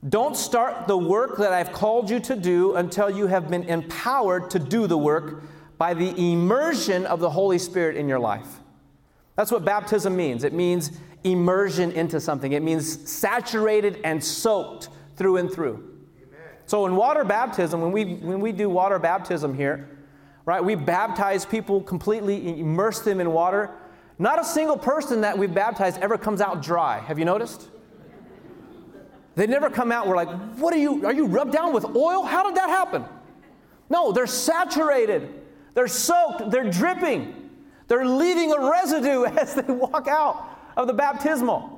Don't 0.08 0.36
start 0.36 0.86
the 0.86 0.96
work 0.96 1.36
that 1.38 1.52
I've 1.52 1.72
called 1.72 2.08
you 2.08 2.20
to 2.20 2.36
do 2.36 2.76
until 2.76 3.10
you 3.10 3.26
have 3.26 3.50
been 3.50 3.64
empowered 3.64 4.48
to 4.50 4.60
do 4.60 4.86
the 4.86 4.96
work 4.96 5.42
by 5.76 5.92
the 5.92 6.14
immersion 6.16 7.04
of 7.04 7.18
the 7.18 7.28
Holy 7.28 7.58
Spirit 7.58 7.96
in 7.96 8.08
your 8.08 8.20
life. 8.20 8.60
That's 9.34 9.50
what 9.50 9.64
baptism 9.64 10.14
means. 10.14 10.44
It 10.44 10.52
means 10.52 10.92
immersion 11.24 11.90
into 11.90 12.20
something, 12.20 12.52
it 12.52 12.62
means 12.62 13.10
saturated 13.10 13.98
and 14.04 14.22
soaked 14.22 14.88
through 15.16 15.38
and 15.38 15.50
through. 15.50 15.96
Amen. 16.22 16.38
So, 16.66 16.86
in 16.86 16.94
water 16.94 17.24
baptism, 17.24 17.80
when 17.80 17.90
we, 17.90 18.04
when 18.04 18.38
we 18.38 18.52
do 18.52 18.70
water 18.70 19.00
baptism 19.00 19.52
here, 19.52 19.95
right? 20.46 20.64
We 20.64 20.76
baptize 20.76 21.44
people 21.44 21.82
completely, 21.82 22.58
immerse 22.60 23.00
them 23.00 23.20
in 23.20 23.32
water. 23.32 23.70
Not 24.18 24.40
a 24.40 24.44
single 24.44 24.78
person 24.78 25.20
that 25.20 25.36
we've 25.36 25.52
baptized 25.52 26.00
ever 26.00 26.16
comes 26.16 26.40
out 26.40 26.62
dry. 26.62 27.00
Have 27.00 27.18
you 27.18 27.26
noticed? 27.26 27.68
They 29.34 29.46
never 29.46 29.68
come 29.68 29.92
out, 29.92 30.06
we're 30.08 30.16
like, 30.16 30.30
what 30.56 30.72
are 30.72 30.78
you, 30.78 31.04
are 31.04 31.12
you 31.12 31.26
rubbed 31.26 31.52
down 31.52 31.74
with 31.74 31.84
oil? 31.94 32.22
How 32.22 32.44
did 32.44 32.54
that 32.54 32.70
happen? 32.70 33.04
No, 33.90 34.10
they're 34.10 34.26
saturated, 34.26 35.28
they're 35.74 35.88
soaked, 35.88 36.50
they're 36.50 36.70
dripping, 36.70 37.50
they're 37.86 38.06
leaving 38.06 38.52
a 38.52 38.70
residue 38.70 39.24
as 39.36 39.54
they 39.54 39.70
walk 39.70 40.08
out 40.08 40.58
of 40.76 40.86
the 40.86 40.94
baptismal. 40.94 41.75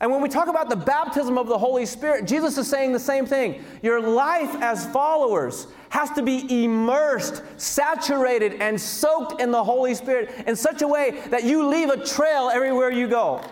And 0.00 0.10
when 0.10 0.22
we 0.22 0.30
talk 0.30 0.48
about 0.48 0.70
the 0.70 0.76
baptism 0.76 1.36
of 1.36 1.46
the 1.46 1.58
Holy 1.58 1.84
Spirit, 1.84 2.26
Jesus 2.26 2.56
is 2.56 2.66
saying 2.66 2.92
the 2.92 2.98
same 2.98 3.26
thing. 3.26 3.62
Your 3.82 4.00
life 4.00 4.54
as 4.62 4.86
followers 4.86 5.66
has 5.90 6.10
to 6.12 6.22
be 6.22 6.64
immersed, 6.64 7.42
saturated, 7.58 8.54
and 8.62 8.80
soaked 8.80 9.42
in 9.42 9.50
the 9.50 9.62
Holy 9.62 9.94
Spirit 9.94 10.30
in 10.46 10.56
such 10.56 10.80
a 10.80 10.88
way 10.88 11.20
that 11.28 11.44
you 11.44 11.66
leave 11.66 11.90
a 11.90 12.02
trail 12.02 12.50
everywhere 12.52 12.90
you 12.90 13.08
go. 13.08 13.42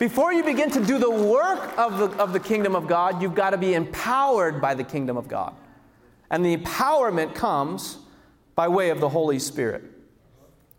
Before 0.00 0.32
you 0.32 0.42
begin 0.42 0.70
to 0.72 0.84
do 0.84 0.98
the 0.98 1.10
work 1.10 1.78
of 1.78 1.98
the, 1.98 2.06
of 2.20 2.32
the 2.32 2.40
kingdom 2.40 2.74
of 2.74 2.88
God, 2.88 3.22
you've 3.22 3.34
got 3.34 3.50
to 3.50 3.58
be 3.58 3.74
empowered 3.74 4.60
by 4.60 4.74
the 4.74 4.82
kingdom 4.82 5.16
of 5.16 5.28
God. 5.28 5.54
And 6.30 6.44
the 6.44 6.56
empowerment 6.56 7.34
comes 7.34 7.98
by 8.56 8.66
way 8.66 8.90
of 8.90 8.98
the 8.98 9.08
Holy 9.08 9.38
Spirit. 9.38 9.84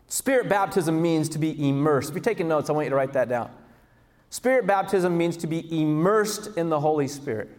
Spirit 0.08 0.49
baptism 0.49 1.01
means 1.01 1.30
to 1.30 1.39
be 1.39 1.69
immersed. 1.69 2.10
If 2.10 2.15
you're 2.15 2.23
taking 2.23 2.47
notes, 2.49 2.69
I 2.69 2.73
want 2.73 2.88
you 2.88 2.89
to 2.89 2.95
write 2.95 3.13
that 3.13 3.30
down. 3.30 3.51
Spirit 4.32 4.65
baptism 4.65 5.17
means 5.17 5.36
to 5.36 5.46
be 5.46 5.82
immersed 5.82 6.56
in 6.56 6.70
the 6.70 6.80
Holy 6.80 7.10
Spirit. 7.10 7.50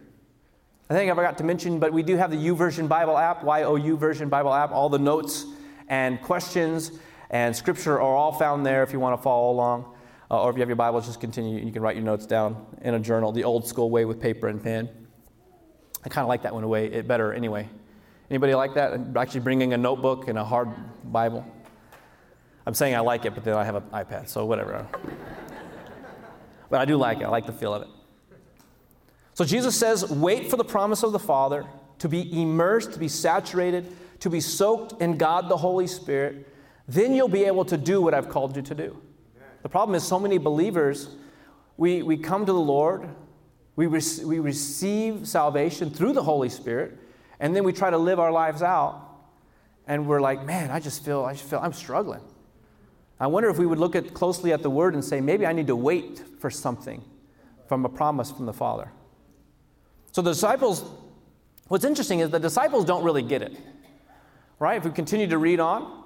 I 0.89 0.95
think 0.95 1.11
I 1.11 1.13
forgot 1.13 1.37
to 1.37 1.43
mention, 1.43 1.77
but 1.77 1.93
we 1.93 2.01
do 2.01 2.17
have 2.17 2.31
the 2.31 2.37
YouVersion 2.37 2.87
Bible 2.87 3.15
app, 3.15 3.43
Y-O-U 3.43 3.95
Version 3.95 4.27
Bible 4.27 4.51
app. 4.51 4.71
All 4.71 4.89
the 4.89 4.97
notes 4.97 5.45
and 5.87 6.19
questions 6.19 6.93
and 7.29 7.55
scripture 7.55 8.01
are 8.01 8.15
all 8.15 8.31
found 8.31 8.65
there 8.65 8.81
if 8.81 8.91
you 8.91 8.99
want 8.99 9.15
to 9.15 9.21
follow 9.21 9.51
along. 9.51 9.95
Uh, 10.31 10.41
or 10.41 10.49
if 10.49 10.55
you 10.55 10.61
have 10.61 10.67
your 10.67 10.75
Bible, 10.75 10.99
just 10.99 11.21
continue. 11.21 11.63
You 11.63 11.71
can 11.71 11.83
write 11.83 11.95
your 11.95 12.05
notes 12.05 12.25
down 12.25 12.65
in 12.81 12.95
a 12.95 12.99
journal, 12.99 13.31
the 13.31 13.43
old 13.43 13.67
school 13.67 13.91
way 13.91 14.05
with 14.05 14.19
paper 14.19 14.47
and 14.47 14.61
pen. 14.61 14.89
I 16.03 16.09
kind 16.09 16.23
of 16.23 16.27
like 16.27 16.41
that 16.41 16.55
one 16.55 16.67
way 16.67 16.87
it 16.87 17.07
better 17.07 17.33
anyway. 17.33 17.69
Anybody 18.31 18.55
like 18.55 18.73
that? 18.73 18.99
Actually 19.15 19.41
bringing 19.41 19.73
a 19.73 19.77
notebook 19.77 20.27
and 20.27 20.39
a 20.39 20.43
hard 20.43 20.69
Bible? 21.03 21.45
I'm 22.65 22.73
saying 22.73 22.95
I 22.95 23.01
like 23.01 23.25
it, 23.25 23.35
but 23.35 23.43
then 23.43 23.53
I 23.53 23.63
have 23.63 23.75
an 23.75 23.83
iPad, 23.93 24.27
so 24.27 24.43
whatever. 24.47 24.87
But 26.73 26.81
I 26.81 26.85
do 26.85 26.97
like 26.97 27.19
it. 27.19 27.25
I 27.25 27.29
like 27.29 27.45
the 27.45 27.53
feel 27.53 27.71
of 27.71 27.83
it. 27.83 27.87
So 29.35 29.45
Jesus 29.45 29.77
says, 29.77 30.09
wait 30.09 30.49
for 30.49 30.57
the 30.57 30.63
promise 30.63 31.03
of 31.03 31.11
the 31.11 31.19
Father 31.19 31.67
to 31.99 32.09
be 32.09 32.41
immersed, 32.41 32.93
to 32.93 32.99
be 32.99 33.07
saturated, 33.07 33.95
to 34.21 34.29
be 34.31 34.39
soaked 34.39 34.99
in 34.99 35.17
God 35.17 35.49
the 35.49 35.57
Holy 35.57 35.85
Spirit. 35.85 36.51
Then 36.87 37.13
you'll 37.13 37.27
be 37.27 37.43
able 37.43 37.63
to 37.65 37.77
do 37.77 38.01
what 38.01 38.15
I've 38.15 38.27
called 38.27 38.55
you 38.55 38.63
to 38.63 38.73
do. 38.73 38.99
The 39.61 39.69
problem 39.69 39.93
is, 39.93 40.01
so 40.01 40.19
many 40.19 40.39
believers, 40.39 41.09
we, 41.77 42.01
we 42.01 42.17
come 42.17 42.43
to 42.43 42.51
the 42.51 42.59
Lord, 42.59 43.07
we, 43.75 43.85
re- 43.85 44.25
we 44.25 44.39
receive 44.39 45.27
salvation 45.27 45.91
through 45.91 46.13
the 46.13 46.23
Holy 46.23 46.49
Spirit, 46.49 46.97
and 47.39 47.55
then 47.55 47.63
we 47.63 47.71
try 47.71 47.91
to 47.91 47.99
live 47.99 48.19
our 48.19 48.31
lives 48.31 48.63
out, 48.63 48.99
and 49.85 50.07
we're 50.07 50.21
like, 50.21 50.43
man, 50.43 50.71
I 50.71 50.79
just 50.79 51.05
feel, 51.05 51.23
I 51.23 51.33
just 51.33 51.47
feel, 51.47 51.59
I'm 51.59 51.73
struggling. 51.73 52.21
I 53.23 53.27
wonder 53.27 53.49
if 53.49 53.57
we 53.57 53.65
would 53.65 53.79
look 53.79 53.95
at 53.95 54.13
closely 54.13 54.51
at 54.51 54.63
the 54.63 54.69
word 54.69 54.95
and 54.95 55.03
say, 55.03 55.21
maybe 55.21 55.45
I 55.45 55.53
need 55.53 55.67
to 55.67 55.77
wait 55.77 56.21
for 56.39 56.49
something 56.49 57.01
from 57.69 57.85
a 57.85 57.89
promise 57.89 58.29
from 58.29 58.45
the 58.45 58.51
Father. 58.51 58.91
So 60.11 60.21
the 60.21 60.31
disciples, 60.31 60.83
what's 61.69 61.85
interesting 61.85 62.19
is 62.19 62.31
the 62.31 62.39
disciples 62.39 62.83
don't 62.83 63.01
really 63.01 63.21
get 63.21 63.41
it. 63.41 63.57
Right? 64.59 64.75
If 64.75 64.83
we 64.83 64.91
continue 64.91 65.27
to 65.27 65.37
read 65.37 65.61
on, 65.61 66.03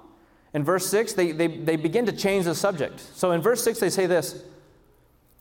in 0.54 0.62
verse 0.62 0.86
6, 0.86 1.14
they, 1.14 1.32
they, 1.32 1.48
they 1.48 1.74
begin 1.74 2.06
to 2.06 2.12
change 2.12 2.44
the 2.44 2.54
subject. 2.54 3.00
So 3.00 3.32
in 3.32 3.42
verse 3.42 3.64
6, 3.64 3.80
they 3.80 3.90
say 3.90 4.06
this. 4.06 4.40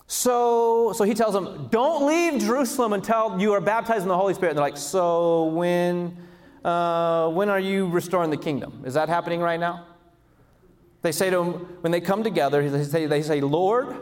So, 0.07 0.93
so 0.93 1.03
he 1.03 1.13
tells 1.13 1.35
them, 1.35 1.67
Don't 1.69 2.07
leave 2.07 2.41
Jerusalem 2.41 2.93
until 2.93 3.39
you 3.39 3.53
are 3.53 3.61
baptized 3.61 4.01
in 4.01 4.07
the 4.07 4.17
Holy 4.17 4.33
Spirit. 4.33 4.51
And 4.51 4.57
they're 4.57 4.65
like, 4.65 4.77
So 4.77 5.45
when, 5.45 6.17
uh, 6.65 7.29
when 7.29 7.49
are 7.49 7.59
you 7.59 7.87
restoring 7.87 8.31
the 8.31 8.37
kingdom? 8.37 8.81
Is 8.83 8.95
that 8.95 9.09
happening 9.09 9.41
right 9.41 9.59
now? 9.59 9.86
They 11.07 11.13
say 11.13 11.29
to 11.29 11.39
him, 11.41 11.53
when 11.79 11.93
they 11.93 12.01
come 12.01 12.21
together, 12.21 12.69
they 12.69 12.83
say, 12.83 13.05
they 13.05 13.21
say, 13.21 13.39
Lord, 13.39 13.95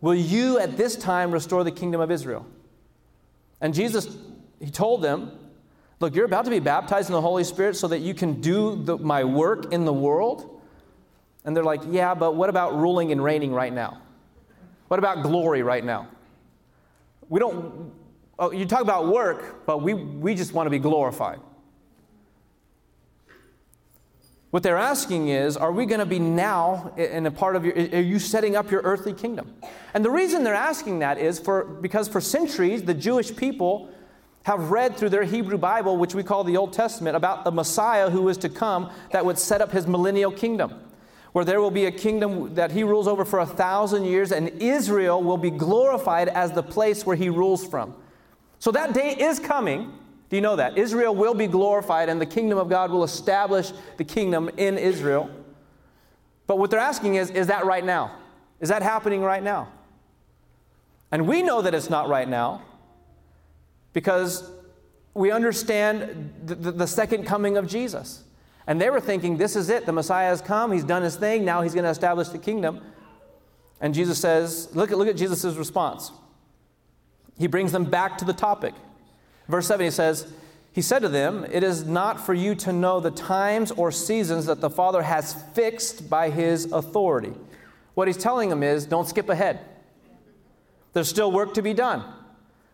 will 0.00 0.14
you 0.14 0.58
at 0.58 0.78
this 0.78 0.96
time 0.96 1.30
restore 1.30 1.62
the 1.62 1.70
kingdom 1.70 2.00
of 2.00 2.10
Israel? 2.10 2.46
And 3.60 3.74
Jesus, 3.74 4.16
he 4.58 4.70
told 4.70 5.02
them, 5.02 5.30
Look, 6.00 6.14
you're 6.14 6.24
about 6.24 6.46
to 6.46 6.50
be 6.50 6.58
baptized 6.58 7.10
in 7.10 7.12
the 7.12 7.20
Holy 7.20 7.44
Spirit 7.44 7.76
so 7.76 7.88
that 7.88 7.98
you 7.98 8.14
can 8.14 8.40
do 8.40 8.82
the, 8.82 8.96
my 8.96 9.24
work 9.24 9.74
in 9.74 9.84
the 9.84 9.92
world. 9.92 10.58
And 11.44 11.54
they're 11.54 11.62
like, 11.62 11.82
Yeah, 11.90 12.14
but 12.14 12.34
what 12.34 12.48
about 12.48 12.74
ruling 12.78 13.12
and 13.12 13.22
reigning 13.22 13.52
right 13.52 13.72
now? 13.72 14.00
What 14.88 14.98
about 14.98 15.22
glory 15.22 15.62
right 15.62 15.84
now? 15.84 16.08
We 17.28 17.40
don't, 17.40 17.92
oh, 18.38 18.52
you 18.52 18.64
talk 18.64 18.80
about 18.80 19.08
work, 19.08 19.66
but 19.66 19.82
we, 19.82 19.92
we 19.92 20.34
just 20.34 20.54
want 20.54 20.66
to 20.66 20.70
be 20.70 20.78
glorified. 20.78 21.40
What 24.56 24.62
they're 24.62 24.78
asking 24.78 25.28
is, 25.28 25.58
are 25.58 25.70
we 25.70 25.84
going 25.84 26.00
to 26.00 26.06
be 26.06 26.18
now 26.18 26.94
in 26.96 27.26
a 27.26 27.30
part 27.30 27.56
of 27.56 27.66
your, 27.66 27.74
are 27.74 28.00
you 28.00 28.18
setting 28.18 28.56
up 28.56 28.70
your 28.70 28.80
earthly 28.84 29.12
kingdom? 29.12 29.54
And 29.92 30.02
the 30.02 30.10
reason 30.10 30.44
they're 30.44 30.54
asking 30.54 31.00
that 31.00 31.18
is 31.18 31.38
for, 31.38 31.66
because 31.66 32.08
for 32.08 32.22
centuries, 32.22 32.82
the 32.82 32.94
Jewish 32.94 33.36
people 33.36 33.90
have 34.44 34.70
read 34.70 34.96
through 34.96 35.10
their 35.10 35.24
Hebrew 35.24 35.58
Bible, 35.58 35.98
which 35.98 36.14
we 36.14 36.22
call 36.22 36.42
the 36.42 36.56
Old 36.56 36.72
Testament, 36.72 37.16
about 37.18 37.44
the 37.44 37.52
Messiah 37.52 38.08
who 38.08 38.22
was 38.22 38.38
to 38.38 38.48
come 38.48 38.90
that 39.12 39.26
would 39.26 39.38
set 39.38 39.60
up 39.60 39.72
his 39.72 39.86
millennial 39.86 40.32
kingdom, 40.32 40.80
where 41.32 41.44
there 41.44 41.60
will 41.60 41.70
be 41.70 41.84
a 41.84 41.92
kingdom 41.92 42.54
that 42.54 42.70
he 42.70 42.82
rules 42.82 43.06
over 43.06 43.26
for 43.26 43.40
a 43.40 43.46
thousand 43.46 44.06
years, 44.06 44.32
and 44.32 44.48
Israel 44.62 45.22
will 45.22 45.36
be 45.36 45.50
glorified 45.50 46.28
as 46.28 46.52
the 46.52 46.62
place 46.62 47.04
where 47.04 47.14
he 47.16 47.28
rules 47.28 47.66
from. 47.66 47.94
So 48.58 48.70
that 48.70 48.94
day 48.94 49.16
is 49.18 49.38
coming. 49.38 49.92
Do 50.28 50.36
you 50.36 50.42
know 50.42 50.56
that? 50.56 50.76
Israel 50.76 51.14
will 51.14 51.34
be 51.34 51.46
glorified, 51.46 52.08
and 52.08 52.20
the 52.20 52.26
kingdom 52.26 52.58
of 52.58 52.68
God 52.68 52.90
will 52.90 53.04
establish 53.04 53.72
the 53.96 54.04
kingdom 54.04 54.50
in 54.56 54.76
Israel. 54.76 55.30
But 56.46 56.58
what 56.58 56.70
they're 56.70 56.80
asking 56.80 57.16
is, 57.16 57.30
is 57.30 57.46
that 57.46 57.64
right 57.64 57.84
now? 57.84 58.12
Is 58.60 58.68
that 58.68 58.82
happening 58.82 59.22
right 59.22 59.42
now? 59.42 59.68
And 61.12 61.28
we 61.28 61.42
know 61.42 61.62
that 61.62 61.74
it's 61.74 61.90
not 61.90 62.08
right 62.08 62.28
now 62.28 62.62
because 63.92 64.50
we 65.14 65.30
understand 65.30 66.32
the, 66.44 66.54
the, 66.54 66.72
the, 66.72 66.86
second 66.86 67.24
coming 67.24 67.56
of 67.56 67.66
Jesus. 67.66 68.24
And 68.66 68.80
they 68.80 68.90
were 68.90 69.00
thinking, 69.00 69.36
this 69.36 69.56
is 69.56 69.70
it. 69.70 69.86
The 69.86 69.92
Messiah 69.92 70.28
has 70.28 70.40
come. 70.40 70.72
He's 70.72 70.84
done 70.84 71.02
his 71.02 71.16
thing. 71.16 71.44
Now 71.44 71.62
he's 71.62 71.72
going 71.72 71.84
to 71.84 71.90
establish 71.90 72.28
the 72.28 72.38
kingdom. 72.38 72.82
And 73.80 73.94
Jesus 73.94 74.18
says, 74.18 74.68
look 74.74 74.90
at, 74.90 74.98
look 74.98 75.08
at 75.08 75.16
Jesus' 75.16 75.56
response. 75.56 76.10
He 77.38 77.46
brings 77.46 77.72
them 77.72 77.84
back 77.84 78.18
to 78.18 78.24
the 78.24 78.32
topic. 78.32 78.74
Verse 79.48 79.66
7, 79.66 79.84
he 79.84 79.90
says, 79.90 80.32
He 80.72 80.82
said 80.82 81.00
to 81.00 81.08
them, 81.08 81.46
It 81.50 81.62
is 81.62 81.84
not 81.84 82.24
for 82.24 82.34
you 82.34 82.54
to 82.56 82.72
know 82.72 83.00
the 83.00 83.10
times 83.10 83.70
or 83.70 83.90
seasons 83.92 84.46
that 84.46 84.60
the 84.60 84.70
Father 84.70 85.02
has 85.02 85.34
fixed 85.54 86.10
by 86.10 86.30
his 86.30 86.70
authority. 86.72 87.32
What 87.94 88.08
he's 88.08 88.16
telling 88.16 88.50
them 88.50 88.62
is, 88.62 88.86
don't 88.86 89.08
skip 89.08 89.28
ahead. 89.28 89.60
There's 90.92 91.08
still 91.08 91.30
work 91.30 91.54
to 91.54 91.62
be 91.62 91.74
done 91.74 92.04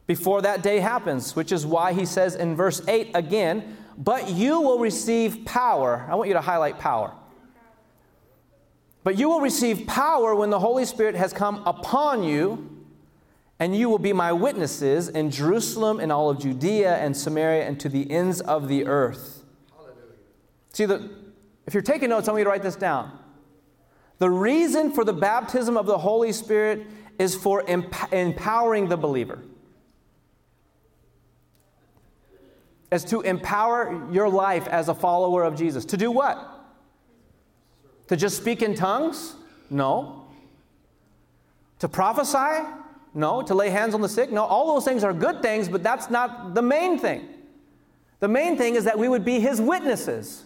before 0.07 0.43
that 0.43 0.63
day 0.63 0.81
happens, 0.81 1.37
which 1.37 1.53
is 1.53 1.65
why 1.65 1.93
he 1.93 2.05
says 2.05 2.35
in 2.35 2.57
verse 2.57 2.83
8 2.87 3.13
again, 3.15 3.77
but 3.97 4.31
you 4.31 4.61
will 4.61 4.79
receive 4.79 5.45
power. 5.45 6.07
I 6.09 6.15
want 6.17 6.29
you 6.29 6.35
to 6.35 6.41
highlight 6.41 6.79
power. 6.79 7.13
But 9.05 9.19
you 9.19 9.29
will 9.29 9.41
receive 9.41 9.87
power 9.87 10.35
when 10.35 10.51
the 10.51 10.59
Holy 10.59 10.85
Spirit 10.85 11.15
has 11.15 11.33
come 11.33 11.63
upon 11.67 12.23
you, 12.23 12.72
and 13.63 13.77
you 13.77 13.89
will 13.89 14.01
be 14.01 14.13
my 14.13 14.33
witnesses 14.33 15.09
in 15.09 15.31
Jerusalem 15.31 16.01
and 16.01 16.11
all 16.11 16.29
of 16.29 16.41
Judea 16.41 16.97
and 16.97 17.17
Samaria 17.17 17.65
and 17.65 17.79
to 17.79 17.89
the 17.89 18.11
ends 18.11 18.41
of 18.41 18.67
the 18.67 18.87
earth. 18.87 19.45
Hallelujah. 19.71 20.01
See, 20.73 20.85
the, 20.85 21.09
if 21.69 21.73
you're 21.73 21.81
taking 21.81 22.09
notes, 22.09 22.27
I 22.27 22.33
want 22.33 22.41
you 22.41 22.45
to 22.47 22.51
write 22.51 22.65
this 22.65 22.75
down. 22.75 23.17
The 24.19 24.29
reason 24.29 24.91
for 24.91 25.05
the 25.05 25.13
baptism 25.13 25.77
of 25.77 25.87
the 25.87 25.97
Holy 25.97 26.33
Spirit 26.33 26.89
is 27.21 27.37
for 27.37 27.63
emp- 27.69 28.13
empowering 28.13 28.89
the 28.89 28.97
believer. 28.97 29.39
As 32.91 33.05
to 33.05 33.21
empower 33.21 34.09
your 34.11 34.29
life 34.29 34.67
as 34.67 34.89
a 34.89 34.95
follower 34.95 35.45
of 35.45 35.55
Jesus. 35.55 35.85
To 35.85 35.97
do 35.97 36.11
what? 36.11 36.67
To 38.09 38.17
just 38.17 38.39
speak 38.39 38.61
in 38.61 38.75
tongues? 38.75 39.37
No. 39.71 40.27
To 41.79 41.89
prophesy? 41.89 42.67
No. 43.15 43.43
To 43.43 43.55
lay 43.55 43.71
hands 43.71 43.95
on 43.95 44.01
the 44.01 44.09
sick? 44.09 44.31
No. 44.31 44.45
All 44.45 44.75
those 44.75 44.85
things 44.85 45.05
are 45.05 45.13
good 45.13 45.43
things, 45.43 45.69
but 45.69 45.83
that's 45.83 46.11
not 46.11 46.55
the 46.55 46.63
main 46.63 46.99
thing. 46.99 47.29
The 48.21 48.29
main 48.29 48.57
thing 48.57 48.75
is 48.75 48.85
that 48.85 48.99
we 48.99 49.09
would 49.09 49.25
be 49.25 49.41
his 49.41 49.61
witnesses. 49.61 50.45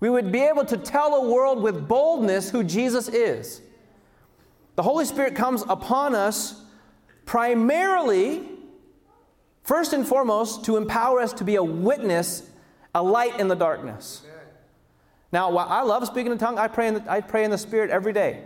We 0.00 0.10
would 0.10 0.32
be 0.32 0.40
able 0.40 0.64
to 0.66 0.76
tell 0.76 1.14
a 1.14 1.30
world 1.30 1.62
with 1.62 1.88
boldness 1.88 2.50
who 2.50 2.64
Jesus 2.64 3.08
is. 3.08 3.60
The 4.76 4.82
Holy 4.82 5.04
Spirit 5.04 5.34
comes 5.34 5.62
upon 5.68 6.14
us 6.14 6.60
primarily 7.24 8.48
First 9.62 9.92
and 9.92 10.06
foremost, 10.06 10.64
to 10.64 10.76
empower 10.76 11.20
us 11.20 11.32
to 11.34 11.44
be 11.44 11.54
a 11.54 11.62
witness, 11.62 12.48
a 12.94 13.02
light 13.02 13.38
in 13.38 13.48
the 13.48 13.54
darkness. 13.54 14.22
Now, 15.32 15.50
while 15.50 15.68
I 15.68 15.82
love 15.82 16.06
speaking 16.06 16.32
in 16.32 16.38
tongues. 16.38 16.58
I 16.58 16.68
pray 16.68 16.88
in 16.88 16.94
the, 16.94 17.04
I 17.10 17.20
pray 17.20 17.44
in 17.44 17.50
the 17.50 17.58
Spirit 17.58 17.90
every 17.90 18.12
day 18.12 18.42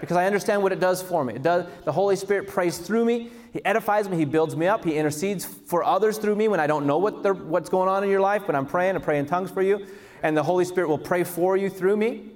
because 0.00 0.16
I 0.16 0.26
understand 0.26 0.62
what 0.62 0.72
it 0.72 0.80
does 0.80 1.02
for 1.02 1.24
me. 1.24 1.34
It 1.34 1.42
does, 1.42 1.66
the 1.84 1.92
Holy 1.92 2.16
Spirit 2.16 2.48
prays 2.48 2.78
through 2.78 3.04
me. 3.04 3.30
He 3.52 3.64
edifies 3.64 4.08
me. 4.08 4.16
He 4.16 4.24
builds 4.24 4.56
me 4.56 4.66
up. 4.66 4.84
He 4.84 4.96
intercedes 4.96 5.44
for 5.44 5.84
others 5.84 6.18
through 6.18 6.36
me 6.36 6.48
when 6.48 6.60
I 6.60 6.66
don't 6.66 6.86
know 6.86 6.98
what 6.98 7.36
what's 7.44 7.68
going 7.68 7.88
on 7.88 8.04
in 8.04 8.10
your 8.10 8.20
life, 8.20 8.42
but 8.46 8.54
I'm 8.54 8.66
praying 8.66 8.94
and 8.94 9.04
praying 9.04 9.20
in 9.20 9.26
tongues 9.26 9.50
for 9.50 9.62
you. 9.62 9.86
And 10.22 10.36
the 10.36 10.42
Holy 10.42 10.64
Spirit 10.64 10.88
will 10.88 10.98
pray 10.98 11.24
for 11.24 11.56
you 11.56 11.68
through 11.68 11.96
me. 11.96 12.30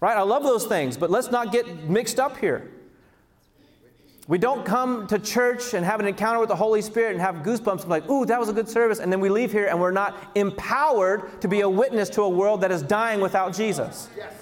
Right? 0.00 0.16
I 0.16 0.22
love 0.22 0.42
those 0.42 0.66
things, 0.66 0.96
but 0.96 1.10
let's 1.10 1.30
not 1.30 1.52
get 1.52 1.88
mixed 1.88 2.18
up 2.18 2.38
here. 2.38 2.70
We 4.28 4.38
don't 4.38 4.64
come 4.64 5.08
to 5.08 5.18
church 5.18 5.74
and 5.74 5.84
have 5.84 5.98
an 5.98 6.06
encounter 6.06 6.38
with 6.38 6.48
the 6.48 6.56
Holy 6.56 6.82
Spirit 6.82 7.12
and 7.12 7.20
have 7.20 7.36
goosebumps 7.36 7.80
and 7.80 7.90
like, 7.90 8.08
ooh, 8.08 8.24
that 8.26 8.38
was 8.38 8.48
a 8.48 8.52
good 8.52 8.68
service. 8.68 9.00
And 9.00 9.10
then 9.12 9.18
we 9.20 9.28
leave 9.28 9.50
here 9.50 9.66
and 9.66 9.80
we're 9.80 9.90
not 9.90 10.16
empowered 10.36 11.40
to 11.40 11.48
be 11.48 11.62
a 11.62 11.68
witness 11.68 12.08
to 12.10 12.22
a 12.22 12.28
world 12.28 12.60
that 12.60 12.70
is 12.70 12.80
dying 12.80 13.20
without 13.20 13.52
Jesus. 13.52 14.08
Yes. 14.16 14.32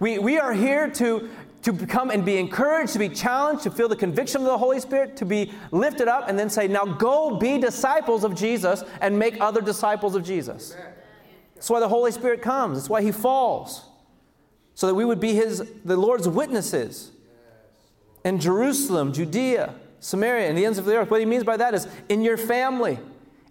We, 0.00 0.18
we 0.18 0.38
are 0.38 0.52
here 0.52 0.90
to, 0.90 1.28
to 1.62 1.72
come 1.86 2.10
and 2.10 2.24
be 2.24 2.36
encouraged, 2.36 2.92
to 2.94 2.98
be 2.98 3.08
challenged, 3.08 3.62
to 3.64 3.70
feel 3.70 3.88
the 3.88 3.96
conviction 3.96 4.40
of 4.40 4.46
the 4.46 4.58
Holy 4.58 4.80
Spirit, 4.80 5.16
to 5.18 5.24
be 5.24 5.52
lifted 5.70 6.08
up, 6.08 6.28
and 6.28 6.38
then 6.38 6.50
say, 6.50 6.68
now 6.68 6.84
go 6.84 7.36
be 7.36 7.58
disciples 7.58 8.24
of 8.24 8.34
Jesus 8.34 8.84
and 9.00 9.18
make 9.18 9.40
other 9.40 9.60
disciples 9.60 10.14
of 10.14 10.24
Jesus. 10.24 10.76
That's 11.54 11.70
why 11.70 11.80
the 11.80 11.88
Holy 11.88 12.10
Spirit 12.10 12.42
comes. 12.42 12.78
That's 12.78 12.90
why 12.90 13.02
He 13.02 13.12
falls. 13.12 13.84
So 14.74 14.88
that 14.88 14.94
we 14.94 15.04
would 15.04 15.20
be 15.20 15.34
His, 15.34 15.70
the 15.84 15.96
Lord's 15.96 16.28
witnesses 16.28 17.12
in 18.24 18.40
Jerusalem, 18.40 19.12
Judea, 19.12 19.74
Samaria, 20.00 20.48
and 20.48 20.58
the 20.58 20.66
ends 20.66 20.78
of 20.78 20.84
the 20.84 20.96
earth. 20.96 21.10
What 21.10 21.20
he 21.20 21.26
means 21.26 21.44
by 21.44 21.56
that 21.56 21.72
is 21.74 21.86
in 22.08 22.22
your 22.22 22.36
family, 22.36 22.98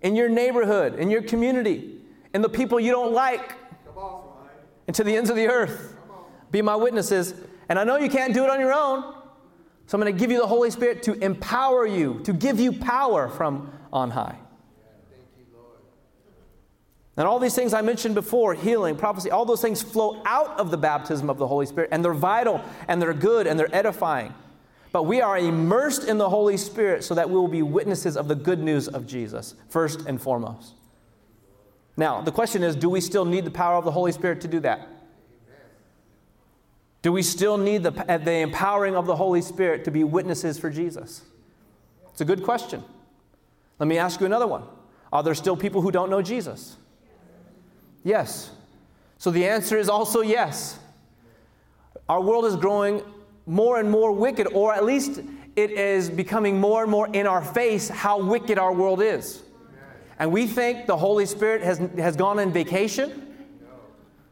in 0.02 0.16
your 0.16 0.30
neighborhood, 0.30 1.00
in 1.00 1.10
your 1.10 1.22
community, 1.22 2.00
in 2.34 2.42
the 2.42 2.50
people 2.50 2.80
you 2.80 2.92
don't 2.92 3.14
like, 3.14 3.54
and 4.86 4.96
to 4.96 5.04
the 5.04 5.16
ends 5.16 5.30
of 5.30 5.36
the 5.36 5.48
earth. 5.48 5.93
Be 6.54 6.62
my 6.62 6.76
witnesses. 6.76 7.34
And 7.68 7.80
I 7.80 7.84
know 7.84 7.98
you 7.98 8.10
can't 8.10 8.34
do 8.34 8.44
it 8.44 8.50
on 8.50 8.60
your 8.60 8.74
own. 8.74 9.02
So 9.88 9.98
I'm 9.98 10.02
going 10.02 10.14
to 10.14 10.18
give 10.18 10.32
you 10.32 10.40
the 10.40 10.48
Holy 10.48 10.70
Spirit 10.70 11.04
to 11.04 11.14
empower 11.14 11.86
you, 11.86 12.22
to 12.24 12.32
give 12.32 12.60
you 12.60 12.72
power 12.72 13.28
from 13.28 13.74
on 13.92 14.12
high. 14.12 14.38
And 17.18 17.28
all 17.28 17.40
these 17.40 17.56
things 17.56 17.74
I 17.74 17.82
mentioned 17.82 18.16
before 18.16 18.54
healing, 18.54 18.96
prophecy 18.96 19.30
all 19.30 19.46
those 19.46 19.62
things 19.62 19.82
flow 19.82 20.22
out 20.26 20.60
of 20.60 20.72
the 20.72 20.78
baptism 20.78 21.30
of 21.30 21.38
the 21.38 21.46
Holy 21.46 21.66
Spirit, 21.66 21.90
and 21.92 22.04
they're 22.04 22.14
vital, 22.14 22.62
and 22.88 23.02
they're 23.02 23.14
good, 23.14 23.46
and 23.46 23.60
they're 23.60 23.76
edifying. 23.76 24.34
But 24.92 25.04
we 25.04 25.22
are 25.22 25.38
immersed 25.38 26.08
in 26.08 26.18
the 26.18 26.30
Holy 26.30 26.58
Spirit 26.58 27.04
so 27.04 27.16
that 27.16 27.30
we 27.30 27.36
will 27.36 27.48
be 27.48 27.64
witnesses 27.64 28.16
of 28.16 28.28
the 28.28 28.36
good 28.36 28.60
news 28.60 28.88
of 28.88 29.06
Jesus, 29.06 29.56
first 29.70 30.08
and 30.08 30.22
foremost. 30.22 30.74
Now, 31.98 32.22
the 32.22 32.32
question 32.32 32.64
is 32.64 32.76
do 32.76 32.90
we 32.90 33.02
still 33.02 33.26
need 33.26 33.46
the 33.46 33.52
power 33.52 33.76
of 33.76 33.86
the 33.86 33.92
Holy 33.92 34.12
Spirit 34.12 34.42
to 34.42 34.48
do 34.48 34.60
that? 34.62 34.88
Do 37.04 37.12
we 37.12 37.22
still 37.22 37.58
need 37.58 37.84
the, 37.84 37.92
the 37.92 38.40
empowering 38.40 38.96
of 38.96 39.06
the 39.06 39.16
Holy 39.16 39.42
Spirit 39.42 39.84
to 39.84 39.92
be 39.92 40.04
witnesses 40.06 40.58
for 40.58 40.70
Jesus? 40.70 41.22
It's 42.12 42.22
a 42.22 42.26
good 42.26 42.44
question. 42.44 42.82
Let 43.78 43.88
me 43.88 43.98
ask 43.98 44.22
you 44.22 44.26
another 44.26 44.48
one. 44.48 44.64
Are 45.12 45.22
there 45.22 45.36
still 45.36 45.58
people 45.58 45.82
who 45.82 45.92
don't 45.92 46.10
know 46.10 46.22
Jesus? 46.22 46.78
Yes. 48.06 48.52
So 49.18 49.32
the 49.32 49.46
answer 49.46 49.78
is 49.78 49.90
also 49.90 50.22
yes. 50.22 50.80
Our 52.08 52.22
world 52.22 52.46
is 52.46 52.56
growing 52.56 53.04
more 53.46 53.80
and 53.80 53.92
more 53.92 54.14
wicked, 54.14 54.48
or 54.54 54.74
at 54.74 54.86
least 54.86 55.22
it 55.58 55.72
is 55.72 56.10
becoming 56.10 56.60
more 56.60 56.84
and 56.84 56.92
more 56.92 57.10
in 57.14 57.28
our 57.28 57.44
face 57.44 57.90
how 57.90 58.24
wicked 58.24 58.58
our 58.58 58.74
world 58.74 59.02
is. 59.02 59.44
And 60.20 60.32
we 60.32 60.48
think 60.48 60.88
the 60.88 60.96
Holy 60.96 61.26
Spirit 61.26 61.64
has, 61.64 61.80
has 61.98 62.16
gone 62.16 62.40
on 62.40 62.54
vacation 62.54 63.12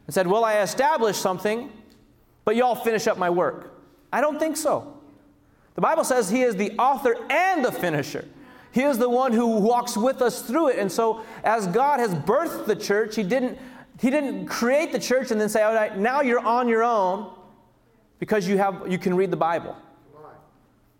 and 0.08 0.14
said, 0.14 0.26
Well, 0.26 0.46
I 0.46 0.62
established 0.62 1.22
something, 1.22 1.70
but 2.46 2.56
y'all 2.56 2.76
finish 2.76 3.08
up 3.08 3.18
my 3.18 3.30
work. 3.30 3.74
I 4.12 4.22
don't 4.22 4.40
think 4.40 4.58
so. 4.58 4.98
The 5.76 5.82
Bible 5.82 6.04
says 6.04 6.30
He 6.30 6.42
is 6.42 6.56
the 6.56 6.72
author 6.78 7.16
and 7.30 7.64
the 7.64 7.72
finisher. 7.72 8.28
He 8.72 8.84
is 8.84 8.98
the 8.98 9.10
one 9.10 9.34
who 9.34 9.58
walks 9.60 9.98
with 9.98 10.22
us 10.22 10.42
through 10.42 10.70
it. 10.70 10.80
And 10.80 10.92
so, 10.92 11.24
as 11.44 11.68
God 11.68 12.00
has 12.00 12.14
birthed 12.14 12.66
the 12.66 12.76
church, 12.76 13.16
He 13.16 13.24
didn't, 13.24 13.58
he 14.00 14.10
didn't 14.10 14.48
create 14.48 14.92
the 14.92 15.00
church 15.00 15.32
and 15.32 15.40
then 15.40 15.50
say, 15.50 15.64
All 15.64 15.74
right, 15.74 15.98
now 15.98 16.22
you're 16.22 16.46
on 16.46 16.68
your 16.68 16.84
own 16.84 17.34
because 18.20 18.48
you, 18.48 18.58
have, 18.58 18.90
you 18.90 18.98
can 18.98 19.16
read 19.16 19.32
the 19.32 19.38
Bible. 19.38 19.76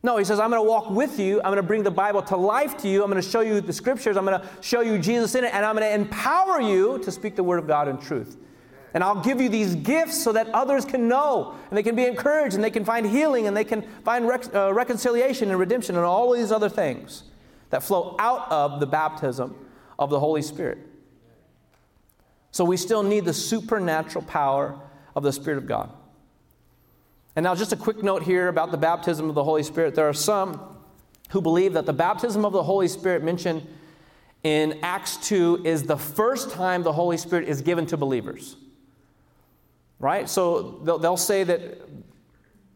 No, 0.04 0.18
he 0.18 0.26
says, 0.26 0.40
I'm 0.40 0.50
going 0.50 0.64
to 0.64 0.68
walk 0.68 0.90
with 0.90 1.20
you. 1.20 1.38
I'm 1.38 1.52
going 1.52 1.58
to 1.58 1.64
bring 1.64 1.84
the 1.84 1.92
Bible 1.92 2.24
to 2.24 2.36
life 2.36 2.76
to 2.78 2.88
you. 2.88 3.04
I'm 3.04 3.12
going 3.12 3.22
to 3.22 3.30
show 3.30 3.42
you 3.42 3.62
the 3.62 3.72
scriptures. 3.72 4.18
I'm 4.18 4.26
going 4.26 4.42
to 4.42 4.48
show 4.60 4.82
you 4.82 4.98
Jesus 4.98 5.36
in 5.36 5.44
it. 5.44 5.54
And 5.54 5.64
I'm 5.64 5.76
going 5.76 5.88
to 5.88 5.94
empower 5.94 6.60
you 6.60 6.98
to 7.04 7.12
speak 7.12 7.36
the 7.36 7.44
word 7.44 7.60
of 7.60 7.68
God 7.68 7.88
in 7.88 8.00
truth. 8.00 8.38
And 8.94 9.04
I'll 9.04 9.22
give 9.22 9.40
you 9.40 9.48
these 9.48 9.76
gifts 9.76 10.22
so 10.22 10.34
that 10.34 10.50
others 10.50 10.84
can 10.84 11.08
know 11.08 11.56
and 11.70 11.78
they 11.78 11.84
can 11.84 11.96
be 11.96 12.06
encouraged 12.06 12.56
and 12.56 12.64
they 12.64 12.72
can 12.72 12.84
find 12.84 13.06
healing 13.06 13.48
and 13.48 13.56
they 13.56 13.64
can 13.64 13.84
find 14.04 14.28
rec- 14.28 14.54
uh, 14.54 14.74
reconciliation 14.74 15.50
and 15.50 15.58
redemption 15.58 15.96
and 15.96 16.04
all 16.04 16.34
these 16.34 16.52
other 16.52 16.68
things 16.68 17.24
that 17.70 17.84
flow 17.84 18.16
out 18.20 18.52
of 18.52 18.80
the 18.80 18.86
baptism 18.86 19.56
of 19.98 20.10
the 20.10 20.20
Holy 20.20 20.42
Spirit. 20.42 20.78
So 22.52 22.66
we 22.66 22.76
still 22.76 23.02
need 23.02 23.24
the 23.24 23.34
supernatural 23.34 24.26
power 24.26 24.78
of 25.16 25.24
the 25.24 25.32
Spirit 25.32 25.58
of 25.58 25.68
God. 25.68 25.90
And 27.36 27.46
now, 27.46 27.56
just 27.56 27.72
a 27.72 27.78
quick 27.78 28.04
note 28.04 28.24
here 28.24 28.50
about 28.50 28.72
the 28.72 28.78
baptism 28.78 29.30
of 29.30 29.36
the 29.36 29.44
Holy 29.44 29.64
Spirit. 29.64 29.96
There 29.96 30.10
are 30.10 30.14
some 30.14 30.78
who 31.30 31.42
believe 31.42 31.74
that 31.74 31.86
the 31.86 31.94
baptism 31.94 32.44
of 32.44 32.52
the 32.52 32.64
Holy 32.64 32.90
Spirit 32.90 33.24
mentioned 33.24 33.66
in 34.44 34.80
Acts 34.84 35.16
2 35.18 35.62
is 35.64 35.84
the 35.84 35.96
first 35.98 36.52
time 36.52 36.84
the 36.84 36.92
Holy 36.92 37.16
Spirit 37.16 37.48
is 37.48 37.62
given 37.62 37.86
to 37.86 37.96
believers. 37.96 38.58
Right? 40.02 40.28
So 40.28 40.82
they'll, 40.84 40.98
they'll 40.98 41.16
say 41.16 41.44
that 41.46 41.80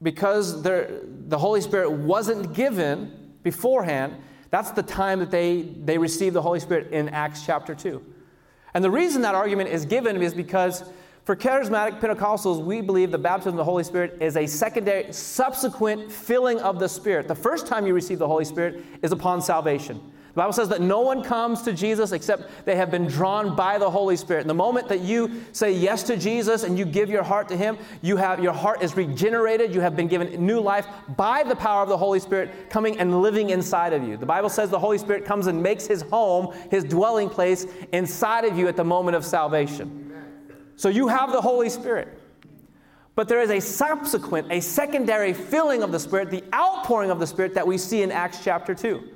because 0.02 0.62
the 0.62 1.38
Holy 1.38 1.60
Spirit 1.60 1.92
wasn't 1.92 2.54
given 2.54 3.34
beforehand, 3.44 4.16
that's 4.52 4.72
the 4.72 4.84
time 4.84 5.20
that 5.20 5.32
they, 5.32 5.64
they 5.64 5.98
received 5.98 6.36
the 6.36 6.42
Holy 6.42 6.60
Spirit 6.60 6.92
in 6.92 7.10
Acts 7.10 7.46
chapter 7.46 7.76
2. 7.76 8.02
And 8.74 8.84
the 8.84 8.92
reason 8.92 9.24
that 9.24 9.36
argument 9.36 9.70
is 9.70 9.86
given 9.86 10.22
is 10.22 10.34
because 10.34 10.84
for 11.24 11.36
charismatic 11.36 12.00
Pentecostals, 12.00 12.64
we 12.64 12.82
believe 12.82 13.10
the 13.10 13.18
baptism 13.18 13.54
of 13.54 13.58
the 13.58 13.64
Holy 13.64 13.84
Spirit 13.84 14.18
is 14.22 14.38
a 14.38 14.46
secondary, 14.46 15.12
subsequent 15.12 16.12
filling 16.12 16.60
of 16.60 16.78
the 16.78 16.88
Spirit. 16.88 17.28
The 17.28 17.34
first 17.34 17.66
time 17.66 17.88
you 17.88 17.96
receive 17.96 18.20
the 18.20 18.28
Holy 18.28 18.46
Spirit 18.46 18.84
is 19.02 19.12
upon 19.12 19.42
salvation. 19.42 20.00
The 20.36 20.42
Bible 20.42 20.52
says 20.52 20.68
that 20.68 20.82
no 20.82 21.00
one 21.00 21.24
comes 21.24 21.62
to 21.62 21.72
Jesus 21.72 22.12
except 22.12 22.66
they 22.66 22.76
have 22.76 22.92
been 22.92 23.08
drawn 23.08 23.56
by 23.56 23.78
the 23.78 23.90
Holy 23.90 24.18
Spirit. 24.18 24.42
And 24.42 24.50
the 24.50 24.54
moment 24.54 24.90
that 24.90 25.00
you 25.00 25.46
say 25.54 25.72
yes 25.72 26.04
to 26.04 26.18
Jesus 26.18 26.64
and 26.64 26.78
you 26.78 26.84
give 26.84 27.10
your 27.10 27.24
heart 27.24 27.48
to 27.48 27.56
Him, 27.56 27.78
you 28.02 28.18
have 28.18 28.44
your 28.44 28.52
heart 28.52 28.84
is 28.84 28.98
regenerated. 28.98 29.74
You 29.74 29.80
have 29.80 29.96
been 29.96 30.10
given 30.10 30.46
new 30.46 30.60
life 30.60 30.88
by 31.16 31.44
the 31.44 31.56
power 31.56 31.84
of 31.84 31.88
the 31.88 31.96
Holy 31.96 32.20
Spirit 32.20 32.70
coming 32.70 33.00
and 33.00 33.22
living 33.22 33.52
inside 33.52 33.94
of 33.94 34.06
you. 34.06 34.18
The 34.18 34.26
Bible 34.26 34.50
says 34.50 34.70
the 34.70 34.78
Holy 34.78 34.98
Spirit 34.98 35.24
comes 35.24 35.48
and 35.48 35.64
makes 35.64 35.88
His 35.88 36.02
home, 36.02 36.54
His 36.70 36.84
dwelling 36.84 37.30
place 37.30 37.66
inside 37.94 38.44
of 38.44 38.58
you 38.58 38.68
at 38.68 38.76
the 38.76 38.84
moment 38.84 39.16
of 39.16 39.24
salvation. 39.24 40.12
So 40.76 40.90
you 40.90 41.08
have 41.08 41.32
the 41.32 41.40
Holy 41.40 41.70
Spirit. 41.70 42.10
But 43.16 43.30
there 43.30 43.40
is 43.40 43.52
a 43.52 43.62
subsequent, 43.62 44.52
a 44.52 44.60
secondary 44.60 45.32
filling 45.32 45.82
of 45.82 45.94
the 45.94 46.00
Spirit, 46.02 46.30
the 46.30 46.44
outpouring 46.54 47.10
of 47.10 47.22
the 47.22 47.28
Spirit 47.28 47.54
that 47.54 47.66
we 47.66 47.78
see 47.78 48.02
in 48.02 48.12
Acts 48.12 48.44
chapter 48.44 48.76
2. 48.76 49.12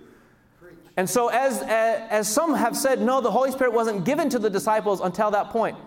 And 0.99 1.09
so, 1.09 1.29
as, 1.29 1.61
as 1.61 2.27
some 2.27 2.53
have 2.55 2.75
said, 2.75 2.99
no, 2.99 3.21
the 3.21 3.31
Holy 3.31 3.51
Spirit 3.51 3.71
wasn't 3.71 4.03
given 4.03 4.27
to 4.31 4.37
the 4.37 4.49
disciples 4.49 4.99
until 4.99 5.31
that 5.31 5.49
point. 5.49 5.77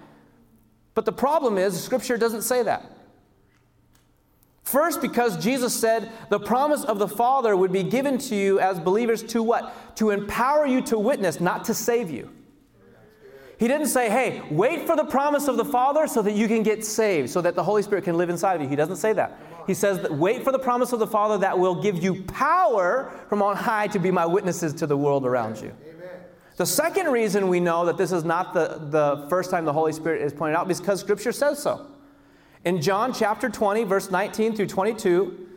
But 0.94 1.04
the 1.04 1.12
problem 1.12 1.58
is, 1.58 1.78
Scripture 1.84 2.16
doesn't 2.16 2.40
say 2.40 2.62
that. 2.62 2.90
First, 4.62 5.02
because 5.02 5.36
Jesus 5.36 5.78
said 5.78 6.10
the 6.30 6.40
promise 6.40 6.82
of 6.82 6.98
the 6.98 7.08
Father 7.08 7.54
would 7.54 7.72
be 7.72 7.82
given 7.82 8.16
to 8.16 8.34
you 8.34 8.58
as 8.58 8.80
believers 8.80 9.22
to 9.24 9.42
what? 9.42 9.96
To 9.96 10.08
empower 10.08 10.66
you 10.66 10.80
to 10.80 10.98
witness, 10.98 11.42
not 11.42 11.66
to 11.66 11.74
save 11.74 12.10
you. 12.10 12.30
He 13.58 13.68
didn't 13.68 13.88
say, 13.88 14.08
hey, 14.08 14.40
wait 14.50 14.86
for 14.86 14.96
the 14.96 15.04
promise 15.04 15.46
of 15.46 15.58
the 15.58 15.64
Father 15.66 16.06
so 16.06 16.22
that 16.22 16.32
you 16.32 16.48
can 16.48 16.62
get 16.62 16.86
saved, 16.86 17.28
so 17.28 17.42
that 17.42 17.54
the 17.54 17.62
Holy 17.62 17.82
Spirit 17.82 18.04
can 18.04 18.16
live 18.16 18.30
inside 18.30 18.54
of 18.54 18.62
you. 18.62 18.68
He 18.68 18.76
doesn't 18.76 18.96
say 18.96 19.12
that. 19.12 19.38
He 19.66 19.74
says, 19.74 20.08
wait 20.10 20.42
for 20.42 20.52
the 20.52 20.58
promise 20.58 20.92
of 20.92 20.98
the 20.98 21.06
Father 21.06 21.38
that 21.38 21.58
will 21.58 21.74
give 21.74 22.02
you 22.02 22.22
power 22.24 23.12
from 23.28 23.42
on 23.42 23.56
high 23.56 23.86
to 23.88 23.98
be 23.98 24.10
my 24.10 24.26
witnesses 24.26 24.72
to 24.74 24.86
the 24.86 24.96
world 24.96 25.24
around 25.24 25.58
you. 25.60 25.72
Amen. 25.88 26.08
The 26.56 26.66
second 26.66 27.06
reason 27.08 27.48
we 27.48 27.60
know 27.60 27.86
that 27.86 27.96
this 27.96 28.12
is 28.12 28.24
not 28.24 28.54
the, 28.54 28.78
the 28.90 29.26
first 29.28 29.50
time 29.50 29.64
the 29.64 29.72
Holy 29.72 29.92
Spirit 29.92 30.22
is 30.22 30.32
pointed 30.32 30.56
out 30.56 30.70
is 30.70 30.80
because 30.80 31.00
Scripture 31.00 31.32
says 31.32 31.62
so. 31.62 31.86
In 32.64 32.80
John 32.80 33.12
chapter 33.12 33.48
20, 33.48 33.84
verse 33.84 34.10
19 34.10 34.54
through 34.54 34.68
22, 34.68 35.48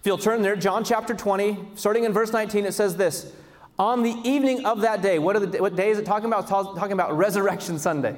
if 0.00 0.06
you'll 0.06 0.18
turn 0.18 0.42
there, 0.42 0.56
John 0.56 0.84
chapter 0.84 1.14
20, 1.14 1.58
starting 1.74 2.04
in 2.04 2.12
verse 2.12 2.32
19, 2.32 2.64
it 2.64 2.72
says 2.72 2.96
this 2.96 3.32
on 3.78 4.02
the 4.02 4.16
evening 4.24 4.66
of 4.66 4.80
that 4.80 5.02
day, 5.02 5.18
what, 5.18 5.52
the, 5.52 5.62
what 5.62 5.76
day 5.76 5.90
is 5.90 5.98
it 5.98 6.04
talking 6.04 6.26
about? 6.26 6.40
It's 6.40 6.50
talking 6.50 6.92
about 6.92 7.16
Resurrection 7.16 7.78
Sunday. 7.78 8.16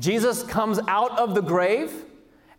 Jesus 0.00 0.42
comes 0.42 0.80
out 0.88 1.16
of 1.18 1.34
the 1.34 1.40
grave, 1.40 2.04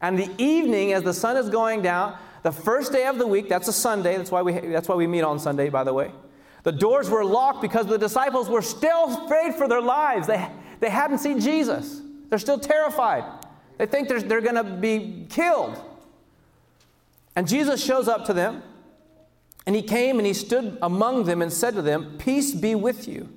and 0.01 0.17
the 0.19 0.29
evening, 0.37 0.93
as 0.93 1.03
the 1.03 1.13
sun 1.13 1.37
is 1.37 1.49
going 1.49 1.81
down, 1.81 2.17
the 2.43 2.51
first 2.51 2.91
day 2.91 3.07
of 3.07 3.17
the 3.17 3.25
week, 3.25 3.49
that's 3.49 3.67
a 3.67 3.73
Sunday, 3.73 4.17
that's 4.17 4.31
why 4.31 4.41
we, 4.41 4.53
that's 4.53 4.87
why 4.87 4.95
we 4.95 5.07
meet 5.07 5.23
on 5.23 5.39
Sunday, 5.39 5.69
by 5.69 5.83
the 5.83 5.93
way. 5.93 6.11
The 6.63 6.71
doors 6.71 7.09
were 7.09 7.23
locked 7.23 7.61
because 7.61 7.87
the 7.87 7.97
disciples 7.97 8.49
were 8.49 8.61
still 8.61 9.25
afraid 9.25 9.55
for 9.55 9.67
their 9.67 9.81
lives. 9.81 10.27
They, 10.27 10.47
they 10.79 10.89
hadn't 10.89 11.19
seen 11.19 11.39
Jesus, 11.39 12.01
they're 12.29 12.39
still 12.39 12.59
terrified. 12.59 13.23
They 13.77 13.85
think 13.85 14.07
they're, 14.07 14.21
they're 14.21 14.41
going 14.41 14.55
to 14.55 14.63
be 14.63 15.27
killed. 15.29 15.81
And 17.35 17.47
Jesus 17.47 17.83
shows 17.83 18.07
up 18.07 18.25
to 18.25 18.33
them. 18.33 18.63
And 19.65 19.75
he 19.75 19.81
came 19.81 20.19
and 20.19 20.25
he 20.25 20.33
stood 20.33 20.77
among 20.81 21.25
them 21.25 21.41
and 21.41 21.51
said 21.51 21.73
to 21.73 21.81
them, 21.81 22.17
Peace 22.17 22.53
be 22.53 22.75
with 22.75 23.07
you. 23.07 23.29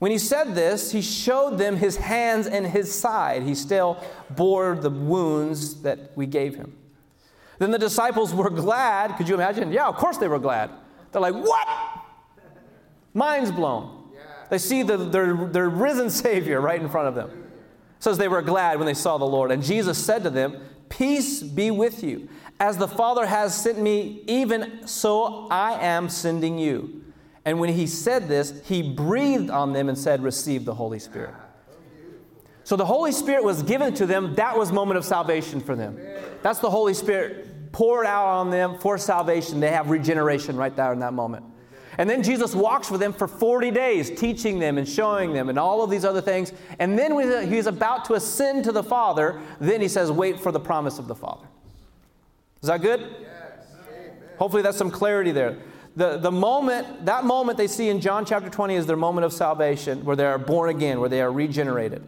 When 0.00 0.10
he 0.10 0.18
said 0.18 0.54
this, 0.54 0.92
he 0.92 1.02
showed 1.02 1.58
them 1.58 1.76
his 1.76 1.98
hands 1.98 2.46
and 2.46 2.66
his 2.66 2.92
side. 2.92 3.42
He 3.42 3.54
still 3.54 4.02
bore 4.30 4.74
the 4.74 4.88
wounds 4.88 5.82
that 5.82 6.12
we 6.16 6.24
gave 6.24 6.54
him. 6.56 6.74
Then 7.58 7.70
the 7.70 7.78
disciples 7.78 8.34
were 8.34 8.48
glad. 8.48 9.18
Could 9.18 9.28
you 9.28 9.34
imagine? 9.34 9.70
Yeah, 9.70 9.86
of 9.86 9.96
course 9.96 10.16
they 10.16 10.26
were 10.26 10.38
glad. 10.38 10.70
They're 11.12 11.20
like, 11.20 11.34
What? 11.34 11.68
Minds 13.12 13.50
blown. 13.52 14.08
They 14.48 14.56
see 14.56 14.82
the, 14.82 14.96
their, 14.96 15.34
their 15.34 15.68
risen 15.68 16.08
Savior 16.08 16.62
right 16.62 16.80
in 16.80 16.88
front 16.88 17.08
of 17.08 17.14
them. 17.14 17.28
It 17.30 18.02
says 18.02 18.16
they 18.16 18.26
were 18.26 18.40
glad 18.40 18.78
when 18.78 18.86
they 18.86 18.94
saw 18.94 19.18
the 19.18 19.26
Lord. 19.26 19.50
And 19.50 19.62
Jesus 19.62 20.02
said 20.02 20.22
to 20.22 20.30
them, 20.30 20.62
Peace 20.88 21.42
be 21.42 21.70
with 21.70 22.02
you. 22.02 22.30
As 22.58 22.78
the 22.78 22.88
Father 22.88 23.26
has 23.26 23.54
sent 23.54 23.78
me, 23.78 24.22
even 24.26 24.86
so 24.86 25.46
I 25.50 25.72
am 25.74 26.08
sending 26.08 26.58
you. 26.58 27.04
And 27.44 27.58
when 27.58 27.70
he 27.70 27.86
said 27.86 28.28
this, 28.28 28.60
he 28.66 28.82
breathed 28.82 29.50
on 29.50 29.72
them 29.72 29.88
and 29.88 29.96
said, 29.96 30.22
Receive 30.22 30.64
the 30.64 30.74
Holy 30.74 30.98
Spirit. 30.98 31.34
So 32.64 32.76
the 32.76 32.86
Holy 32.86 33.12
Spirit 33.12 33.42
was 33.42 33.62
given 33.62 33.94
to 33.94 34.06
them. 34.06 34.34
That 34.34 34.56
was 34.56 34.70
moment 34.70 34.98
of 34.98 35.04
salvation 35.04 35.60
for 35.60 35.74
them. 35.74 35.98
That's 36.42 36.60
the 36.60 36.70
Holy 36.70 36.94
Spirit 36.94 37.72
poured 37.72 38.06
out 38.06 38.26
on 38.26 38.50
them 38.50 38.78
for 38.78 38.98
salvation. 38.98 39.60
They 39.60 39.70
have 39.70 39.90
regeneration 39.90 40.56
right 40.56 40.74
there 40.74 40.92
in 40.92 41.00
that 41.00 41.12
moment. 41.12 41.44
And 41.98 42.08
then 42.08 42.22
Jesus 42.22 42.54
walks 42.54 42.90
with 42.90 43.00
them 43.00 43.12
for 43.12 43.26
40 43.26 43.70
days, 43.72 44.10
teaching 44.10 44.58
them 44.58 44.78
and 44.78 44.88
showing 44.88 45.32
them 45.32 45.48
and 45.48 45.58
all 45.58 45.82
of 45.82 45.90
these 45.90 46.04
other 46.04 46.20
things. 46.20 46.52
And 46.78 46.98
then 46.98 47.14
when 47.14 47.50
he's 47.50 47.66
about 47.66 48.04
to 48.06 48.14
ascend 48.14 48.64
to 48.64 48.72
the 48.72 48.82
Father, 48.82 49.40
then 49.60 49.80
he 49.80 49.88
says, 49.88 50.10
Wait 50.10 50.38
for 50.38 50.52
the 50.52 50.60
promise 50.60 50.98
of 50.98 51.08
the 51.08 51.14
Father. 51.14 51.46
Is 52.62 52.68
that 52.68 52.82
good? 52.82 53.00
Yes. 53.20 53.66
Hopefully, 54.38 54.62
that's 54.62 54.78
some 54.78 54.90
clarity 54.90 55.32
there. 55.32 55.58
The, 55.96 56.18
the 56.18 56.30
moment, 56.30 57.06
that 57.06 57.24
moment 57.24 57.58
they 57.58 57.66
see 57.66 57.88
in 57.88 58.00
John 58.00 58.24
chapter 58.24 58.48
20 58.48 58.74
is 58.74 58.86
their 58.86 58.96
moment 58.96 59.24
of 59.24 59.32
salvation, 59.32 60.04
where 60.04 60.16
they 60.16 60.24
are 60.24 60.38
born 60.38 60.70
again, 60.70 61.00
where 61.00 61.08
they 61.08 61.20
are 61.20 61.32
regenerated. 61.32 62.06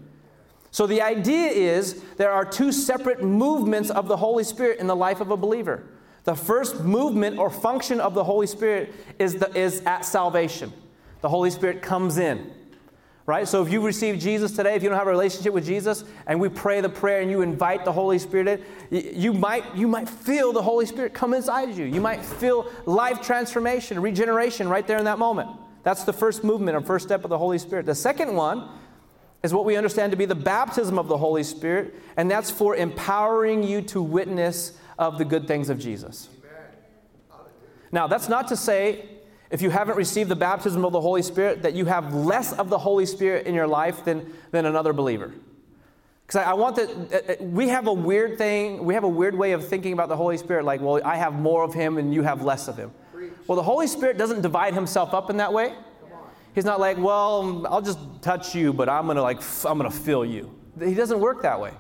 So 0.71 0.87
the 0.87 1.03
idea 1.03 1.49
is 1.49 2.03
there 2.17 2.31
are 2.31 2.45
two 2.45 2.73
separate 2.73 3.23
movements 3.23 3.91
of 3.91 4.09
the 4.09 4.17
Holy 4.17 4.45
Spirit 4.45 4.79
in 4.79 4.87
the 4.87 4.97
life 4.97 5.21
of 5.21 5.31
a 5.31 5.37
believer. 5.37 5.85
The 6.25 6.35
first 6.35 6.81
movement 6.81 7.39
or 7.39 7.51
function 7.51 8.01
of 8.01 8.15
the 8.15 8.25
Holy 8.25 8.47
Spirit 8.47 8.95
is, 9.19 9.35
the, 9.35 9.55
is 9.59 9.83
at 9.83 10.05
salvation. 10.05 10.73
The 11.21 11.29
Holy 11.29 11.51
Spirit 11.51 11.83
comes 11.83 12.19
in 12.19 12.53
right? 13.27 13.47
So 13.47 13.63
if 13.63 13.71
you 13.71 13.85
receive 13.85 14.19
Jesus 14.19 14.57
today, 14.57 14.75
if 14.75 14.83
you 14.83 14.89
don't 14.89 14.99
have 14.99 15.07
a 15.07 15.11
relationship 15.11 15.53
with 15.53 15.65
Jesus, 15.65 16.05
and 16.27 16.41
we 16.41 16.49
pray 16.49 16.81
the 16.81 16.89
prayer 16.89 17.21
and 17.21 17.31
you 17.31 17.43
invite 17.43 17.85
the 17.85 17.93
Holy 17.93 18.19
Spirit 18.19 18.65
in, 18.91 19.21
you 19.21 19.33
might, 19.33 19.77
you 19.77 19.87
might 19.87 20.09
feel 20.09 20.53
the 20.53 20.63
Holy 20.63 20.87
Spirit 20.87 21.15
come 21.15 21.35
inside 21.35 21.69
of 21.69 21.79
you. 21.79 21.85
You 21.85 22.01
might 22.01 22.25
feel 22.25 22.71
life 22.87 23.23
transformation, 23.23 24.01
regeneration 24.01 24.69
right 24.69 24.87
there 24.87 24.99
in 24.99 25.05
that 25.05 25.19
moment. 25.19 25.51
That's 25.83 26.05
the 26.05 26.13
first 26.13 26.45
movement 26.45 26.77
or 26.77 26.81
first 26.81 27.07
step 27.07 27.25
of 27.25 27.31
the 27.31 27.39
Holy 27.39 27.59
Spirit. 27.59 27.87
The 27.87 27.95
second 27.95 28.35
one 28.35 28.69
is 29.43 29.53
what 29.53 29.65
we 29.65 29.77
understand 29.77 30.13
to 30.13 30.17
be 30.17 30.25
the 30.25 30.35
baptism 30.35 30.99
of 30.99 31.09
the 31.09 31.19
Holy 31.19 31.43
Spirit, 31.43 31.95
and 32.17 32.31
that's 32.31 32.51
for 32.51 32.77
empowering 32.77 33.63
you 33.63 33.83
to 33.83 34.01
witness 34.01 34.79
of 34.99 35.19
the 35.19 35.25
good 35.25 35.49
things 35.49 35.69
of 35.69 35.79
Jesus. 35.79 36.29
Now, 37.91 38.07
that's 38.07 38.29
not 38.29 38.49
to 38.49 38.57
say 38.57 39.09
if 39.53 39.61
you 39.61 39.69
haven't 39.69 39.97
received 39.97 40.31
the 40.31 40.37
baptism 40.37 40.83
of 40.83 40.93
the 40.93 41.01
Holy 41.01 41.21
Spirit 41.21 41.63
that 41.63 41.75
you 41.75 41.85
have 41.85 42.15
less 42.15 42.55
of 42.55 42.71
the 42.71 42.79
Holy 42.79 43.05
Spirit 43.05 43.47
in 43.47 43.55
your 43.55 43.67
life 43.67 44.03
than, 44.03 44.33
than 44.51 44.65
another 44.65 44.95
believer. 44.95 45.31
Because 46.27 46.41
I, 46.41 46.53
I, 46.53 46.55
want 46.55 46.77
that, 46.77 46.89
uh, 46.91 47.33
uh, 47.33 47.45
we 47.45 47.69
have 47.69 47.87
a 47.87 47.93
weird 47.93 48.39
thing, 48.39 48.83
we 48.83 48.95
have 48.95 49.05
a 49.05 49.09
weird 49.09 49.37
way 49.37 49.53
of 49.53 49.69
thinking 49.69 49.93
about 49.93 50.09
the 50.09 50.17
Holy 50.17 50.39
Spirit, 50.39 50.65
like, 50.65 50.81
well, 50.81 51.03
I 51.05 51.17
have 51.17 51.35
more 51.35 51.63
of 51.65 51.75
him 51.75 51.99
and 51.99 52.15
you 52.15 52.23
have 52.23 52.43
less 52.43 52.67
of 52.67 52.79
him. 52.79 52.93
Well, 53.47 53.57
the 53.57 53.63
Holy 53.63 53.87
Spirit 53.87 54.17
doesn't 54.17 54.41
divide 54.41 54.73
himself 54.73 55.13
up 55.13 55.29
in 55.29 55.37
that 55.37 55.53
way. 55.53 55.75
He's 56.55 56.65
not 56.65 56.81
like, 56.81 56.97
well, 56.97 57.67
I'll 57.67 57.83
just 57.83 57.99
touch 58.23 58.55
you, 58.55 58.73
but 58.73 58.89
I'm 58.89 59.07
gonna 59.07 59.21
like, 59.21 59.43
I'm 59.67 59.77
gonna 59.77 59.91
fill 59.91 60.25
you. 60.25 60.51
He 60.79 60.95
doesn't 60.95 61.21
work 61.21 61.43
that 61.43 61.61
way. 61.61 61.73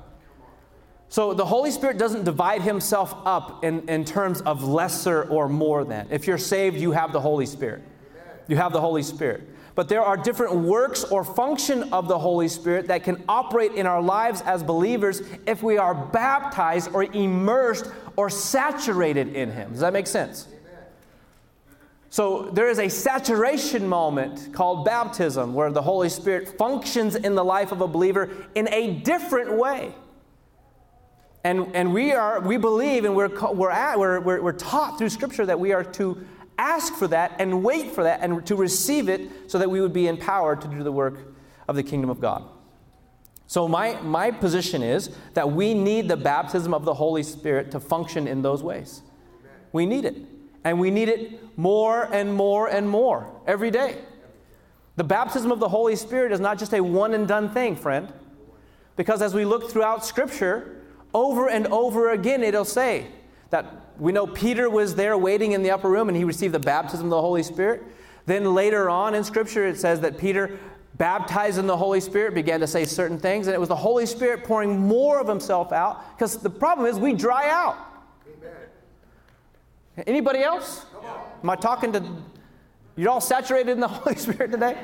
So 1.13 1.35
the 1.35 1.45
Holy 1.45 1.71
Spirit 1.71 1.99
doesn't 1.99 2.25
divide 2.25 2.63
himself 2.63 3.15
up 3.27 3.63
in, 3.63 3.87
in 3.87 4.03
terms 4.03 4.41
of 4.41 4.65
lesser 4.65 5.25
or 5.25 5.47
more 5.47 5.85
than. 5.85 6.09
If 6.11 6.27
you're 6.27 6.39
saved, 6.39 6.79
you 6.79 6.93
have 6.93 7.13
the 7.13 7.21
Holy 7.21 7.45
Spirit. 7.45 7.83
You 8.49 8.57
have 8.57 8.73
the 8.73 8.81
Holy 8.81 9.03
Spirit. 9.03 9.47
But 9.75 9.91
there 9.91 10.01
are 10.01 10.17
different 10.17 10.55
works 10.55 11.05
or 11.05 11.23
function 11.23 11.93
of 11.93 12.09
the 12.09 12.19
Holy 12.19 12.49
Spirit 12.49 12.87
that 12.87 13.05
can 13.05 13.23
operate 13.29 13.73
in 13.73 13.87
our 13.87 14.01
lives 14.01 14.41
as 14.41 14.63
believers 14.63 15.21
if 15.47 15.63
we 15.63 15.77
are 15.77 15.95
baptized 15.95 16.89
or 16.95 17.05
immersed 17.05 17.91
or 18.17 18.31
saturated 18.31 19.37
in 19.37 19.53
Him. 19.53 19.73
Does 19.73 19.81
that 19.81 19.93
make 19.93 20.07
sense? 20.07 20.49
So 22.09 22.49
there 22.55 22.71
is 22.71 22.79
a 22.79 22.89
saturation 22.89 23.87
moment 23.87 24.55
called 24.55 24.87
baptism 24.87 25.53
where 25.53 25.71
the 25.71 25.83
Holy 25.83 26.09
Spirit 26.09 26.57
functions 26.57 27.17
in 27.17 27.35
the 27.35 27.45
life 27.45 27.71
of 27.71 27.83
a 27.83 27.87
believer 27.87 28.31
in 28.55 28.67
a 28.73 28.95
different 29.01 29.59
way. 29.59 29.95
And, 31.45 31.75
and 31.75 31.93
we, 31.93 32.13
are, 32.13 32.41
we 32.41 32.57
believe 32.57 33.05
and 33.05 33.17
we're, 33.17 33.29
we're, 33.53 33.71
at, 33.71 33.99
we're, 33.99 34.21
we're, 34.21 34.43
we're 34.43 34.53
taught 34.53 34.99
through 34.99 35.09
Scripture 35.09 35.45
that 35.47 35.59
we 35.59 35.73
are 35.73 35.83
to 35.85 36.25
ask 36.57 36.95
for 36.95 37.09
that 37.09 37.35
and 37.39 37.65
wait 37.65 37.91
for 37.91 38.05
that 38.05 38.21
and 38.21 38.47
to 38.47 38.55
receive 38.55 39.09
it 39.09 39.51
so 39.51 39.59
that 39.59 39.71
we 39.71 39.81
would 39.81 39.93
be 39.93 40.07
empowered 40.07 40.61
to 40.61 40.69
do 40.69 40.83
the 40.83 40.93
work 40.93 41.19
of 41.67 41.75
the 41.75 41.83
kingdom 41.83 42.11
of 42.11 42.21
God. 42.21 42.45
So, 43.49 43.69
my, 43.69 44.01
my 44.01 44.31
position 44.31 44.83
is 44.83 45.11
that 45.35 45.53
we 45.53 45.75
need 45.75 46.09
the 46.09 46.17
baptism 46.17 46.73
of 46.73 46.85
the 46.85 46.95
Holy 46.95 47.23
Spirit 47.23 47.71
to 47.73 47.81
function 47.81 48.27
in 48.27 48.41
those 48.41 48.63
ways. 48.63 49.03
We 49.73 49.85
need 49.85 50.05
it. 50.05 50.17
And 50.65 50.79
we 50.79 50.91
need 50.91 51.09
it 51.09 51.59
more 51.59 52.05
and 52.05 52.33
more 52.33 52.69
and 52.69 52.89
more 52.89 53.31
every 53.47 53.71
day. 53.71 53.99
The 54.97 55.05
baptism 55.05 55.51
of 55.51 55.59
the 55.59 55.69
Holy 55.69 55.97
Spirit 55.97 56.33
is 56.33 56.41
not 56.41 56.59
just 56.59 56.73
a 56.73 56.81
one 56.81 57.15
and 57.15 57.27
done 57.27 57.51
thing, 57.51 57.77
friend. 57.77 58.13
Because 58.97 59.21
as 59.23 59.35
we 59.35 59.45
look 59.45 59.71
throughout 59.71 60.05
Scripture, 60.05 60.82
over 61.15 61.49
and 61.49 61.67
over 61.69 62.11
again, 62.11 62.43
it'll 62.43 62.65
say 62.65 63.07
that 63.51 63.67
we 63.99 64.13
know 64.13 64.27
Peter 64.27 64.71
was 64.71 64.95
there 64.95 65.17
waiting 65.17 65.53
in 65.53 65.63
the 65.63 65.71
upper 65.71 65.89
room 65.89 66.09
and 66.09 66.17
he 66.17 66.25
received 66.25 66.55
the 66.55 66.59
baptism 66.59 67.07
of 67.07 67.11
the 67.11 67.21
Holy 67.21 67.43
Spirit. 67.43 67.83
Then 68.27 68.55
later 68.55 68.89
on 68.89 69.15
in 69.15 69.25
Scripture, 69.25 69.67
it 69.67 69.79
says 69.79 70.01
that 70.01 70.17
Peter, 70.17 70.59
baptized 70.97 71.59
in 71.59 71.67
the 71.67 71.77
Holy 71.77 72.01
Spirit, 72.01 72.35
began 72.35 72.61
to 72.61 72.67
say 72.67 72.85
certain 72.85 73.19
things, 73.19 73.47
and 73.47 73.55
it 73.55 73.59
was 73.59 73.69
the 73.69 73.77
Holy 73.77 74.07
Spirit 74.07 74.45
pouring 74.45 74.79
more 74.79 75.21
of 75.21 75.29
himself 75.29 75.73
out 75.73 76.17
because 76.17 76.37
the 76.37 76.51
problem 76.51 76.87
is 76.87 76.99
we 76.99 77.13
dry 77.13 77.51
out. 77.51 77.77
Amen. 78.39 80.07
Anybody 80.07 80.41
else? 80.41 80.87
Am 81.43 81.51
I 81.51 81.57
talking 81.57 81.93
to 81.93 82.03
you're 82.97 83.11
all 83.11 83.21
saturated 83.21 83.73
in 83.73 83.81
the 83.81 83.89
Holy 83.89 84.17
Spirit 84.17 84.53
today? 84.53 84.77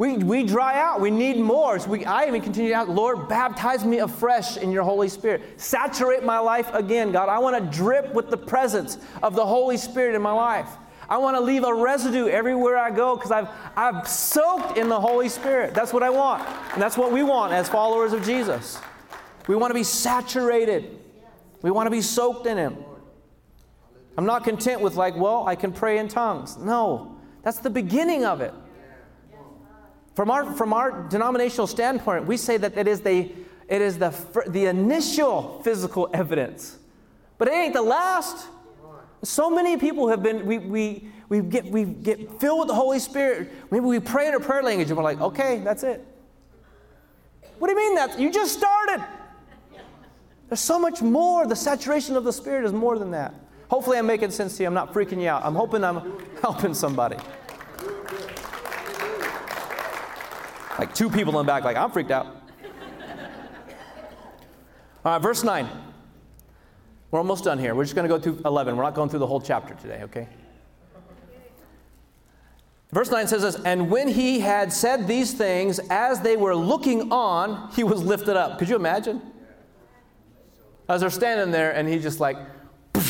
We, 0.00 0.16
we 0.16 0.44
dry 0.44 0.80
out. 0.80 1.02
We 1.02 1.10
need 1.10 1.36
more. 1.36 1.78
So 1.78 1.90
we, 1.90 2.06
I 2.06 2.26
even 2.26 2.40
continue 2.40 2.72
out, 2.72 2.88
Lord, 2.88 3.28
baptize 3.28 3.84
me 3.84 3.98
afresh 3.98 4.56
in 4.56 4.72
your 4.72 4.82
Holy 4.82 5.10
Spirit. 5.10 5.60
Saturate 5.60 6.24
my 6.24 6.38
life 6.38 6.72
again, 6.72 7.12
God. 7.12 7.28
I 7.28 7.38
want 7.38 7.62
to 7.62 7.78
drip 7.78 8.14
with 8.14 8.30
the 8.30 8.36
presence 8.38 8.96
of 9.22 9.34
the 9.34 9.44
Holy 9.44 9.76
Spirit 9.76 10.14
in 10.14 10.22
my 10.22 10.32
life. 10.32 10.70
I 11.06 11.18
want 11.18 11.36
to 11.36 11.40
leave 11.42 11.64
a 11.64 11.74
residue 11.74 12.28
everywhere 12.28 12.78
I 12.78 12.90
go 12.90 13.14
because 13.14 13.30
I've, 13.30 13.48
I've 13.76 14.08
soaked 14.08 14.78
in 14.78 14.88
the 14.88 14.98
Holy 14.98 15.28
Spirit. 15.28 15.74
That's 15.74 15.92
what 15.92 16.02
I 16.02 16.08
want. 16.08 16.48
And 16.72 16.80
that's 16.80 16.96
what 16.96 17.12
we 17.12 17.22
want 17.22 17.52
as 17.52 17.68
followers 17.68 18.14
of 18.14 18.24
Jesus. 18.24 18.80
We 19.48 19.54
want 19.54 19.70
to 19.70 19.74
be 19.74 19.84
saturated, 19.84 20.98
we 21.60 21.70
want 21.70 21.88
to 21.88 21.90
be 21.90 22.00
soaked 22.00 22.46
in 22.46 22.56
Him. 22.56 22.78
I'm 24.16 24.24
not 24.24 24.44
content 24.44 24.80
with, 24.80 24.94
like, 24.94 25.14
well, 25.14 25.46
I 25.46 25.56
can 25.56 25.72
pray 25.72 25.98
in 25.98 26.08
tongues. 26.08 26.56
No, 26.56 27.18
that's 27.42 27.58
the 27.58 27.68
beginning 27.68 28.24
of 28.24 28.40
it. 28.40 28.54
From 30.14 30.30
our, 30.30 30.52
from 30.54 30.72
our 30.72 31.08
denominational 31.08 31.66
standpoint, 31.66 32.26
we 32.26 32.36
say 32.36 32.56
that 32.56 32.76
it 32.76 32.88
is, 32.88 33.00
the, 33.00 33.30
it 33.68 33.80
is 33.80 33.98
the, 33.98 34.14
the 34.48 34.66
initial 34.66 35.60
physical 35.62 36.10
evidence, 36.12 36.78
but 37.38 37.48
it 37.48 37.54
ain't 37.54 37.74
the 37.74 37.82
last. 37.82 38.48
So 39.22 39.50
many 39.50 39.76
people 39.76 40.08
have 40.08 40.22
been, 40.22 40.46
we, 40.46 40.58
we, 40.58 41.08
we, 41.28 41.40
get, 41.40 41.64
we 41.66 41.84
get 41.84 42.40
filled 42.40 42.60
with 42.60 42.68
the 42.68 42.74
Holy 42.74 42.98
Spirit. 42.98 43.50
Maybe 43.70 43.84
we 43.84 44.00
pray 44.00 44.28
in 44.28 44.34
a 44.34 44.40
prayer 44.40 44.62
language 44.62 44.88
and 44.88 44.96
we're 44.96 45.04
like, 45.04 45.20
okay, 45.20 45.58
that's 45.58 45.82
it. 45.82 46.04
What 47.58 47.68
do 47.68 47.74
you 47.74 47.78
mean 47.78 47.94
that? 47.96 48.18
You 48.18 48.32
just 48.32 48.56
started. 48.56 49.04
There's 50.48 50.60
so 50.60 50.78
much 50.78 51.02
more. 51.02 51.46
The 51.46 51.54
saturation 51.54 52.16
of 52.16 52.24
the 52.24 52.32
Spirit 52.32 52.64
is 52.64 52.72
more 52.72 52.98
than 52.98 53.12
that. 53.12 53.34
Hopefully, 53.68 53.98
I'm 53.98 54.06
making 54.06 54.32
sense 54.32 54.56
to 54.56 54.64
you. 54.64 54.66
I'm 54.66 54.74
not 54.74 54.92
freaking 54.92 55.22
you 55.22 55.28
out. 55.28 55.44
I'm 55.44 55.54
hoping 55.54 55.84
I'm 55.84 56.18
helping 56.40 56.74
somebody. 56.74 57.16
Like 60.80 60.94
two 60.94 61.10
people 61.10 61.38
in 61.38 61.44
the 61.44 61.52
back, 61.52 61.62
like, 61.62 61.76
I'm 61.76 61.90
freaked 61.90 62.10
out. 62.10 62.24
All 65.04 65.12
right, 65.12 65.18
verse 65.18 65.44
9. 65.44 65.68
We're 67.10 67.18
almost 67.18 67.44
done 67.44 67.58
here. 67.58 67.74
We're 67.74 67.84
just 67.84 67.94
going 67.94 68.08
to 68.08 68.16
go 68.16 68.18
through 68.18 68.40
11. 68.46 68.74
We're 68.74 68.84
not 68.84 68.94
going 68.94 69.10
through 69.10 69.18
the 69.18 69.26
whole 69.26 69.42
chapter 69.42 69.74
today, 69.74 70.00
okay? 70.04 70.26
Verse 72.92 73.10
9 73.10 73.26
says 73.26 73.42
this 73.42 73.56
And 73.56 73.90
when 73.90 74.08
he 74.08 74.40
had 74.40 74.72
said 74.72 75.06
these 75.06 75.34
things, 75.34 75.80
as 75.90 76.22
they 76.22 76.38
were 76.38 76.56
looking 76.56 77.12
on, 77.12 77.70
he 77.76 77.84
was 77.84 78.02
lifted 78.02 78.38
up. 78.38 78.58
Could 78.58 78.70
you 78.70 78.76
imagine? 78.76 79.20
As 80.88 81.02
they're 81.02 81.10
standing 81.10 81.50
there, 81.50 81.72
and 81.72 81.86
he 81.86 81.98
just 81.98 82.20
like, 82.20 82.38
I 82.94 83.02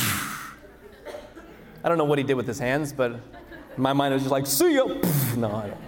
don't 1.84 1.98
know 1.98 2.04
what 2.04 2.18
he 2.18 2.24
did 2.24 2.34
with 2.34 2.48
his 2.48 2.58
hands, 2.58 2.92
but 2.92 3.20
my 3.76 3.92
mind 3.92 4.12
was 4.12 4.24
just 4.24 4.32
like, 4.32 4.48
see 4.48 4.74
ya. 4.74 4.86
No, 5.36 5.54
I 5.54 5.68
don't. 5.68 5.80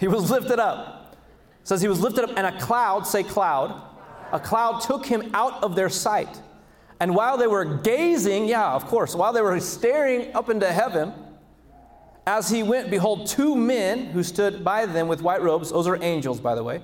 He 0.00 0.08
was 0.08 0.30
lifted 0.30 0.58
up. 0.58 1.14
It 1.60 1.68
says 1.68 1.82
he 1.82 1.88
was 1.88 2.00
lifted 2.00 2.24
up, 2.24 2.30
and 2.34 2.46
a 2.46 2.58
cloud, 2.58 3.06
say 3.06 3.22
cloud, 3.22 3.82
a 4.32 4.40
cloud 4.40 4.80
took 4.80 5.04
him 5.04 5.30
out 5.34 5.62
of 5.62 5.76
their 5.76 5.90
sight. 5.90 6.40
And 6.98 7.14
while 7.14 7.36
they 7.36 7.46
were 7.46 7.66
gazing, 7.66 8.46
yeah, 8.46 8.72
of 8.72 8.86
course, 8.86 9.14
while 9.14 9.34
they 9.34 9.42
were 9.42 9.60
staring 9.60 10.34
up 10.34 10.48
into 10.48 10.72
heaven, 10.72 11.12
as 12.26 12.48
he 12.48 12.62
went, 12.62 12.90
behold, 12.90 13.26
two 13.26 13.54
men 13.54 14.06
who 14.06 14.22
stood 14.22 14.64
by 14.64 14.86
them 14.86 15.06
with 15.06 15.20
white 15.20 15.42
robes, 15.42 15.70
those 15.70 15.86
are 15.86 16.02
angels, 16.02 16.40
by 16.40 16.54
the 16.54 16.64
way, 16.64 16.82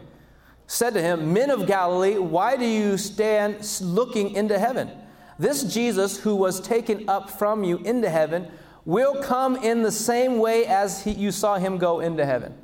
said 0.67 0.93
to 0.93 1.01
him, 1.01 1.33
Men 1.33 1.51
of 1.51 1.67
Galilee, 1.67 2.19
why 2.19 2.57
do 2.57 2.67
you 2.67 2.99
stand 2.99 3.67
looking 3.81 4.35
into 4.35 4.59
heaven? 4.59 4.91
This 5.39 5.63
Jesus 5.63 6.19
who 6.19 6.37
was 6.37 6.61
taken 6.61 7.09
up 7.09 7.31
from 7.31 7.65
you 7.65 7.79
into 7.79 8.11
heaven 8.11 8.51
will 8.85 9.23
come 9.23 9.57
in 9.57 9.83
the 9.83 9.93
same 9.93 10.39
way 10.39 10.67
as 10.67 11.05
he, 11.05 11.13
you 11.13 11.31
saw 11.31 11.57
him 11.57 11.79
go 11.79 12.01
into 12.01 12.27
heaven 12.27 12.55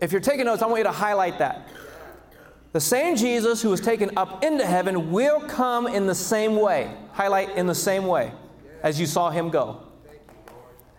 if 0.00 0.12
you're 0.12 0.20
taking 0.20 0.46
notes, 0.46 0.62
I 0.62 0.66
want 0.66 0.78
you 0.78 0.84
to 0.84 0.92
highlight 0.92 1.38
that. 1.38 1.68
The 2.72 2.80
same 2.80 3.16
Jesus 3.16 3.62
who 3.62 3.70
was 3.70 3.80
taken 3.80 4.10
up 4.16 4.44
into 4.44 4.64
heaven 4.64 5.10
will 5.10 5.40
come 5.40 5.86
in 5.86 6.06
the 6.06 6.14
same 6.14 6.56
way. 6.56 6.94
Highlight 7.12 7.56
in 7.56 7.66
the 7.66 7.74
same 7.74 8.06
way 8.06 8.32
as 8.82 9.00
you 9.00 9.06
saw 9.06 9.30
him 9.30 9.50
go. 9.50 9.82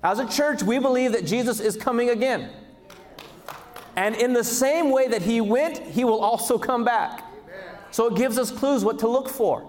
As 0.03 0.19
a 0.19 0.27
church, 0.27 0.63
we 0.63 0.79
believe 0.79 1.11
that 1.11 1.25
Jesus 1.25 1.59
is 1.59 1.75
coming 1.75 2.09
again. 2.09 2.49
And 3.95 4.15
in 4.15 4.33
the 4.33 4.43
same 4.43 4.91
way 4.91 5.07
that 5.09 5.21
he 5.21 5.41
went, 5.41 5.77
he 5.77 6.05
will 6.05 6.19
also 6.19 6.57
come 6.57 6.83
back. 6.83 7.23
So 7.91 8.07
it 8.07 8.15
gives 8.15 8.37
us 8.37 8.51
clues 8.51 8.83
what 8.83 8.99
to 8.99 9.07
look 9.07 9.27
for 9.27 9.61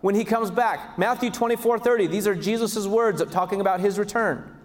when 0.00 0.14
he 0.14 0.24
comes 0.24 0.50
back. 0.50 0.98
Matthew 0.98 1.30
24 1.30 1.78
30, 1.78 2.06
these 2.06 2.26
are 2.26 2.34
Jesus' 2.34 2.86
words 2.86 3.22
talking 3.30 3.60
about 3.60 3.80
his 3.80 3.98
return. 3.98 4.56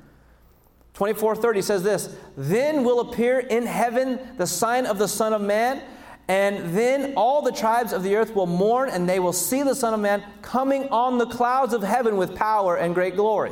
24:30 0.95 1.61
says 1.61 1.83
this, 1.83 2.09
"Then 2.35 2.83
will 2.83 3.01
appear 3.01 3.39
in 3.39 3.65
heaven 3.65 4.19
the 4.37 4.47
sign 4.47 4.85
of 4.85 4.97
the 4.97 5.07
Son 5.07 5.33
of 5.33 5.41
Man, 5.41 5.81
and 6.27 6.75
then 6.75 7.13
all 7.15 7.41
the 7.41 7.51
tribes 7.51 7.93
of 7.93 8.01
the 8.01 8.15
earth 8.15 8.33
will 8.33 8.47
mourn 8.47 8.89
and 8.89 9.07
they 9.07 9.19
will 9.19 9.33
see 9.33 9.61
the 9.61 9.75
Son 9.75 9.93
of 9.93 9.99
Man 9.99 10.23
coming 10.41 10.89
on 10.89 11.17
the 11.17 11.27
clouds 11.27 11.73
of 11.73 11.83
heaven 11.83 12.17
with 12.17 12.35
power 12.35 12.77
and 12.77 12.95
great 12.95 13.15
glory." 13.15 13.51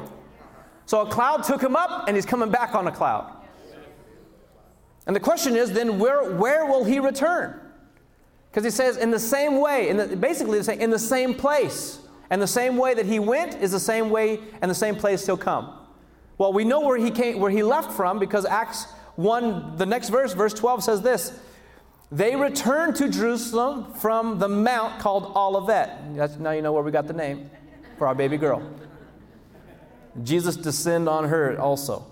So 0.85 1.01
a 1.01 1.05
cloud 1.05 1.43
took 1.43 1.61
him 1.61 1.75
up 1.75 2.07
and 2.07 2.15
he's 2.15 2.25
coming 2.25 2.49
back 2.49 2.75
on 2.75 2.87
a 2.87 2.91
cloud. 2.91 3.31
And 5.05 5.15
the 5.15 5.19
question 5.19 5.55
is 5.55 5.71
then 5.71 5.99
where, 5.99 6.31
where 6.35 6.65
will 6.65 6.85
he 6.85 6.99
return? 6.99 7.59
Because 8.49 8.63
he 8.63 8.69
says 8.69 8.97
in 8.97 9.11
the 9.11 9.19
same 9.19 9.59
way, 9.59 9.89
in 9.89 9.97
the, 9.97 10.15
basically 10.15 10.59
in 10.79 10.89
the 10.89 10.99
same 10.99 11.33
place. 11.33 11.99
And 12.29 12.41
the 12.41 12.47
same 12.47 12.77
way 12.77 12.93
that 12.93 13.05
he 13.05 13.19
went 13.19 13.61
is 13.61 13.71
the 13.71 13.79
same 13.79 14.09
way 14.09 14.39
and 14.61 14.71
the 14.71 14.75
same 14.75 14.95
place 14.95 15.25
he'll 15.25 15.37
come. 15.37 15.73
Well, 16.38 16.53
we 16.53 16.63
know 16.63 16.81
where 16.81 16.97
he 16.97 17.11
came, 17.11 17.39
where 17.39 17.51
he 17.51 17.63
left 17.63 17.91
from 17.91 18.19
because 18.19 18.45
Acts 18.45 18.86
1, 19.15 19.77
the 19.77 19.86
next 19.86 20.09
verse, 20.09 20.34
verse 20.34 20.53
12 20.53 20.84
says 20.84 21.01
this. 21.01 21.38
They 22.11 22.36
returned 22.36 22.95
to 22.97 23.09
Jerusalem 23.09 23.93
from 23.93 24.39
the 24.39 24.47
mount 24.47 24.99
called 24.99 25.31
Olivet. 25.36 26.15
That's, 26.15 26.38
now 26.38 26.51
you 26.51 26.61
know 26.61 26.71
where 26.73 26.84
we 26.84 26.91
got 26.91 27.07
the 27.07 27.13
name 27.13 27.49
for 27.97 28.07
our 28.07 28.15
baby 28.15 28.38
girl. 28.38 28.61
Jesus 30.21 30.55
descend 30.55 31.09
on 31.09 31.29
her 31.29 31.59
also. 31.59 32.05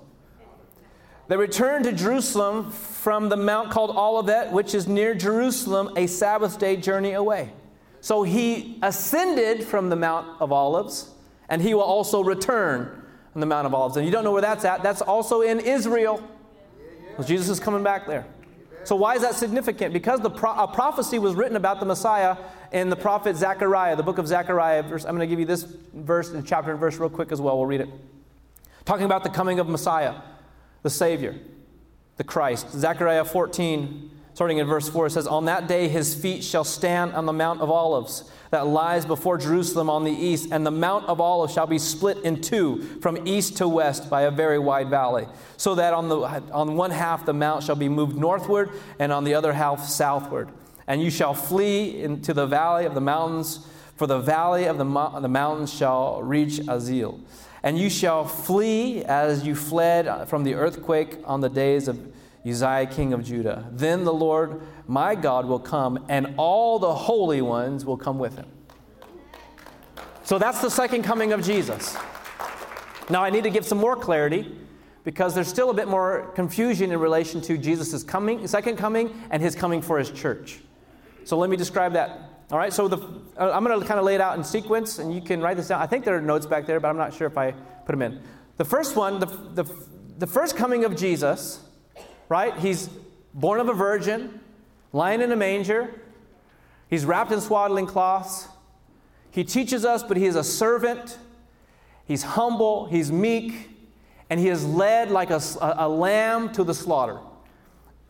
They 1.27 1.37
returned 1.37 1.85
to 1.85 1.93
Jerusalem 1.93 2.71
from 2.71 3.29
the 3.29 3.37
mount 3.37 3.71
called 3.71 3.95
Olivet, 3.95 4.51
which 4.51 4.73
is 4.73 4.87
near 4.87 5.13
Jerusalem, 5.13 5.93
a 5.95 6.07
Sabbath 6.07 6.59
day 6.59 6.75
journey 6.75 7.13
away. 7.13 7.53
So 8.01 8.23
he 8.23 8.79
ascended 8.81 9.63
from 9.63 9.89
the 9.89 9.95
Mount 9.95 10.41
of 10.41 10.51
Olives, 10.51 11.11
and 11.47 11.61
he 11.61 11.73
will 11.73 11.83
also 11.83 12.23
return 12.23 13.00
on 13.35 13.41
the 13.41 13.47
Mount 13.47 13.65
of 13.65 13.73
Olives. 13.73 13.97
And 13.97 14.05
you 14.05 14.11
don't 14.11 14.23
know 14.23 14.31
where 14.31 14.41
that's 14.41 14.65
at, 14.65 14.83
that's 14.83 15.01
also 15.01 15.41
in 15.41 15.59
Israel. 15.59 16.21
Well, 17.17 17.27
Jesus 17.27 17.49
is 17.49 17.59
coming 17.59 17.83
back 17.83 18.07
there. 18.07 18.25
So, 18.83 18.95
why 18.95 19.15
is 19.15 19.21
that 19.21 19.35
significant? 19.35 19.93
Because 19.93 20.21
the 20.21 20.29
pro- 20.29 20.55
a 20.55 20.67
prophecy 20.67 21.19
was 21.19 21.35
written 21.35 21.55
about 21.55 21.79
the 21.79 21.85
Messiah 21.85 22.35
in 22.71 22.89
the 22.89 22.95
prophet 22.95 23.35
Zechariah, 23.35 23.95
the 23.95 24.03
book 24.03 24.17
of 24.17 24.27
Zechariah. 24.27 24.81
Verse, 24.83 25.05
I'm 25.05 25.15
going 25.15 25.27
to 25.27 25.27
give 25.27 25.39
you 25.39 25.45
this 25.45 25.63
verse, 25.93 26.29
and 26.29 26.45
chapter 26.45 26.71
and 26.71 26.79
verse, 26.79 26.97
real 26.97 27.09
quick 27.09 27.31
as 27.31 27.39
well. 27.39 27.57
We'll 27.57 27.67
read 27.67 27.81
it. 27.81 27.89
Talking 28.85 29.05
about 29.05 29.23
the 29.23 29.29
coming 29.29 29.59
of 29.59 29.69
Messiah, 29.69 30.15
the 30.81 30.89
Savior, 30.89 31.35
the 32.17 32.23
Christ. 32.23 32.71
Zechariah 32.71 33.23
14, 33.23 34.09
starting 34.33 34.57
in 34.57 34.65
verse 34.65 34.89
4, 34.89 35.07
it 35.07 35.11
says, 35.11 35.27
On 35.27 35.45
that 35.45 35.67
day 35.67 35.87
his 35.87 36.15
feet 36.15 36.43
shall 36.43 36.63
stand 36.63 37.13
on 37.13 37.27
the 37.27 37.33
Mount 37.33 37.61
of 37.61 37.69
Olives 37.69 38.31
that 38.51 38.67
lies 38.67 39.05
before 39.05 39.37
Jerusalem 39.37 39.89
on 39.89 40.03
the 40.03 40.11
east, 40.11 40.49
and 40.51 40.65
the 40.65 40.71
Mount 40.71 41.07
of 41.07 41.19
Olives 41.19 41.53
shall 41.53 41.67
be 41.67 41.79
split 41.79 42.17
in 42.19 42.41
two 42.41 42.83
from 43.01 43.25
east 43.27 43.57
to 43.57 43.67
west 43.67 44.09
by 44.09 44.23
a 44.23 44.31
very 44.31 44.59
wide 44.59 44.89
valley, 44.89 45.25
so 45.57 45.75
that 45.75 45.93
on, 45.93 46.09
the, 46.09 46.19
on 46.51 46.75
one 46.75 46.91
half 46.91 47.25
the 47.25 47.33
mount 47.33 47.63
shall 47.63 47.77
be 47.77 47.89
moved 47.89 48.17
northward, 48.17 48.69
and 48.99 49.11
on 49.11 49.23
the 49.23 49.33
other 49.33 49.53
half 49.53 49.87
southward. 49.87 50.49
And 50.85 51.01
you 51.01 51.09
shall 51.09 51.33
flee 51.33 52.03
into 52.03 52.33
the 52.33 52.45
valley 52.45 52.85
of 52.85 52.93
the 52.93 53.01
mountains, 53.01 53.65
for 53.95 54.05
the 54.05 54.19
valley 54.19 54.65
of 54.65 54.77
the, 54.77 54.85
mo- 54.85 55.19
the 55.21 55.29
mountains 55.29 55.73
shall 55.73 56.21
reach 56.21 56.59
Azal. 56.59 57.21
And 57.63 57.77
you 57.77 57.89
shall 57.89 58.25
flee 58.25 59.03
as 59.03 59.45
you 59.45 59.55
fled 59.55 60.27
from 60.27 60.43
the 60.43 60.55
earthquake 60.55 61.19
on 61.25 61.41
the 61.41 61.49
days 61.49 61.87
of 61.87 61.99
Uzziah, 62.45 62.87
king 62.87 63.13
of 63.13 63.23
Judah. 63.23 63.67
Then 63.71 64.03
the 64.03 64.13
Lord 64.13 64.61
my 64.87 65.15
God 65.15 65.45
will 65.45 65.59
come, 65.59 66.05
and 66.09 66.33
all 66.37 66.79
the 66.79 66.93
holy 66.93 67.41
ones 67.41 67.85
will 67.85 67.97
come 67.97 68.17
with 68.17 68.35
him. 68.35 68.47
So 70.23 70.39
that's 70.39 70.61
the 70.61 70.71
second 70.71 71.03
coming 71.03 71.33
of 71.33 71.43
Jesus. 71.43 71.95
Now, 73.09 73.23
I 73.23 73.29
need 73.29 73.43
to 73.43 73.49
give 73.49 73.65
some 73.65 73.77
more 73.77 73.95
clarity 73.95 74.57
because 75.03 75.35
there's 75.35 75.47
still 75.47 75.69
a 75.69 75.73
bit 75.73 75.87
more 75.87 76.31
confusion 76.35 76.91
in 76.91 76.99
relation 76.99 77.41
to 77.41 77.57
Jesus' 77.57 78.03
coming, 78.03 78.47
second 78.47 78.77
coming, 78.77 79.13
and 79.29 79.41
his 79.41 79.55
coming 79.55 79.81
for 79.81 79.99
his 79.99 80.09
church. 80.11 80.59
So 81.23 81.37
let 81.37 81.49
me 81.49 81.57
describe 81.57 81.93
that. 81.93 82.30
All 82.51 82.57
right, 82.57 82.73
so 82.73 82.87
the, 82.87 82.97
uh, 83.37 83.51
I'm 83.51 83.63
going 83.63 83.79
to 83.79 83.85
kind 83.85 83.99
of 83.99 84.05
lay 84.05 84.15
it 84.15 84.21
out 84.21 84.37
in 84.37 84.43
sequence, 84.43 84.99
and 84.99 85.13
you 85.13 85.21
can 85.21 85.41
write 85.41 85.57
this 85.57 85.69
down. 85.69 85.81
I 85.81 85.87
think 85.87 86.03
there 86.03 86.17
are 86.17 86.21
notes 86.21 86.45
back 86.45 86.65
there, 86.65 86.79
but 86.79 86.89
I'm 86.89 86.97
not 86.97 87.13
sure 87.13 87.27
if 87.27 87.37
I 87.37 87.51
put 87.51 87.93
them 87.93 88.01
in. 88.01 88.21
The 88.57 88.65
first 88.65 88.95
one, 88.95 89.19
the, 89.19 89.25
the, 89.25 89.63
the 90.17 90.27
first 90.27 90.57
coming 90.57 90.83
of 90.83 90.95
Jesus 90.95 91.61
right? 92.31 92.57
He's 92.59 92.89
born 93.33 93.59
of 93.59 93.67
a 93.67 93.73
virgin, 93.73 94.39
lying 94.93 95.19
in 95.21 95.33
a 95.33 95.35
manger. 95.35 95.93
He's 96.89 97.03
wrapped 97.03 97.33
in 97.33 97.41
swaddling 97.41 97.87
cloths. 97.87 98.47
He 99.31 99.43
teaches 99.43 99.83
us, 99.83 100.01
but 100.01 100.15
he 100.15 100.25
is 100.25 100.37
a 100.37 100.43
servant. 100.43 101.17
He's 102.05 102.23
humble, 102.23 102.85
he's 102.85 103.11
meek, 103.11 103.69
and 104.29 104.39
he 104.39 104.47
is 104.47 104.65
led 104.65 105.11
like 105.11 105.29
a, 105.29 105.41
a, 105.59 105.89
lamb 105.89 106.53
to 106.53 106.63
the 106.63 106.73
slaughter. 106.73 107.19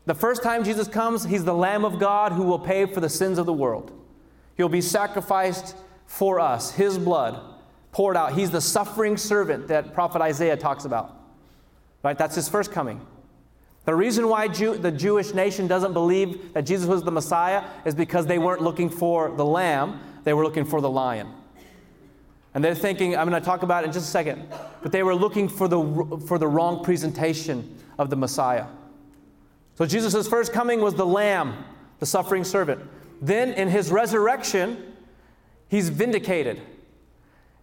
The 0.06 0.14
first 0.14 0.44
time 0.44 0.64
Jesus 0.64 0.88
comes, 0.88 1.24
he's 1.24 1.44
the 1.44 1.56
Lamb 1.56 1.84
of 1.84 1.98
God 1.98 2.32
who 2.32 2.44
will 2.44 2.60
pay 2.60 2.86
for 2.86 3.00
the 3.00 3.10
sins 3.10 3.39
of 3.39 3.48
the 3.48 3.54
world. 3.54 3.92
He'll 4.58 4.70
be 4.70 4.82
sacrificed 4.82 5.76
for 6.06 6.39
us, 6.39 6.72
his 6.72 6.97
blood 6.97 7.41
poured 7.91 8.18
out. 8.18 8.34
He's 8.34 8.52
the 8.52 8.62
suffering 8.62 9.18
servant 9.18 9.68
that 9.68 9.93
prophet 9.93 10.22
Isaiah 10.22 10.58
talks 10.58 10.86
about. 10.86 11.18
Right? 12.04 12.18
That's 12.18 12.36
his 12.36 12.49
first 12.49 12.72
coming. 12.72 13.06
The 13.86 13.95
reason 13.95 14.28
why 14.28 14.47
Jew, 14.47 14.78
the 14.78 14.91
Jewish 14.91 15.34
nation 15.34 15.68
doesn't 15.68 15.93
believe 15.93 16.54
that 16.54 16.64
Jesus 16.64 16.88
was 16.88 17.04
the 17.04 17.12
Messiah 17.12 17.64
is 17.86 17.95
because 17.95 18.26
they 18.26 18.38
weren't 18.38 18.62
looking 18.62 18.89
for 18.89 19.30
the 19.36 19.45
lamb, 19.45 19.99
they 20.24 20.34
were 20.34 20.43
looking 20.43 20.66
for 20.66 20.82
the 20.82 20.89
lion. 20.89 21.28
And 22.54 22.64
they're 22.64 22.76
thinking, 22.76 23.16
I'm 23.16 23.30
going 23.30 23.41
to 23.41 23.45
talk 23.45 23.64
about 23.64 23.84
it 23.84 23.88
in 23.88 23.93
just 23.93 24.08
a 24.08 24.12
second, 24.12 24.47
but 24.84 24.91
they 24.91 25.04
were 25.04 25.16
looking 25.16 25.47
for 25.47 25.68
the, 25.68 26.22
for 26.28 26.38
the 26.38 26.47
wrong 26.47 26.84
presentation 26.84 27.78
of 27.97 28.10
the 28.10 28.16
Messiah. 28.16 28.66
So 29.76 29.86
Jesus' 29.86 30.28
first 30.28 30.54
coming 30.54 30.82
was 30.82 30.93
the 30.93 31.06
lamb, 31.06 31.64
the 31.99 32.06
suffering 32.06 32.43
servant. 32.43 32.82
Then 33.22 33.53
in 33.53 33.69
his 33.69 33.91
resurrection, 33.91 34.95
he's 35.69 35.89
vindicated. 35.89 36.59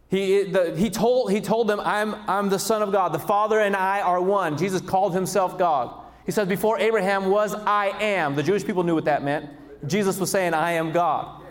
He, 0.09 0.45
the, 0.45 0.75
he, 0.77 0.89
told, 0.89 1.31
he 1.31 1.41
told 1.41 1.69
them, 1.69 1.81
I'm, 1.81 2.15
I'm 2.29 2.49
the 2.49 2.59
Son 2.59 2.81
of 2.81 2.93
God. 2.93 3.13
The 3.13 3.19
Father 3.19 3.61
and 3.61 3.77
I 3.77 4.01
are 4.01 4.23
one. 4.23 4.57
Jesus 4.57 4.81
called 4.81 5.13
himself 5.13 5.59
God. 5.59 5.95
He 6.25 6.33
says, 6.33 6.49
Before 6.49 6.79
Abraham 6.79 7.29
was, 7.29 7.55
I 7.55 7.89
am. 8.01 8.35
The 8.35 8.43
Jewish 8.43 8.65
people 8.65 8.85
knew 8.85 8.95
what 8.95 9.05
that 9.05 9.23
meant. 9.23 9.51
Jesus 9.87 10.19
was 10.19 10.31
saying, 10.31 10.55
I 10.55 10.73
am 10.73 10.93
God. 10.93 11.43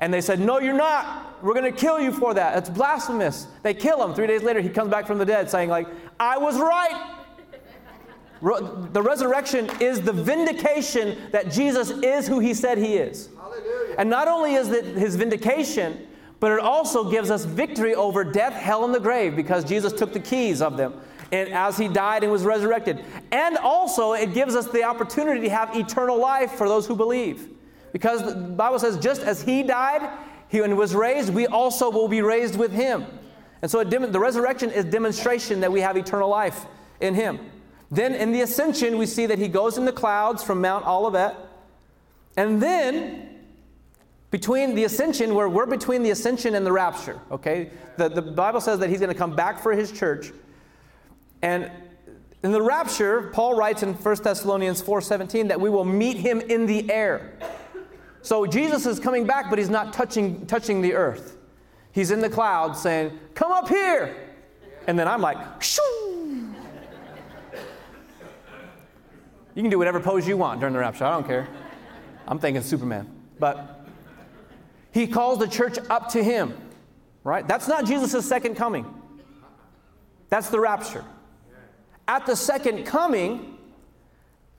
And 0.00 0.12
they 0.12 0.20
said, 0.20 0.40
No, 0.40 0.58
you're 0.58 0.74
not. 0.74 1.42
We're 1.42 1.54
going 1.54 1.70
to 1.70 1.78
kill 1.78 2.00
you 2.00 2.12
for 2.12 2.34
that. 2.34 2.56
It's 2.58 2.70
blasphemous. 2.70 3.46
They 3.62 3.74
kill 3.74 4.02
him. 4.02 4.14
Three 4.14 4.26
days 4.26 4.42
later, 4.42 4.60
he 4.60 4.68
comes 4.68 4.90
back 4.90 5.06
from 5.06 5.18
the 5.18 5.26
dead 5.26 5.50
saying, 5.50 5.68
like, 5.68 5.86
I 6.18 6.38
was 6.38 6.58
right. 6.58 7.23
The 8.40 9.02
resurrection 9.02 9.70
is 9.80 10.00
the 10.02 10.12
vindication 10.12 11.16
that 11.30 11.50
Jesus 11.50 11.90
is 11.90 12.26
who 12.26 12.40
he 12.40 12.52
said 12.52 12.78
he 12.78 12.96
is. 12.96 13.30
Hallelujah. 13.36 13.94
And 13.98 14.10
not 14.10 14.28
only 14.28 14.54
is 14.54 14.70
it 14.70 14.84
his 14.84 15.16
vindication, 15.16 16.06
but 16.40 16.52
it 16.52 16.60
also 16.60 17.10
gives 17.10 17.30
us 17.30 17.44
victory 17.44 17.94
over 17.94 18.22
death, 18.24 18.52
hell, 18.52 18.84
and 18.84 18.94
the 18.94 19.00
grave 19.00 19.34
because 19.34 19.64
Jesus 19.64 19.92
took 19.92 20.12
the 20.12 20.20
keys 20.20 20.60
of 20.60 20.76
them 20.76 20.94
and 21.32 21.48
as 21.52 21.76
he 21.76 21.88
died 21.88 22.22
and 22.22 22.30
was 22.30 22.44
resurrected. 22.44 23.04
And 23.32 23.56
also, 23.58 24.12
it 24.12 24.34
gives 24.34 24.54
us 24.54 24.68
the 24.68 24.84
opportunity 24.84 25.40
to 25.42 25.50
have 25.50 25.74
eternal 25.76 26.18
life 26.18 26.52
for 26.52 26.68
those 26.68 26.86
who 26.86 26.94
believe. 26.94 27.48
Because 27.92 28.22
the 28.22 28.34
Bible 28.34 28.78
says, 28.78 28.98
just 28.98 29.22
as 29.22 29.42
he 29.42 29.62
died 29.62 30.08
he, 30.48 30.60
and 30.60 30.76
was 30.76 30.94
raised, 30.94 31.32
we 31.32 31.46
also 31.46 31.90
will 31.90 32.08
be 32.08 32.22
raised 32.22 32.56
with 32.56 32.72
him. 32.72 33.04
And 33.62 33.70
so, 33.70 33.80
it, 33.80 33.90
the 33.90 34.20
resurrection 34.20 34.70
is 34.70 34.84
demonstration 34.84 35.60
that 35.60 35.72
we 35.72 35.80
have 35.80 35.96
eternal 35.96 36.28
life 36.28 36.66
in 37.00 37.14
him. 37.14 37.40
Then, 37.90 38.14
in 38.14 38.32
the 38.32 38.40
ascension, 38.40 38.98
we 38.98 39.06
see 39.06 39.26
that 39.26 39.38
he 39.38 39.48
goes 39.48 39.78
in 39.78 39.84
the 39.84 39.92
clouds 39.92 40.42
from 40.42 40.60
Mount 40.60 40.86
Olivet. 40.86 41.36
And 42.36 42.60
then, 42.62 43.28
between 44.30 44.74
the 44.74 44.84
ascension, 44.84 45.34
where 45.34 45.48
we're 45.48 45.66
between 45.66 46.02
the 46.02 46.10
ascension 46.10 46.54
and 46.54 46.66
the 46.66 46.72
rapture, 46.72 47.20
okay? 47.30 47.70
The, 47.96 48.08
the 48.08 48.22
Bible 48.22 48.60
says 48.60 48.80
that 48.80 48.90
he's 48.90 48.98
going 48.98 49.12
to 49.12 49.18
come 49.18 49.36
back 49.36 49.62
for 49.62 49.72
his 49.72 49.92
church. 49.92 50.32
And 51.42 51.70
in 52.42 52.52
the 52.52 52.60
rapture, 52.60 53.30
Paul 53.32 53.54
writes 53.54 53.82
in 53.82 53.94
1 53.94 54.16
Thessalonians 54.22 54.82
4:17 54.82 55.48
that 55.48 55.60
we 55.60 55.70
will 55.70 55.84
meet 55.84 56.16
him 56.16 56.40
in 56.40 56.66
the 56.66 56.90
air. 56.90 57.32
So 58.22 58.46
Jesus 58.46 58.86
is 58.86 58.98
coming 58.98 59.26
back, 59.26 59.50
but 59.50 59.58
he's 59.58 59.70
not 59.70 59.92
touching, 59.92 60.46
touching 60.46 60.82
the 60.82 60.94
earth. 60.94 61.36
He's 61.92 62.10
in 62.10 62.20
the 62.20 62.28
clouds 62.28 62.80
saying, 62.80 63.18
Come 63.34 63.52
up 63.52 63.68
here. 63.68 64.16
And 64.86 64.98
then 64.98 65.06
I'm 65.06 65.20
like, 65.20 65.62
Shoo! 65.62 66.13
You 69.54 69.62
can 69.62 69.70
do 69.70 69.78
whatever 69.78 70.00
pose 70.00 70.26
you 70.26 70.36
want 70.36 70.60
during 70.60 70.72
the 70.72 70.80
rapture. 70.80 71.04
I 71.04 71.12
don't 71.12 71.26
care. 71.26 71.48
I'm 72.26 72.38
thinking 72.38 72.62
Superman. 72.62 73.08
But 73.38 73.86
he 74.92 75.06
calls 75.06 75.38
the 75.38 75.48
church 75.48 75.78
up 75.90 76.08
to 76.10 76.22
him, 76.22 76.56
right? 77.22 77.46
That's 77.46 77.68
not 77.68 77.86
Jesus' 77.86 78.26
second 78.26 78.56
coming. 78.56 78.86
That's 80.28 80.48
the 80.48 80.60
rapture. 80.60 81.04
At 82.08 82.26
the 82.26 82.36
second 82.36 82.84
coming, 82.84 83.58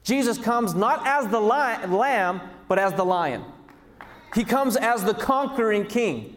Jesus 0.04 0.38
comes 0.38 0.74
not 0.74 1.06
as 1.06 1.28
the 1.28 1.40
lamb, 1.40 2.42
but 2.68 2.80
as 2.80 2.94
the 2.94 3.04
lion. 3.04 3.44
He 4.34 4.44
comes 4.44 4.76
as 4.76 5.04
the 5.04 5.14
conquering 5.14 5.86
king. 5.86 6.35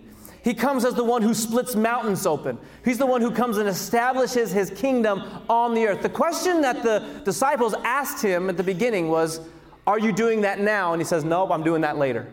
He 0.49 0.55
comes 0.55 0.87
as 0.87 0.95
the 0.95 1.05
one 1.05 1.21
who 1.21 1.35
splits 1.35 1.77
mountains 1.77 2.25
open. 2.25 2.57
He's 2.83 2.97
the 2.97 3.05
one 3.05 3.21
who 3.21 3.31
comes 3.31 3.59
and 3.59 3.69
establishes 3.69 4.51
his 4.51 4.71
kingdom 4.71 5.23
on 5.47 5.75
the 5.75 5.87
earth. 5.87 6.01
The 6.01 6.09
question 6.09 6.63
that 6.63 6.83
the 6.83 7.21
disciples 7.23 7.75
asked 7.85 8.25
him 8.25 8.49
at 8.49 8.57
the 8.57 8.63
beginning 8.63 9.11
was, 9.11 9.43
Are 9.87 9.99
you 9.99 10.11
doing 10.11 10.41
that 10.41 10.59
now? 10.59 10.95
And 10.95 11.03
he 11.03 11.05
says, 11.05 11.23
Nope, 11.23 11.51
I'm 11.51 11.63
doing 11.63 11.83
that 11.83 11.99
later. 11.99 12.33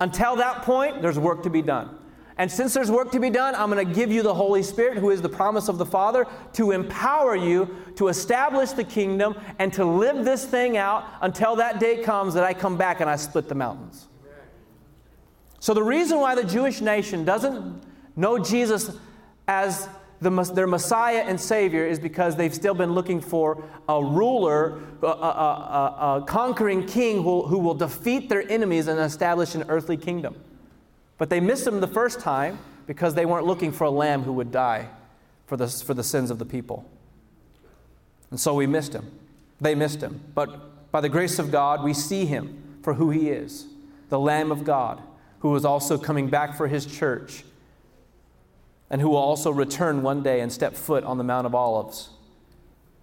Until 0.00 0.34
that 0.34 0.62
point, 0.62 1.00
there's 1.00 1.20
work 1.20 1.44
to 1.44 1.48
be 1.48 1.62
done. 1.62 1.96
And 2.36 2.50
since 2.50 2.74
there's 2.74 2.90
work 2.90 3.12
to 3.12 3.20
be 3.20 3.30
done, 3.30 3.54
I'm 3.54 3.70
going 3.70 3.86
to 3.86 3.94
give 3.94 4.10
you 4.10 4.24
the 4.24 4.34
Holy 4.34 4.64
Spirit, 4.64 4.98
who 4.98 5.10
is 5.10 5.22
the 5.22 5.28
promise 5.28 5.68
of 5.68 5.78
the 5.78 5.86
Father, 5.86 6.26
to 6.54 6.72
empower 6.72 7.36
you 7.36 7.76
to 7.94 8.08
establish 8.08 8.72
the 8.72 8.82
kingdom 8.82 9.36
and 9.60 9.72
to 9.74 9.84
live 9.84 10.24
this 10.24 10.44
thing 10.44 10.78
out 10.78 11.04
until 11.20 11.54
that 11.54 11.78
day 11.78 12.02
comes 12.02 12.34
that 12.34 12.42
I 12.42 12.54
come 12.54 12.76
back 12.76 12.98
and 12.98 13.08
I 13.08 13.14
split 13.14 13.48
the 13.48 13.54
mountains. 13.54 14.08
So, 15.60 15.74
the 15.74 15.82
reason 15.82 16.20
why 16.20 16.34
the 16.34 16.44
Jewish 16.44 16.80
nation 16.80 17.24
doesn't 17.24 17.82
know 18.14 18.38
Jesus 18.38 18.90
as 19.48 19.88
the, 20.20 20.30
their 20.54 20.66
Messiah 20.66 21.24
and 21.26 21.40
Savior 21.40 21.86
is 21.86 21.98
because 21.98 22.36
they've 22.36 22.54
still 22.54 22.74
been 22.74 22.92
looking 22.92 23.20
for 23.20 23.62
a 23.88 24.02
ruler, 24.02 24.80
a, 25.02 25.06
a, 25.06 25.10
a, 25.10 26.20
a 26.22 26.24
conquering 26.26 26.86
king 26.86 27.22
who, 27.22 27.42
who 27.42 27.58
will 27.58 27.74
defeat 27.74 28.28
their 28.28 28.50
enemies 28.50 28.86
and 28.86 28.98
establish 28.98 29.54
an 29.54 29.64
earthly 29.68 29.96
kingdom. 29.96 30.36
But 31.18 31.30
they 31.30 31.40
missed 31.40 31.66
him 31.66 31.80
the 31.80 31.86
first 31.86 32.20
time 32.20 32.58
because 32.86 33.14
they 33.14 33.26
weren't 33.26 33.46
looking 33.46 33.72
for 33.72 33.84
a 33.84 33.90
lamb 33.90 34.22
who 34.22 34.32
would 34.34 34.50
die 34.50 34.88
for 35.46 35.56
the, 35.56 35.68
for 35.68 35.94
the 35.94 36.04
sins 36.04 36.30
of 36.30 36.38
the 36.38 36.44
people. 36.44 36.88
And 38.30 38.40
so 38.40 38.54
we 38.54 38.66
missed 38.66 38.92
him. 38.92 39.10
They 39.60 39.74
missed 39.74 40.02
him. 40.02 40.20
But 40.34 40.90
by 40.92 41.00
the 41.00 41.08
grace 41.08 41.38
of 41.38 41.50
God, 41.50 41.82
we 41.82 41.94
see 41.94 42.26
him 42.26 42.78
for 42.82 42.94
who 42.94 43.10
he 43.10 43.30
is 43.30 43.66
the 44.08 44.18
Lamb 44.20 44.52
of 44.52 44.62
God, 44.62 45.02
who 45.40 45.54
is 45.54 45.64
also 45.64 45.98
coming 45.98 46.28
back 46.28 46.56
for 46.56 46.68
his 46.68 46.86
church, 46.86 47.44
and 48.90 49.00
who 49.00 49.08
will 49.08 49.16
also 49.16 49.50
return 49.50 50.02
one 50.02 50.22
day 50.22 50.40
and 50.40 50.52
step 50.52 50.74
foot 50.74 51.04
on 51.04 51.18
the 51.18 51.24
Mount 51.24 51.46
of 51.46 51.54
Olives 51.54 52.10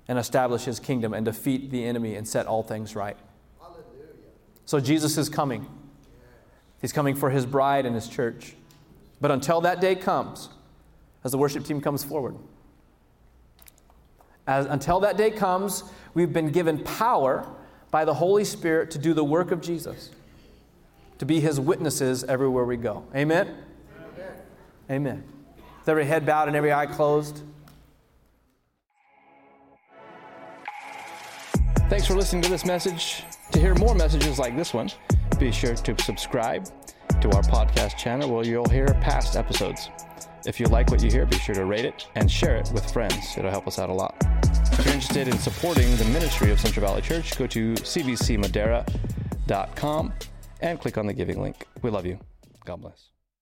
and 0.07 0.17
establish 0.17 0.63
his 0.63 0.79
kingdom 0.79 1.13
and 1.13 1.25
defeat 1.25 1.71
the 1.71 1.83
enemy 1.85 2.15
and 2.15 2.27
set 2.27 2.45
all 2.45 2.63
things 2.63 2.95
right. 2.95 3.17
So 4.65 4.79
Jesus 4.79 5.17
is 5.17 5.29
coming. 5.29 5.67
He's 6.81 6.93
coming 6.93 7.15
for 7.15 7.29
his 7.29 7.45
bride 7.45 7.85
and 7.85 7.95
his 7.95 8.07
church. 8.07 8.55
But 9.21 9.31
until 9.31 9.61
that 9.61 9.79
day 9.79 9.95
comes, 9.95 10.49
as 11.23 11.31
the 11.31 11.37
worship 11.37 11.65
team 11.65 11.79
comes 11.79 12.03
forward, 12.03 12.35
as, 14.45 14.65
until 14.65 14.99
that 15.01 15.15
day 15.15 15.31
comes, 15.31 15.83
we've 16.13 16.33
been 16.33 16.51
given 16.51 16.83
power 16.83 17.47
by 17.91 18.03
the 18.03 18.13
Holy 18.13 18.43
Spirit 18.43 18.91
to 18.91 18.97
do 18.97 19.13
the 19.13 19.23
work 19.23 19.51
of 19.51 19.61
Jesus, 19.61 20.09
to 21.19 21.25
be 21.25 21.39
his 21.39 21.59
witnesses 21.59 22.23
everywhere 22.23 22.65
we 22.65 22.77
go. 22.77 23.05
Amen? 23.15 23.55
Amen. 24.89 25.23
With 25.79 25.89
every 25.89 26.05
head 26.05 26.25
bowed 26.25 26.47
and 26.47 26.57
every 26.57 26.73
eye 26.73 26.85
closed. 26.85 27.41
Thanks 31.89 32.07
for 32.07 32.15
listening 32.15 32.41
to 32.43 32.49
this 32.49 32.65
message. 32.65 33.23
To 33.51 33.59
hear 33.59 33.75
more 33.75 33.93
messages 33.93 34.39
like 34.39 34.57
this 34.57 34.73
one, 34.73 34.89
be 35.39 35.51
sure 35.51 35.75
to 35.75 36.01
subscribe 36.01 36.65
to 37.21 37.29
our 37.31 37.43
podcast 37.43 37.97
channel 37.97 38.33
where 38.33 38.43
you'll 38.43 38.69
hear 38.69 38.87
past 39.01 39.35
episodes. 39.35 39.89
If 40.45 40.59
you 40.59 40.65
like 40.65 40.89
what 40.89 41.03
you 41.03 41.11
hear, 41.11 41.25
be 41.25 41.37
sure 41.37 41.55
to 41.55 41.65
rate 41.65 41.85
it 41.85 42.07
and 42.15 42.29
share 42.29 42.57
it 42.57 42.69
with 42.73 42.91
friends. 42.91 43.37
It'll 43.37 43.51
help 43.51 43.67
us 43.67 43.79
out 43.79 43.89
a 43.89 43.93
lot. 43.93 44.15
If 44.71 44.85
you're 44.85 44.95
interested 44.95 45.27
in 45.27 45.37
supporting 45.37 45.95
the 45.97 46.05
ministry 46.05 46.51
of 46.51 46.59
Central 46.59 46.85
Valley 46.85 47.01
Church, 47.01 47.37
go 47.37 47.47
to 47.47 47.73
cvcmadera.com 47.75 50.13
and 50.63 50.79
click 50.79 50.97
on 50.97 51.05
the 51.05 51.13
giving 51.13 51.41
link. 51.41 51.67
We 51.81 51.91
love 51.91 52.05
you. 52.05 52.17
God 52.65 52.81
bless. 52.81 53.12